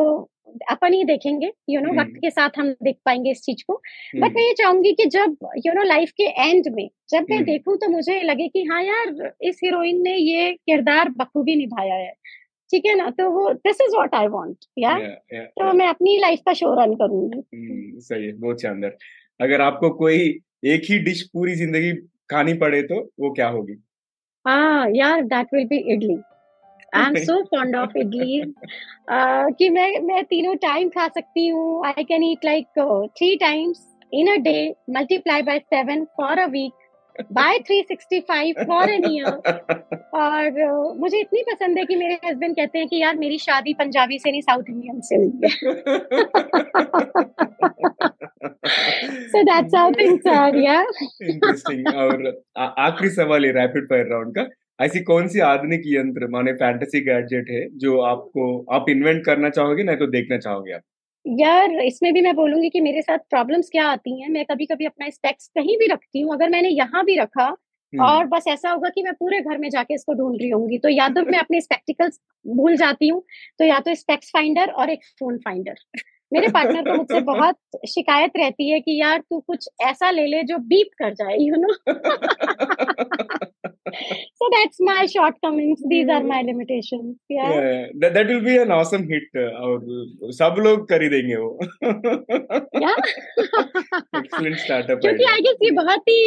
अपन 0.72 0.94
ही 0.94 1.04
देखेंगे 1.04 1.52
यू 1.70 1.80
नो 1.82 1.94
वक्त 2.00 2.16
के 2.22 2.30
साथ 2.30 2.58
हम 2.58 2.72
देख 2.84 2.96
पाएँगे 3.06 3.32
इस 3.32 3.42
चीज़ 3.42 3.64
को। 3.68 3.74
बट 4.16 4.36
मैं 4.36 4.44
ये 4.44 4.54
चाहूँगी 4.54 4.92
कि 4.94 5.06
जब 5.08 5.36
यू 5.66 5.74
नो 5.74 5.84
लाइफ 5.84 6.12
के 6.18 6.24
एंड 6.24 6.68
में 6.76 6.88
जब 7.12 7.26
मैं 7.30 7.44
देखूँ 7.44 7.76
तो 7.78 7.90
मुझे 7.90 8.22
लगे 8.24 8.48
कि 8.48 8.64
हाँ 8.64 8.82
यार 8.84 9.32
इस 9.44 9.60
हीरोइन 9.64 10.02
ने 10.04 10.16
ये 10.16 10.52
किरदार 10.54 11.10
बखूबी 11.18 11.56
निभाया 11.56 11.96
है। 11.96 12.12
ठीक 12.72 12.86
है 12.86 12.96
ना? 12.96 13.10
तो 13.10 13.30
वो 13.32 13.52
this 13.54 13.82
is 13.82 13.96
what 13.96 14.16
I 14.16 14.28
want 14.30 14.66
यार 14.80 15.02
तो 15.34 15.72
मैं 15.74 15.88
अपनी 15.88 16.18
लाइफ 16.20 16.40
का 16.46 16.54
शो 16.54 16.74
रन 16.82 16.94
करूँगी। 16.96 18.00
सही 18.02 18.26
है 18.26 18.34
बहुत 18.34 18.62
शानदार। 18.62 18.98
अगर 19.40 19.62
आपको 19.62 19.90
कोई 19.96 20.18
एक 20.66 20.82
ही 20.90 20.98
डिश 21.02 21.22
पूरी 21.34 21.56
ज़िंदगी 21.56 21.92
खानी 22.30 22.54
पड़े 22.60 22.82
तो 22.84 23.02
वो 23.20 23.32
क्या 23.34 23.48
होगी? 23.50 23.82
हाँ 24.46 24.90
यार 24.92 25.22
that 25.26 25.54
will 25.54 25.66
be 25.68 25.78
idli. 25.94 26.18
I 26.96 27.04
am 27.04 27.16
so 27.16 27.42
fond 27.46 27.76
of 27.76 27.98
idli 27.98 28.42
कि 29.58 29.70
मैं 29.70 29.90
मैं 30.02 30.24
तीनों 30.26 30.56
टाइम 30.58 30.90
खा 30.90 31.08
सकती 31.08 31.48
हूँ। 31.48 31.86
I 31.86 32.04
can 32.04 32.24
eat 32.24 32.46
like 32.46 32.68
three 33.18 33.36
times 33.38 33.86
in 34.12 34.32
a 34.34 34.36
day 34.42 34.58
multiply 34.90 35.42
by 35.42 35.60
seven 35.60 36.04
for 36.18 36.40
a 36.40 36.46
week 36.50 36.74
by 37.32 37.60
365 37.60 38.64
for 38.68 38.90
an 38.90 39.04
year. 39.12 39.28
और 40.14 40.52
मुझे 41.00 41.20
इतनी 41.20 41.42
पसंद 41.42 41.78
है 41.78 41.86
कि 41.86 41.96
मेरे 41.96 42.14
हस्बैंड 42.26 42.56
कहते 42.56 42.80
हैं 42.80 42.88
कि 42.88 43.02
यार 43.02 43.18
मेरी 43.18 43.38
शादी 43.38 43.74
पंजाबी 43.74 44.20
से 44.20 44.32
नहीं 44.32 44.42
साउथ 44.42 44.64
इंडियन 44.70 45.00
से 45.02 45.16
हुई 45.16 45.32
है। 45.44 45.50
So 49.28 49.44
that's 49.44 49.76
how 49.76 49.92
things 49.92 50.28
are 50.28 50.56
yeah 50.56 50.82
interesting 51.24 51.88
और 51.96 52.44
आखिरी 52.58 53.10
सवाल 53.10 53.46
है 53.46 53.52
रैपिड 53.52 53.86
फायर 53.86 54.06
राउंड 54.06 54.36
का। 54.36 54.48
ऐसी 54.82 55.00
कौन 55.00 55.28
सी 55.28 55.40
आधुनिक 55.40 55.82
यंत्र 55.86 56.28
माने 56.28 56.54
फैंटेसी 56.54 57.00
गैजेट 57.02 57.50
है 57.50 57.78
जो 57.78 58.00
आपको 58.02 58.66
आप 58.72 58.90
इन्वेंट 58.90 59.26
करना 59.26 59.50
चाहोगे 59.50 59.84
ना 59.84 59.96
तो 59.96 60.08
देखना 60.08 60.38
चाहोगे 60.38 60.74
आप? 60.74 60.82
यार 61.28 61.72
इसमें 61.82 62.14
भी 62.14 62.22
मैं 62.22 62.36
बोलूँगी 62.36 62.70
कि 62.70 62.80
मेरे 62.82 63.02
साथ 63.02 63.18
प्रॉब्लम्स 63.30 63.70
क्या 63.70 63.88
आती 63.88 64.22
हैं? 64.22 64.30
मैं 64.30 64.46
कभी 64.46 64.66
कभी 64.66 64.86
अपना 64.86 65.10
स्पेक्स 65.10 65.48
कहीं 65.56 65.78
भी 65.78 65.88
रखती 65.88 66.22
हूँ 66.22 66.34
अगर 66.34 66.50
मैंने 66.50 66.70
यहाँ 66.70 67.04
भी 67.06 67.18
रखा 67.20 67.46
हम्म। 67.46 68.04
और 68.04 68.26
बस 68.28 68.44
ऐसा 68.48 68.70
होगा 68.70 68.90
कि 68.90 69.04
मैं 69.04 69.14
पूरे 69.14 69.40
घर 69.42 69.58
में 69.58 69.70
जाके 69.70 69.94
इसको 69.94 70.14
ढूंढ 70.14 70.38
रही 70.42 70.50
होंगी 70.50 70.78
तो 70.78 70.90
या 70.90 71.08
तो 71.10 71.22
मैं 71.26 71.40
अपने 71.40 71.62
स्पेक्टिकल्स 71.62 72.20
भूल 72.46 72.76
जाती 72.78 73.08
हूँ 73.08 73.24
तो 73.60 73.66
या 73.66 73.80
तो 73.80 73.96
स्पेक्स 73.96 74.30
फाइंडर 74.30 74.72
और 74.72 74.90
एक 74.90 75.06
फ़ोन 75.20 75.38
फाइंडर 75.38 75.76
मेरे 76.32 76.48
पार्टनर 76.50 76.82
को 76.82 76.96
मुझसे 76.96 77.20
बहुत 77.26 77.58
शिकायत 77.88 78.32
रहती 78.38 78.70
है 78.70 78.80
कि 78.80 79.00
यार 79.02 79.20
तू 79.20 79.40
कुछ 79.40 79.70
ऐसा 79.82 80.10
ले 80.12 80.26
ले 80.28 80.44
जो 80.44 80.58
बीप 80.68 80.90
कर 81.00 81.14
जाए 81.14 81.38
you 81.40 81.56
know 81.58 81.74
so 84.40 84.48
that's 84.54 84.80
my 84.80 85.06
shortcomings. 85.06 85.82
These 85.90 86.10
are 86.10 86.24
my 86.24 86.42
limitations. 86.42 87.18
Yeah. 87.30 87.50
yeah 87.54 87.86
that, 88.02 88.14
that 88.14 88.28
will 88.28 88.42
be 88.42 88.58
an 88.58 88.72
awesome 88.72 89.06
hit. 89.10 89.36
और 89.36 90.32
सब 90.40 90.56
लोग 90.68 90.88
कर 90.90 91.02
ही 91.04 91.10
देंगे 91.10 91.36
वो. 91.36 91.50
yeah. 92.86 92.98
Excellent 94.22 94.60
startup. 94.66 95.00
क्योंकि 95.02 95.26
I 95.34 95.38
guess 95.48 95.60
ये 95.64 95.72
बहुत 95.82 96.10
ही 96.10 96.20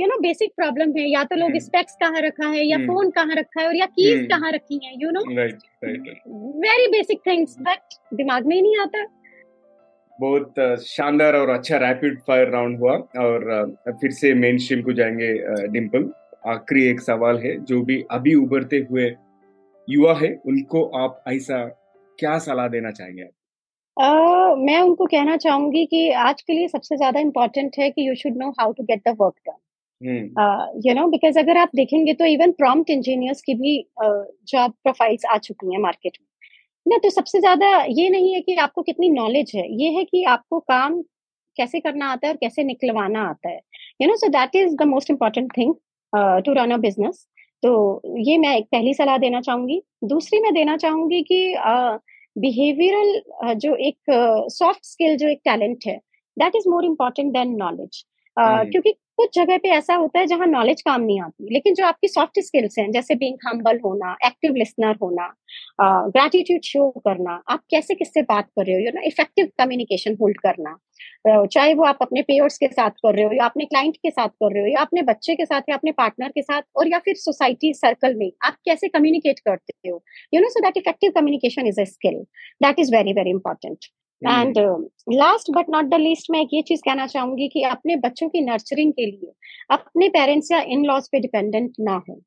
you 0.00 0.10
know 0.10 0.20
basic 0.26 0.54
problem 0.62 0.98
है 0.98 1.08
या 1.12 1.24
तो 1.32 1.36
लोग 1.44 1.58
specs 1.68 1.98
कहाँ 2.02 2.20
रखा 2.26 2.48
है 2.48 2.66
या 2.66 2.78
phone 2.90 3.14
कहाँ 3.16 3.34
रखा 3.38 3.60
है 3.60 3.66
और 3.68 3.76
या 3.76 3.88
keys 3.98 4.28
कहाँ 4.34 4.52
रखी 4.52 4.80
हैं 4.84 4.94
you 5.04 5.10
know. 5.16 5.24
Right, 5.40 5.58
right, 5.84 6.00
right. 6.10 6.22
Very 6.68 6.86
basic 6.98 7.26
things 7.30 7.58
but 7.70 7.98
दिमाग 8.14 8.46
में 8.46 8.56
ही 8.56 8.62
नहीं 8.62 8.78
आता. 8.86 9.06
बहुत 10.20 10.54
शानदार 10.86 11.36
और 11.36 11.48
अच्छा 11.50 11.76
रैपिड 11.78 12.18
फायर 12.26 12.48
राउंड 12.50 12.78
हुआ 12.78 12.92
और 13.20 13.44
फिर 14.00 14.10
से 14.10 14.32
मेन 14.34 14.58
स्ट्रीम 14.58 14.82
को 14.82 14.92
जाएँगे 14.98 15.28
डिम्पल 15.72 16.02
आखिरी 16.44 16.84
एक 16.86 17.00
सवाल 17.00 17.38
है 17.38 17.56
जो 17.64 17.80
भी 17.84 18.02
अभी 18.10 18.34
उभरते 18.34 18.76
हुए 18.90 19.04
युवा 19.88 20.14
है 20.14 20.28
उनको 20.46 20.84
आप 20.98 21.22
ऐसा 21.28 21.64
क्या 22.18 22.38
सलाह 22.38 22.68
देना 22.68 22.90
चाहेंगे? 22.90 23.24
uh, 23.96 24.56
मैं 24.58 24.80
उनको 24.80 25.06
कहना 25.06 25.36
चाहूँगी 25.36 25.84
कि 25.86 26.10
आज 26.20 26.42
के 26.42 26.52
लिए 26.52 26.68
सबसे 26.68 26.96
ज़्यादा 26.96 27.20
इम्पोर्टेंट 27.20 27.78
है 27.78 27.90
कि 27.90 28.08
you 28.08 28.14
should 28.14 28.36
know 28.38 28.50
how 28.60 28.72
to 28.72 28.84
get 28.84 29.02
the 29.08 29.16
work 29.20 29.34
done 29.48 30.80
you 30.86 30.94
know 30.94 31.06
because 31.08 31.38
अगर 31.38 31.58
आप 31.58 31.70
देखेंगे 31.76 32.14
तो 32.14 32.24
इवन 32.26 32.52
प्रॉम्प्ट 32.52 32.90
इंजीनियर्स 32.90 33.42
की 33.42 33.54
भी 33.54 33.76
जॉब 34.02 34.70
uh, 34.70 34.76
प्रोफाइल्स 34.82 35.24
आ 35.24 35.38
चुकी 35.38 35.72
हैं 35.72 35.80
मार्केट 35.82 36.18
में। 36.20 36.26
ना 36.86 36.96
तो 36.98 37.10
सबसे 37.10 37.40
ज़्यादा 37.40 37.68
ये 37.90 38.08
नहीं 38.10 38.34
है 38.34 38.40
कि 38.40 38.54
आपको 38.56 38.82
कितनी 38.82 39.08
नॉलेज 39.10 39.52
है 39.54 39.66
ये 39.82 39.90
है 39.90 40.04
कि 40.04 40.22
आपको 40.28 40.58
काम 40.60 41.00
कैसे 41.56 41.80
करना 41.80 42.06
आता 42.12 42.26
है 42.26 42.32
और 42.32 42.38
कैसे 42.38 42.64
निकलवाना 42.64 43.22
आता 43.28 43.48
है। 43.48 43.60
You 44.00 44.08
know 44.08 44.16
so 44.16 44.28
that 44.30 44.56
is 44.56 44.74
the 44.76 44.82
most 44.88 45.10
important 45.10 45.50
thing 45.56 45.74
to 46.16 46.52
run 46.52 46.70
a 46.70 46.76
business 46.76 47.26
तो 47.62 48.02
ये 48.18 48.38
मैं 48.38 48.56
एक 48.56 48.64
पहली 48.64 48.94
सलाह 48.94 49.18
देना 49.18 49.40
चाहूँगी। 49.40 49.82
दूसरी 50.04 50.40
मैं 50.40 50.54
देना 50.54 50.76
चाहूँगी 50.76 51.22
कि 51.22 51.54
बिहेवियरल 52.38 53.20
uh, 53.20 53.48
uh, 53.48 53.54
जो 53.54 53.74
एक 53.76 53.96
सॉफ्ट 54.52 54.80
uh, 54.80 54.86
स्किल 54.86 55.16
जो 55.16 55.28
एक 55.28 55.40
टैलेंट 55.44 55.78
है 55.86 55.96
that 56.38 56.56
is 56.56 56.68
more 56.68 56.84
important 56.84 57.32
than 57.32 57.48
knowledge 57.48 58.04
क्योंकि 58.38 58.94
कुछ 59.18 59.34
जगह 59.34 59.56
पे 59.62 59.68
ऐसा 59.70 59.94
होता 59.94 60.18
है 60.18 60.26
जहाँ 60.26 60.46
नॉलेज 60.48 60.80
काम 60.82 61.00
नहीं 61.02 61.20
आती, 61.22 61.48
लेकिन 61.54 61.74
जो 61.74 61.84
आपकी 61.86 62.08
सॉफ्ट 62.08 62.40
स्किल्स 62.40 62.78
हैं, 62.78 62.90
जैसे 62.92 63.14
बीइंग 63.14 63.36
हम्बल 63.46 63.78
होना 63.84 64.16
एक्टिव 64.26 64.54
लिसनर 64.56 64.96
होना 65.02 65.26
ग्रेटिट्यूड 65.80 66.60
शो 66.64 66.88
करना, 66.98 67.42
आप 67.50 67.60
कैसे 67.70 67.94
किससे 67.94 68.22
बात 68.22 68.48
कर 68.48 68.66
रहे 68.66 68.74
हो? 68.74 68.80
You 68.80 68.90
know 68.94 69.02
effective 69.06 69.48
communication 69.58 70.16
hold 70.20 70.40
करना। 70.40 70.76
चाहे 71.46 71.74
वो 71.74 71.84
आप 71.84 71.98
अपने 72.02 72.22
पेयर्स 72.22 72.58
के 72.58 72.66
साथ 72.68 72.90
कर 73.04 73.14
रहे 73.14 73.24
हो, 73.24 73.32
या 73.32 73.44
अपने 73.44 73.64
क्लाइंट 73.64 73.96
के 73.96 74.10
साथ 74.10 74.28
कर 74.28 74.52
रहे 74.54 74.62
हो, 74.62 74.68
या 74.68 74.80
अपने 74.80 75.02
बच्चे 75.04 75.34
के 75.36 75.44
साथ, 75.46 75.62
या 75.68 75.76
अपने 75.76 75.92
पार्टनर 75.92 76.28
के 76.30 76.42
साथ, 76.42 76.62
और 76.76 76.88
या 76.88 76.98
फिर 77.04 77.14
सोसाइटी 77.16 77.72
सर्कल 77.74 78.14
में 78.18 78.30
आप 78.44 78.56
कैसे 78.66 78.88
कम्युनिकेट 78.88 79.38
करते 79.40 79.88
हो? 79.88 80.02
You 80.34 80.40
know 80.40 80.48
so 80.50 80.60
that 80.60 80.76
effective 80.76 81.12
communication 81.16 81.66
is 81.66 81.80
a 81.80 81.84
skill 81.86 82.22
that 82.60 82.78
is 82.80 82.94
very 82.96 83.12
very 83.12 83.30
important 83.30 83.86
and 84.28 84.58
last 85.12 85.50
but 85.50 85.70
not 85.70 85.84
the 85.84 85.94
least 85.94 86.30
मैं 86.30 86.40
एक 86.40 86.48
ये 86.52 86.62
चीज़ 86.62 86.80
कहना 86.84 87.06
चाहूँगी 87.06 87.48
कि 87.48 87.62
अपने 87.62 87.96
बच्चों 87.96 88.28
की 88.28 88.40
नर्चरिंग 88.40 88.92
के 88.92 89.06
लिए 89.06 89.32
अपने 89.70 90.08
पेरेंट्स 90.08 90.50
या 90.52 90.60
इन 90.60 90.84
लॉज 90.84 91.08
पे 91.08 91.20
डिपेंडेंट 91.20 91.72
ना 91.80 92.02
हो 92.08 92.20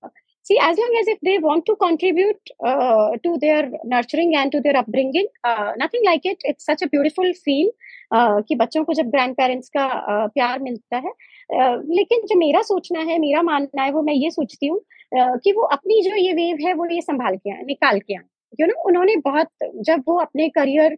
see 0.45 0.57
as 0.61 0.77
long 0.77 0.95
as 1.01 1.07
if 1.07 1.19
they 1.21 1.39
want 1.39 1.65
to 1.65 1.75
contribute 1.75 2.51
uh, 2.63 3.11
to 3.23 3.37
their 3.39 3.71
nurturing 3.83 4.35
and 4.35 4.51
to 4.51 4.61
their 4.61 4.77
upbringing 4.77 5.27
uh, 5.43 5.71
nothing 5.75 6.03
like 6.05 6.25
it. 6.25 6.37
It's 6.41 6.65
such 6.65 6.83
a 6.83 6.87
beautiful 6.87 7.31
feel 7.45 7.71
uh, 8.11 8.41
कि 8.47 8.55
बच्चों 8.55 8.83
को 8.83 8.93
जब 8.93 9.09
grand 9.09 9.33
parents 9.35 9.69
का 9.69 9.87
uh, 9.87 10.29
प्यार 10.33 10.59
मिलता 10.59 10.97
है 10.97 11.11
uh, 11.11 11.81
लेकिन 11.99 12.27
जो 12.27 12.39
मेरा 12.39 12.61
सोचना 12.61 12.99
है 12.99 13.17
मेरा 13.19 13.41
मानना 13.41 13.83
है 13.83 13.91
वो 13.91 14.01
मैं 14.01 14.13
ये 14.13 14.31
सोचती 14.31 14.67
हूँ 14.67 14.79
uh, 14.79 15.39
कि 15.43 15.51
वो 15.51 15.63
अपनी 15.77 16.01
जो 16.01 16.15
ये 16.15 16.33
वेव 16.33 16.67
है 16.67 16.73
वो 16.73 16.85
ये 16.91 17.01
संभाल 17.01 17.37
के 17.37 17.55
आए 17.55 17.63
निकाल 17.63 17.99
के 17.99 18.15
आए। 18.15 18.23
यू 18.59 18.67
नो 18.67 18.81
उन्होंने 18.87 19.15
बहुत 19.25 19.47
जब 19.85 20.03
वो 20.07 20.17
अपने 20.19 20.47
करियर 20.49 20.97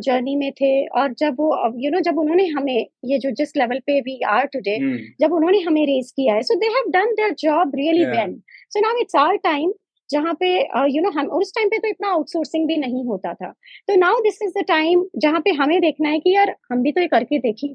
जर्नी 0.00 0.36
में 0.36 0.50
थे 0.52 0.72
और 1.00 1.14
जब 1.18 1.36
वो 1.40 1.50
यू 1.78 1.90
नो 1.90 2.00
जब 2.00 2.18
उन्होंने 2.18 2.46
हमें 2.48 2.86
ये 3.04 3.18
जो 3.18 3.30
जिस 3.40 3.56
लेवल 3.56 3.80
पे 3.86 4.00
वी 4.00 4.20
आर 4.28 4.46
टुडे 4.46 4.78
जब 5.20 5.32
उन्होंने 5.32 5.60
हमें 5.60 5.84
रेज 5.86 6.10
किया 6.10 6.34
है 6.34 6.42
so 6.42 6.58
they 6.60 6.72
have 6.76 6.90
done 6.90 7.14
their 7.14 7.34
job 7.40 7.76
really 7.76 8.04
well 8.06 8.40
so 8.70 8.80
now 8.80 9.00
it's 9.00 9.16
our 9.16 9.36
time 9.44 9.72
जहाँ 10.10 10.32
पे 10.40 10.48
यू 10.90 11.02
नो 11.02 11.10
हम 11.10 11.26
उस 11.34 11.52
टाइम 11.54 11.68
पे 11.68 11.78
तो 11.78 11.88
इतना 11.88 12.08
आउटसोर्सिंग 12.10 12.66
भी 12.68 12.76
नहीं 12.76 13.04
होता 13.06 13.32
था। 13.34 13.50
तो 13.88 13.96
now 13.96 14.20
this 14.22 14.38
is 14.42 14.58
the 14.58 14.64
time 14.68 15.04
जहाँ 15.18 15.40
पे 15.40 15.50
हमें 15.60 15.80
देखना 15.80 16.08
है 16.08 16.18
कि 16.20 16.34
यार 16.34 16.54
हम 16.72 16.82
भी 16.82 16.92
तो 16.92 17.00
ये 17.00 17.06
करके 17.08 17.38
देखें 17.38 17.74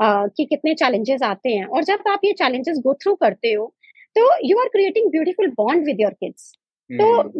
कि 0.00 0.44
कितने 0.44 0.74
चैलेंजेस 0.74 1.22
आते 1.22 1.50
हैं। 1.50 1.64
और 1.66 1.84
जब 1.84 2.08
आप 2.10 2.20
ये 2.24 2.32
चैलेंजेस 2.32 2.78
गो 2.84 2.94
थ्रू 2.94 3.14
करते 3.14 3.52
हो 3.52 3.66
तो 4.16 4.28
you 4.44 4.58
are 4.58 4.68
creating 4.68 5.10
beautiful 5.10 5.50
bond 5.56 5.84
with 5.86 6.00
your 6.00 6.12
kids 6.20 6.52
Hmm. 6.90 7.00
So 7.00 7.32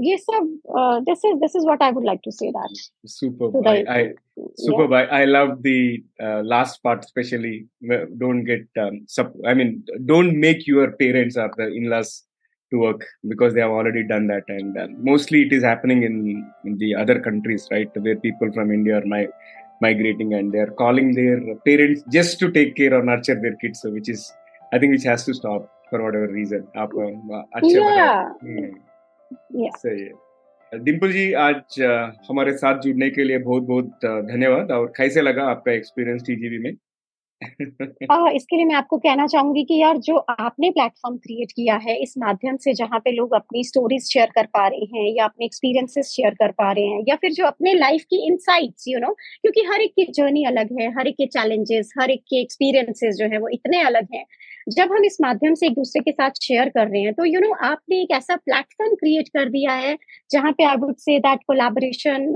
this 1.07 1.23
is 1.23 1.41
this 1.41 1.55
is 1.55 1.65
what 1.67 1.83
I 1.83 1.91
would 1.91 2.05
like 2.05 2.23
to 2.23 2.33
say 2.33 2.51
that. 2.51 2.71
Super, 3.07 3.51
I, 3.69 4.13
super. 4.57 4.95
I 4.95 5.25
love 5.27 5.63
the 5.63 6.03
uh, 6.23 6.41
last 6.43 6.83
part, 6.83 7.05
especially. 7.05 7.67
Don't 8.17 8.45
get 8.45 8.67
um, 8.81 9.07
I 9.47 9.53
mean, 9.53 9.85
don't 10.07 10.41
make 10.41 10.67
your 10.67 10.93
parents 10.93 11.37
or 11.37 11.51
the 11.57 11.67
in-laws 11.67 12.25
to 12.71 12.79
work 12.79 13.05
because 13.29 13.53
they 13.53 13.61
have 13.61 13.71
already 13.71 14.07
done 14.07 14.29
that, 14.29 14.45
and 14.49 14.79
um, 14.79 15.05
mostly 15.05 15.43
it 15.43 15.53
is 15.53 15.63
happening 15.63 16.05
in, 16.05 16.79
the 16.79 16.95
other 16.95 17.21
countries, 17.21 17.69
right? 17.71 17.91
Where 17.95 18.17
people 18.17 18.51
from 18.53 18.73
India 18.73 18.99
are 18.99 19.07
my 19.07 19.27
migrating 19.83 20.33
and 20.33 20.53
they 20.53 20.61
are 20.61 20.71
calling 20.71 21.15
their 21.15 21.39
parents 21.67 22.03
just 22.11 22.39
to 22.39 22.51
take 22.51 22.77
care 22.77 22.95
or 22.95 23.03
nurture 23.03 23.39
their 23.39 23.57
kids, 23.57 23.81
which 23.85 24.09
is 24.09 24.33
I 24.73 24.79
think 24.79 24.93
which 24.93 25.05
has 25.05 25.25
to 25.27 25.35
stop 25.35 25.71
for 25.91 26.03
whatever 26.03 26.29
reason. 26.29 26.67
Yeah. 27.95 28.31
yeah. 28.43 28.71
सही 29.77 30.03
है। 30.03 30.13
डिम्पल 30.73 31.13
जी, 31.13 31.33
आज 31.33 31.81
हमारे 32.31 32.53
साथ 32.53 32.81
जुड़ने 32.81 33.11
के 33.11 33.25
लिए 33.25 33.39
बहुत 33.39 33.63
बहुत 33.63 33.87
धन्यवाद 34.05 34.73
और 34.73 34.93
कैसे 34.97 35.23
लगा 35.23 35.45
आपका 35.45 35.73
एक्सपीरियंस 35.73 36.23
टीजीवी 36.27 36.59
में? 36.59 36.73
आ, 38.11 38.31
इसके 38.37 38.57
लिए 38.57 38.65
मैं 38.65 38.75
आपको 38.75 38.99
कहना 38.99 39.27
चाहूँगी 39.27 39.65
कि 39.65 39.81
यार 39.81 39.99
जो 39.99 40.17
आपने 40.17 40.71
प्लेटफॉर्म 40.71 41.17
क्रिएट 41.17 41.53
किया 41.53 41.77
है 41.77 41.97
इस 42.03 42.15
माध्यम 42.19 42.57
से 42.57 42.75
जहाँ 42.75 42.99
पे 42.99 43.13
लोग 43.13 43.35
अपनी 43.35 43.65
स्टोरीज 43.65 44.11
शेयर 44.13 44.31
कर 44.35 44.47
पा 44.55 44.67
रहे 44.69 44.87
हैं 44.95 45.07
या 45.17 45.25
अपने 45.25 45.47
एक्सपीरियंसेस 45.47 46.07
शेयर 46.07 46.35
कर 46.35 46.53
पा 46.53 46.71
रहे 46.73 46.85
हैं 46.85 47.03
या 47.09 47.17
फिर 47.17 47.33
जो 47.33 47.47
अपने 47.47 47.75
लाइफ 47.75 48.05
की 48.11 48.25
इनसाइट्स 48.27 48.89
यू 48.89 48.99
नो 48.99 49.13
क्योंकि 49.13 49.67
हर 49.73 49.81
एक 49.81 49.93
की 49.97 50.05
जर्नी 50.13 50.45
अलग 50.45 50.81
है 50.81 50.91
हर 50.99 51.07
एक 51.07 51.15
के 51.15 51.27
चैलेंजेस 51.27 51.93
हर 52.01 52.11
एक 52.11 52.23
के 52.31 52.41
एक्सपीरियंसेस 52.41 53.17
जो 53.17 53.29
है 53.29 53.39
वो 53.39 53.49
इतने 53.49 53.83
अलग 53.83 54.09
हैं। 54.15 54.25
जब 54.69 54.93
हम 54.93 55.05
इस 55.05 55.19
माध्यम 55.21 55.55
से 55.55 55.67
एक 55.67 55.73
दूसरे 55.73 56.03
के 56.03 56.13
साथ 56.13 56.43
शेयर 56.43 56.69
कर 56.69 56.87
रहे 56.89 57.01
हैं 57.03 57.13
तो 57.15 57.25
यू 57.25 57.33
you 57.33 57.43
नो 57.43 57.49
know, 57.49 57.65
आपने 57.65 58.01
एक 58.03 58.11
ऐसा 58.11 58.37
प्लेटफॉर्म 58.37 58.95
क्रिएट 58.95 59.29
कर 59.29 59.49
दिया 59.49 59.73
है 59.73 59.97
जहाँ 60.31 60.53
पे 60.53 60.65
I 60.65 60.77
would 60.77 60.97
say 60.97 61.19
that 61.19 61.41
collaboration 61.47 62.29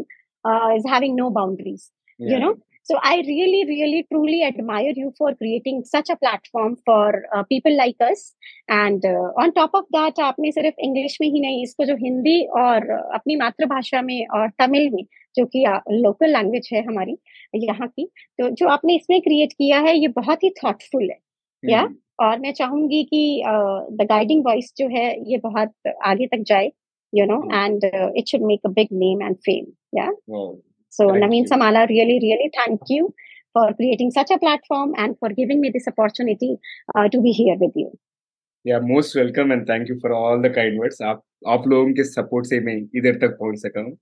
is 0.45 0.89
having 0.93 1.17
no 1.17 1.29
boundaries 1.31 1.91
you 2.21 2.39
know 2.39 2.53
So 2.91 2.99
I 3.03 3.17
really, 3.17 3.65
really, 3.69 4.07
truly 4.11 4.43
admire 4.45 4.93
you 4.97 5.13
for 5.19 5.35
creating 5.35 5.83
such 5.85 6.09
a 6.09 6.17
platform 6.17 6.77
for 6.87 7.23
uh, 7.37 7.43
people 7.43 7.77
like 7.77 7.97
us. 8.01 8.35
And 8.67 9.05
uh, 9.05 9.29
on 9.43 9.53
top 9.53 9.73
of 9.75 9.85
that, 9.97 10.21
आपने 10.29 10.53
सिर्फ़ 10.53 10.81
English 10.85 11.17
में 11.21 11.29
ही 11.29 11.41
नहीं 11.41 11.63
इसको 11.63 11.85
जो 11.85 11.97
हिंदी 11.97 12.39
और 12.61 12.89
अपनी 13.19 13.37
मातृभाषा 13.43 14.03
में 14.03 14.27
और 14.39 14.49
तमिल 14.63 14.89
में 14.95 15.05
जो 15.37 15.45
कि 15.55 15.65
लोकल 15.91 16.33
लैंग्वेज 16.37 16.69
है 16.73 16.83
हमारी 16.85 17.17
यहाँ 17.67 17.89
की 17.89 18.09
तो 18.41 18.49
जो 18.61 18.69
आपने 18.69 18.97
इसमें 18.97 19.21
क्रिएट 19.21 19.53
किया 19.53 19.81
है 19.89 19.97
ये 19.99 20.09
बहुत 20.17 20.45
ही 20.45 20.51
थॉटफुल 20.65 21.09
है 21.11 21.19
या 21.63 21.83
mm-hmm. 21.83 21.97
और 22.21 22.39
मैं 22.41 22.53
चाहूँगी 22.53 23.03
कि 23.13 23.43
द 24.01 24.07
गाइडिंग 24.09 24.45
वॉइस 24.47 24.73
जो 24.79 24.89
है 24.97 25.07
ये 25.31 25.39
बहुत 25.45 25.73
आगे 26.05 26.27
तक 26.27 26.45
जाए 26.47 26.71
you 27.13 27.27
know 27.27 27.43
mm. 27.43 27.53
and 27.53 27.85
uh, 27.85 28.11
it 28.15 28.29
should 28.29 28.43
make 28.43 28.61
a 28.65 28.69
big 28.69 28.91
name 28.91 29.21
and 29.23 29.39
fame 30.88 31.02
yeah 31.02 31.08
wow. 31.08 31.14
so 31.14 31.26
naveen 31.26 31.46
samala 31.46 31.88
really 31.88 32.18
really 32.24 32.50
thank 32.58 32.80
you 32.88 33.14
for 33.54 33.74
creating 33.74 34.12
such 34.12 34.32
a 34.32 34.40
platform 34.40 34.94
and 34.98 35.18
for 35.20 35.30
giving 35.30 35.62
me 35.62 35.72
this 35.74 35.88
opportunity 35.88 36.58
uh, 36.96 37.08
to 37.10 37.22
be 37.22 37.32
here 37.32 37.58
with 37.60 37.76
you 37.76 37.92
yeah 38.66 38.80
most 38.80 39.16
welcome 39.16 39.52
and 39.52 39.68
thank 39.68 39.88
you 39.88 40.00
for 40.00 40.14
all 40.14 40.42
the 40.42 40.50
kind 40.50 40.80
words 40.80 41.02
आप 41.02 41.24
आप 41.48 41.68
लोगों 41.68 41.94
के 41.94 42.04
support 42.04 42.46
से 42.46 42.60
मैं 42.60 42.76
इधर 42.96 43.16
तक 43.22 43.38
पहुंच 43.40 43.60
सका 43.60 43.82
हूँ 43.82 43.98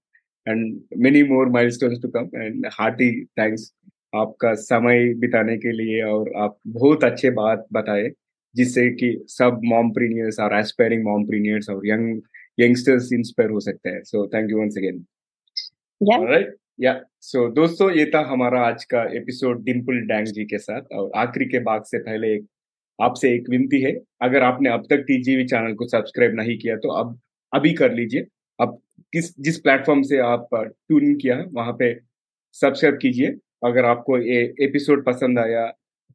and 0.47 0.80
many 0.97 1.24
more 1.24 1.45
milestones 1.49 1.99
to 1.99 2.09
come 2.09 2.30
and 2.43 2.65
hearty 2.78 3.09
thanks 3.39 3.72
आपका 4.15 4.53
समय 4.53 5.13
बिताने 5.19 5.57
के 5.57 5.72
लिए 5.72 6.01
और 6.03 6.32
आप 6.43 6.57
बहुत 6.67 7.03
अच्छे 7.03 7.30
बात 7.32 7.65
बताए 7.74 8.09
जिससे 8.55 8.89
कि 8.95 9.26
सब 9.30 9.61
मॉमप्रीनियर्स 9.65 10.39
और 10.39 10.57
एस्पायरिंग 10.59 11.03
मॉमप्रीनियर्स 11.03 11.69
और 11.69 11.88
यंग 11.88 12.22
यंगस्टर्स 12.59 13.13
इंस्पायर 13.13 13.51
हो 13.51 13.59
सकते 13.59 13.89
हैं 13.89 14.01
so 14.03 14.28
thank 14.34 14.51
you 14.51 14.59
once 14.59 14.78
again 14.78 15.05
right 16.28 16.55
yeah 16.79 16.93
so 17.20 17.49
दोस्तों, 17.51 17.91
ये 17.91 18.05
था 18.07 18.20
हमारा 18.29 18.61
आज 18.61 18.85
का 18.85 19.03
एपिसोड 19.16 19.62
डिम्पल 19.64 20.01
डैंग 20.09 20.27
जी 20.27 20.45
के 20.45 20.59
साथ 20.59 20.93
और 20.93 21.11
आखिरी 21.16 21.45
के 21.47 21.59
भाग 21.59 21.83
से 21.85 21.99
पहले 21.99 22.33
एक 22.35 22.47
आपसे 22.99 23.33
एक 23.35 23.49
विनती 23.51 23.81
है। 23.83 23.93
अगर 24.22 24.43
आपने 24.43 24.70
अब 24.70 24.85
तक 24.91 25.05
टीजीवी 25.07 25.45
चैनल 25.45 25.74
को 25.74 25.87
सब्सक्राइब 25.89 26.35
नहीं 26.35 26.59
किया 26.59 26.77
तो 26.77 26.89
अब, 26.91 27.18
अभी 27.53 27.72
कर 27.72 27.93
लीजिए। 27.93 28.27
अब 28.59 28.79
किस, 29.12 29.33
जिस 29.41 29.59
प्लेटफॉर्म 29.61 30.03
से 30.03 30.18
आप 30.18 30.49
ट्यून 30.55 31.14
किया 31.14 31.37
है, 31.37 31.45
वहाँ 31.47 31.72
पे 31.79 31.93
सब्सक्राइब 32.57 32.99
कीजिए। 33.03 33.35
अगर 33.64 33.85
आपको 33.85 34.18
ये 34.18 34.43
एपिसोड 34.62 35.05
पसंद 35.05 35.39
आया 35.39 35.66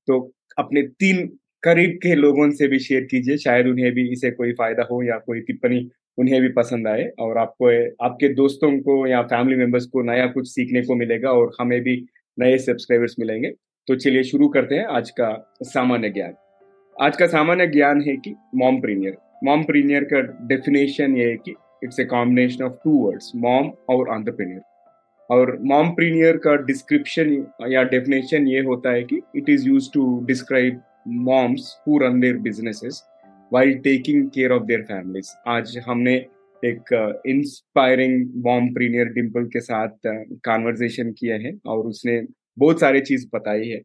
तो 0.08 0.20
अपने 0.58 0.82
तीन 1.00 1.28
करीब 1.64 2.00
के 2.04 2.16
लोगों 2.16 2.50
से 2.52 2.68
भी 2.68 2.80
शेयर 2.80 3.04
कीजिए। 3.12 3.38
शायद 3.40 3.68
उन्हें 3.68 3.92
भी 3.94 4.10
इसे 4.12 4.32
कोई 4.32 4.54
फ़ायदा 4.54 4.84
हो 4.92 5.02
या 5.04 5.18
कोई 5.18 5.42
टिप्पणी 5.42 5.80
उन्हें 6.18 6.42
भी 6.42 6.50
पसंद 6.50 6.88
आए 6.88 7.04
और 7.20 7.38
आपको, 7.38 7.68
आपके 8.06 8.30
दोस्तों 8.34 8.72
को 8.80 9.06
या 9.08 9.22
फैमिली 9.24 9.58
मेंबर्स 9.58 9.86
को 9.86 10.02
नया 10.02 10.26
कुछ 10.28 10.48
सीखने 10.50 10.82
को 10.82 10.96
मिलेगा 10.96 11.32
और 11.32 11.52
हमें 11.62 11.80
भी 11.82 11.96
नए 12.38 12.58
सब्सक्राइबर्स 12.58 13.16
मिलेंगे। 13.20 13.52
तो 13.88 13.96
चलिए 13.96 14.24
शुरू 14.24 14.48
करते 14.48 14.76
हैं 14.76 14.86
आज 14.88 15.10
का 15.10 15.30
सामान्य 15.64 16.10
ज्ञान। 16.10 16.34
आज 16.96 17.18
का 17.18 17.28
सामान्य 17.28 17.68
ज्ञान 17.68 18.02
है 18.02 18.16
कि 18.18 18.36
मॉम 18.56 18.80
प्रीनियर 18.82 19.18
मॉम 19.44 19.64
प्रीनियर 19.64 20.04
का 20.04 20.20
डेफिनेशन 20.48 21.16
ये 21.18 21.30
है 21.30 21.38
कि 21.38 21.56
it's 21.84 22.00
a 22.00 22.04
combination 22.06 22.64
of 22.64 22.74
two 22.84 22.98
words 22.98 23.32
mom 23.36 23.72
और 23.90 24.10
आंट्रप्रीनियर 24.10 24.62
और 25.30 25.58
मॉम 25.62 25.90
प्रीनियर 25.90 26.38
का 26.38 26.56
डिस्क्रिप्शन 26.66 27.32
या 27.70 27.84
डेफिनेशन 27.84 28.48
ये 28.48 28.60
होता 28.62 28.92
है 28.92 29.04
कि 29.04 29.22
it 29.36 29.50
is 29.50 29.68
use 29.70 29.90
to 29.94 30.04
describe 30.26 30.82
moms 31.08 31.76
who 31.88 31.98
run 31.98 32.20
their 32.20 32.38
businesses 32.40 33.04
while 33.52 33.74
taking 33.84 34.30
care 34.30 34.52
of 34.52 34.64
their 34.64 34.82
families 34.82 35.30
आज 35.48 35.78
हमने 35.86 36.14
एक 36.64 36.92
इंस्पायरिंग 37.28 38.30
मॉम 38.46 38.68
प्रीनियर 38.74 39.08
डिम्पल 39.14 39.46
के 39.46 39.60
साथ 39.62 40.08
कॉन्वर्जेशन 40.46 41.12
किया 41.12 41.36
है 41.38 41.52
और 41.66 41.88
उसने 41.88 42.22
बहुत 42.60 42.80
सारी 42.80 43.02
चीज़ 43.02 43.26
बताई 43.34 43.68
है। 43.70 43.82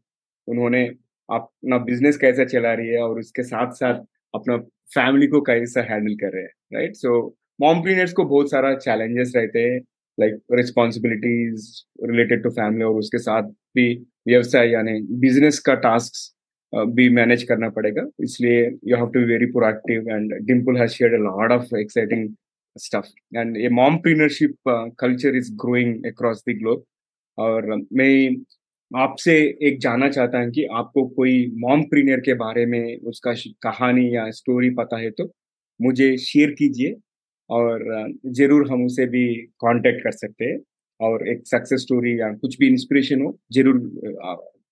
उन्होंने 0.48 0.84
अपना 1.28 1.78
बिज़नेस 1.78 2.16
कैसे 2.16 2.44
चला 2.44 2.74
रही 2.74 2.88
है 2.88 3.00
और 3.02 3.18
उसके 3.20 3.42
साथ 3.42 3.72
साथ 3.72 4.04
अपना 4.34 4.56
फैमिली 4.94 5.26
को 5.26 5.40
कैसे 5.40 5.80
हैंडल 5.80 6.14
कर 6.14 6.32
रहे 6.32 6.42
हैं 6.42 6.52
राइट 6.74 6.94
सो 6.96 7.18
मॉम 7.60 7.82
प्रीनियर्स 7.82 8.12
को 8.12 8.24
बहुत 8.24 8.50
सारा 8.50 8.74
चैलेंजेस 8.76 9.32
रहते 9.36 9.60
हैं 9.60 9.80
like 10.18 10.38
responsibilities 10.52 11.68
related 12.04 12.42
to 12.42 12.50
family 12.50 12.84
और 12.84 12.98
उसके 12.98 13.18
साथ 13.18 13.42
भी 13.76 13.92
व्यवसाय, 14.28 14.68
यानी 14.68 15.00
बिज़नेस 15.20 15.58
का 15.58 15.74
टास्क 15.74 16.12
भी 16.76 17.08
मैनेज 17.10 17.42
करना 17.44 17.68
पड़ेगा। 17.70 18.02
इसलिए 18.22 18.60
you 18.86 18.96
have 18.96 19.06
to 19.06 19.20
be 19.20 19.24
very 19.26 19.46
proactive 19.52 20.10
and 20.10 20.34
Dimple 20.46 20.76
has 20.76 20.90
shared 20.92 21.14
a 21.14 21.22
lot 21.22 21.52
of 21.52 21.74
exciting 21.78 22.28
stuff 22.76 23.08
and 23.36 23.56
ये 23.56 23.68
mompreneurship 23.98 24.54
culture 25.00 25.36
is 25.36 25.52
growing 25.62 26.04
across 26.06 26.42
the 26.48 26.56
globe 26.58 26.84
और 27.38 27.74
मैं 27.92 28.36
आपसे 28.90 29.34
एक 29.68 29.78
जानना 29.80 30.08
चाहता 30.08 30.38
हूँ 30.38 30.50
कि 30.50 30.64
आपको 30.74 31.06
कोई 31.16 31.34
मॉम 31.60 31.82
प्रीनियर 31.90 32.20
के 32.20 32.34
बारे 32.36 32.66
में 32.66 32.96
उसका 33.08 33.32
कहानी 33.62 34.04
या 34.14 34.30
स्टोरी 34.32 34.70
पता 34.74 34.98
है 34.98 35.10
तो 35.12 35.30
मुझे 35.80 36.16
शेयर 36.18 36.50
कीजिए 36.58 36.94
और 37.50 37.84
ज़रूर 38.36 38.70
हम 38.70 38.84
उसे 38.84 39.06
भी 39.06 39.26
कांटेक्ट 39.60 40.02
कर 40.04 40.12
सकते 40.12 40.44
हैं। 40.44 40.58
और 41.00 41.26
एक 41.28 41.42
सक्सेस 41.46 41.80
स्टोरी 41.80 42.18
या 42.20 42.30
कुछ 42.34 42.58
भी 42.58 42.68
इंस्पिरेशन 42.68 43.22
हो, 43.22 43.36
ज़रूर 43.52 43.76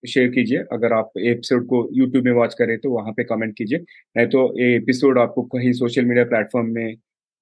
शेयर 0.07 0.29
कीजिए। 0.31 0.59
अगर 0.73 0.93
आप 0.93 1.11
एपिसोड 1.21 1.67
को 1.67 1.89
यूट्यूब 1.95 2.25
में 2.25 2.33
वॉच 2.35 2.55
करें 2.55 2.77
तो 2.79 2.91
वहाँ 2.91 3.13
पे 3.13 3.25
कमेंट 3.25 3.57
कीजिए। 3.59 3.79
नहीं 4.17 4.27
तो 4.29 4.43
ये 4.61 4.75
एपिसोड 4.77 5.19
आपको 5.19 5.43
कहीं 5.55 5.73
सोशल 5.75 6.05
मीडिया 6.05 6.25
प्लेटफॉर्म 6.27 6.69
में 6.75 6.95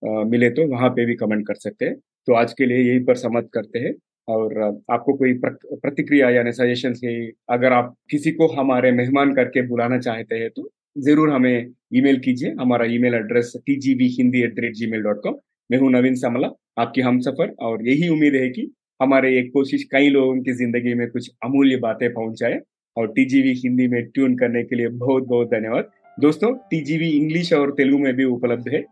आ, 0.02 0.24
मिले 0.24 0.50
तो 0.50 0.66
वहाँ 0.68 0.88
पे 0.90 1.04
भी 1.06 1.14
कमेंट 1.16 1.46
कर 1.46 1.54
सकते 1.56 1.84
हैं। 1.84 1.94
तो 2.28 2.34
आज 2.34 2.52
के 2.54 2.66
लिए 2.66 2.78
यही 2.82 3.04
पर 3.04 3.16
समाप्त 3.16 3.48
करते 3.54 3.78
हैं। 3.78 3.92
और 4.28 4.60
आपको 4.90 5.12
कोई 5.14 5.32
प्रतिक्रिया 5.44 6.28
यानी 6.30 6.52
सजेशन 6.52 6.94
है 7.04 7.14
अगर 7.50 7.72
आप 7.72 7.94
किसी 8.10 8.30
को 8.32 8.46
हमारे 8.50 8.90
मेहमान 8.92 9.34
करके 9.34 9.62
बुलाना 9.68 9.98
चाहते 10.00 10.38
हैं 10.38 10.50
तो 10.56 10.68
ज़रूर 10.98 11.30
हमें 11.30 11.72
ईमेल 11.94 12.18
कीजिए। 12.20 12.50
हमारा 12.60 12.84
email 12.90 13.14
address 13.14 13.52
T 13.66 13.76
G 13.76 13.94
B 13.94 14.08
Hindi 14.18 14.42
at 14.42 14.54
the 14.54 14.60
rate 14.60 14.74
Gmail 14.90 15.02
dot 15.02 15.22
com 15.22 15.36
मैं 15.70 15.78
हूँ 15.78 15.90
नवीन 15.92 16.14
समला 16.16 16.48
आपकी 16.78 17.00
हम 17.00 17.18
सफ़र। 17.20 17.54
और 17.60 17.88
यही 17.88 18.08
उम्मीद 18.08 18.34
है 18.34 18.48
कि 18.50 18.70
हमारे 19.02 19.36
एक 19.38 19.50
कोशिश 19.52 19.82
कई 19.92 20.08
लोगों 20.08 20.34
की 20.42 20.52
ज़िंदगी 20.54 20.94
में 20.94 21.08
कुछ 21.10 21.30
अमूल्य 21.44 21.76
बातें 21.76 22.12
पहुँचाए 22.12 22.60
और 22.96 23.06
टीजीवी 23.12 23.52
हिंदी 23.54 23.86
में 23.88 24.02
ट्यून 24.06 24.34
करने 24.38 24.62
के 24.64 24.76
लिए 24.76 24.88
बहुत 24.88 25.24
बहुत 25.28 25.48
धन्यवाद। 25.48 25.88
दोस्तों 26.18 26.52
टीजीवी 26.70 27.08
इंग्लिश 27.10 27.52
और 27.52 27.70
तेलुगु 27.72 28.02
में 28.02 28.12
भी 28.16 28.24
उपलब्ध 28.26 28.68
है। 28.68 28.82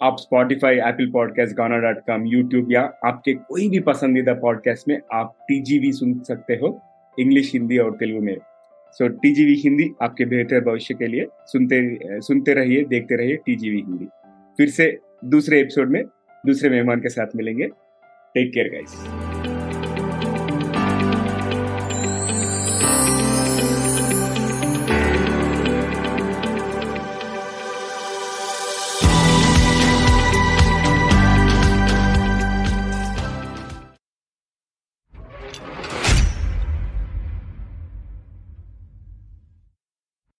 आप 0.00 0.16
Spotify 0.20 0.76
Apple 0.78 1.10
podcast 1.12 1.56
Gaana 1.56 1.78
dot 1.78 1.98
com 2.06 2.26
YouTube 2.26 2.72
या 2.72 2.82
आपके 3.06 3.34
कोई 3.34 3.68
भी 3.68 3.80
पसंदीदा 3.82 4.34
पॉडकास्ट 4.40 4.88
में 4.88 4.98
आप 5.14 5.34
टीजीवी 5.48 5.92
सुन 5.92 6.18
सकते 6.28 6.54
हो 6.54 6.78
इंग्लिश 7.18 7.52
हिंदी 7.52 7.78
और 7.78 7.96
तेलुगु 7.96 8.24
में। 8.24 8.36
सो 8.96 9.08
टीजीवी 9.16 9.54
हिंदी 9.60 9.90
आपके 10.02 10.24
बेहतर 10.26 10.64
भविष्य 10.64 10.94
के 10.94 11.06
लिए 11.06 11.26
सुनते 11.46 12.20
सुनते 12.20 12.54
रहिए, 12.54 12.84
देखते 12.84 13.16
रहिए 13.16 13.36
टीजीवी 13.46 13.76
हिंदी। 13.78 14.08
फिर 14.58 14.68
से 14.70 14.96
दूसरे 15.26 15.60
एपिसोड 15.60 15.90
में, 15.90 16.02
दूसरे 16.44 16.70
मेहमान 16.70 17.00
के 17.00 17.08
साथ 17.10 17.36
मिलेंगे। 17.36 17.68
Take 18.34 18.50
care 18.54 18.68
guys 18.68 19.23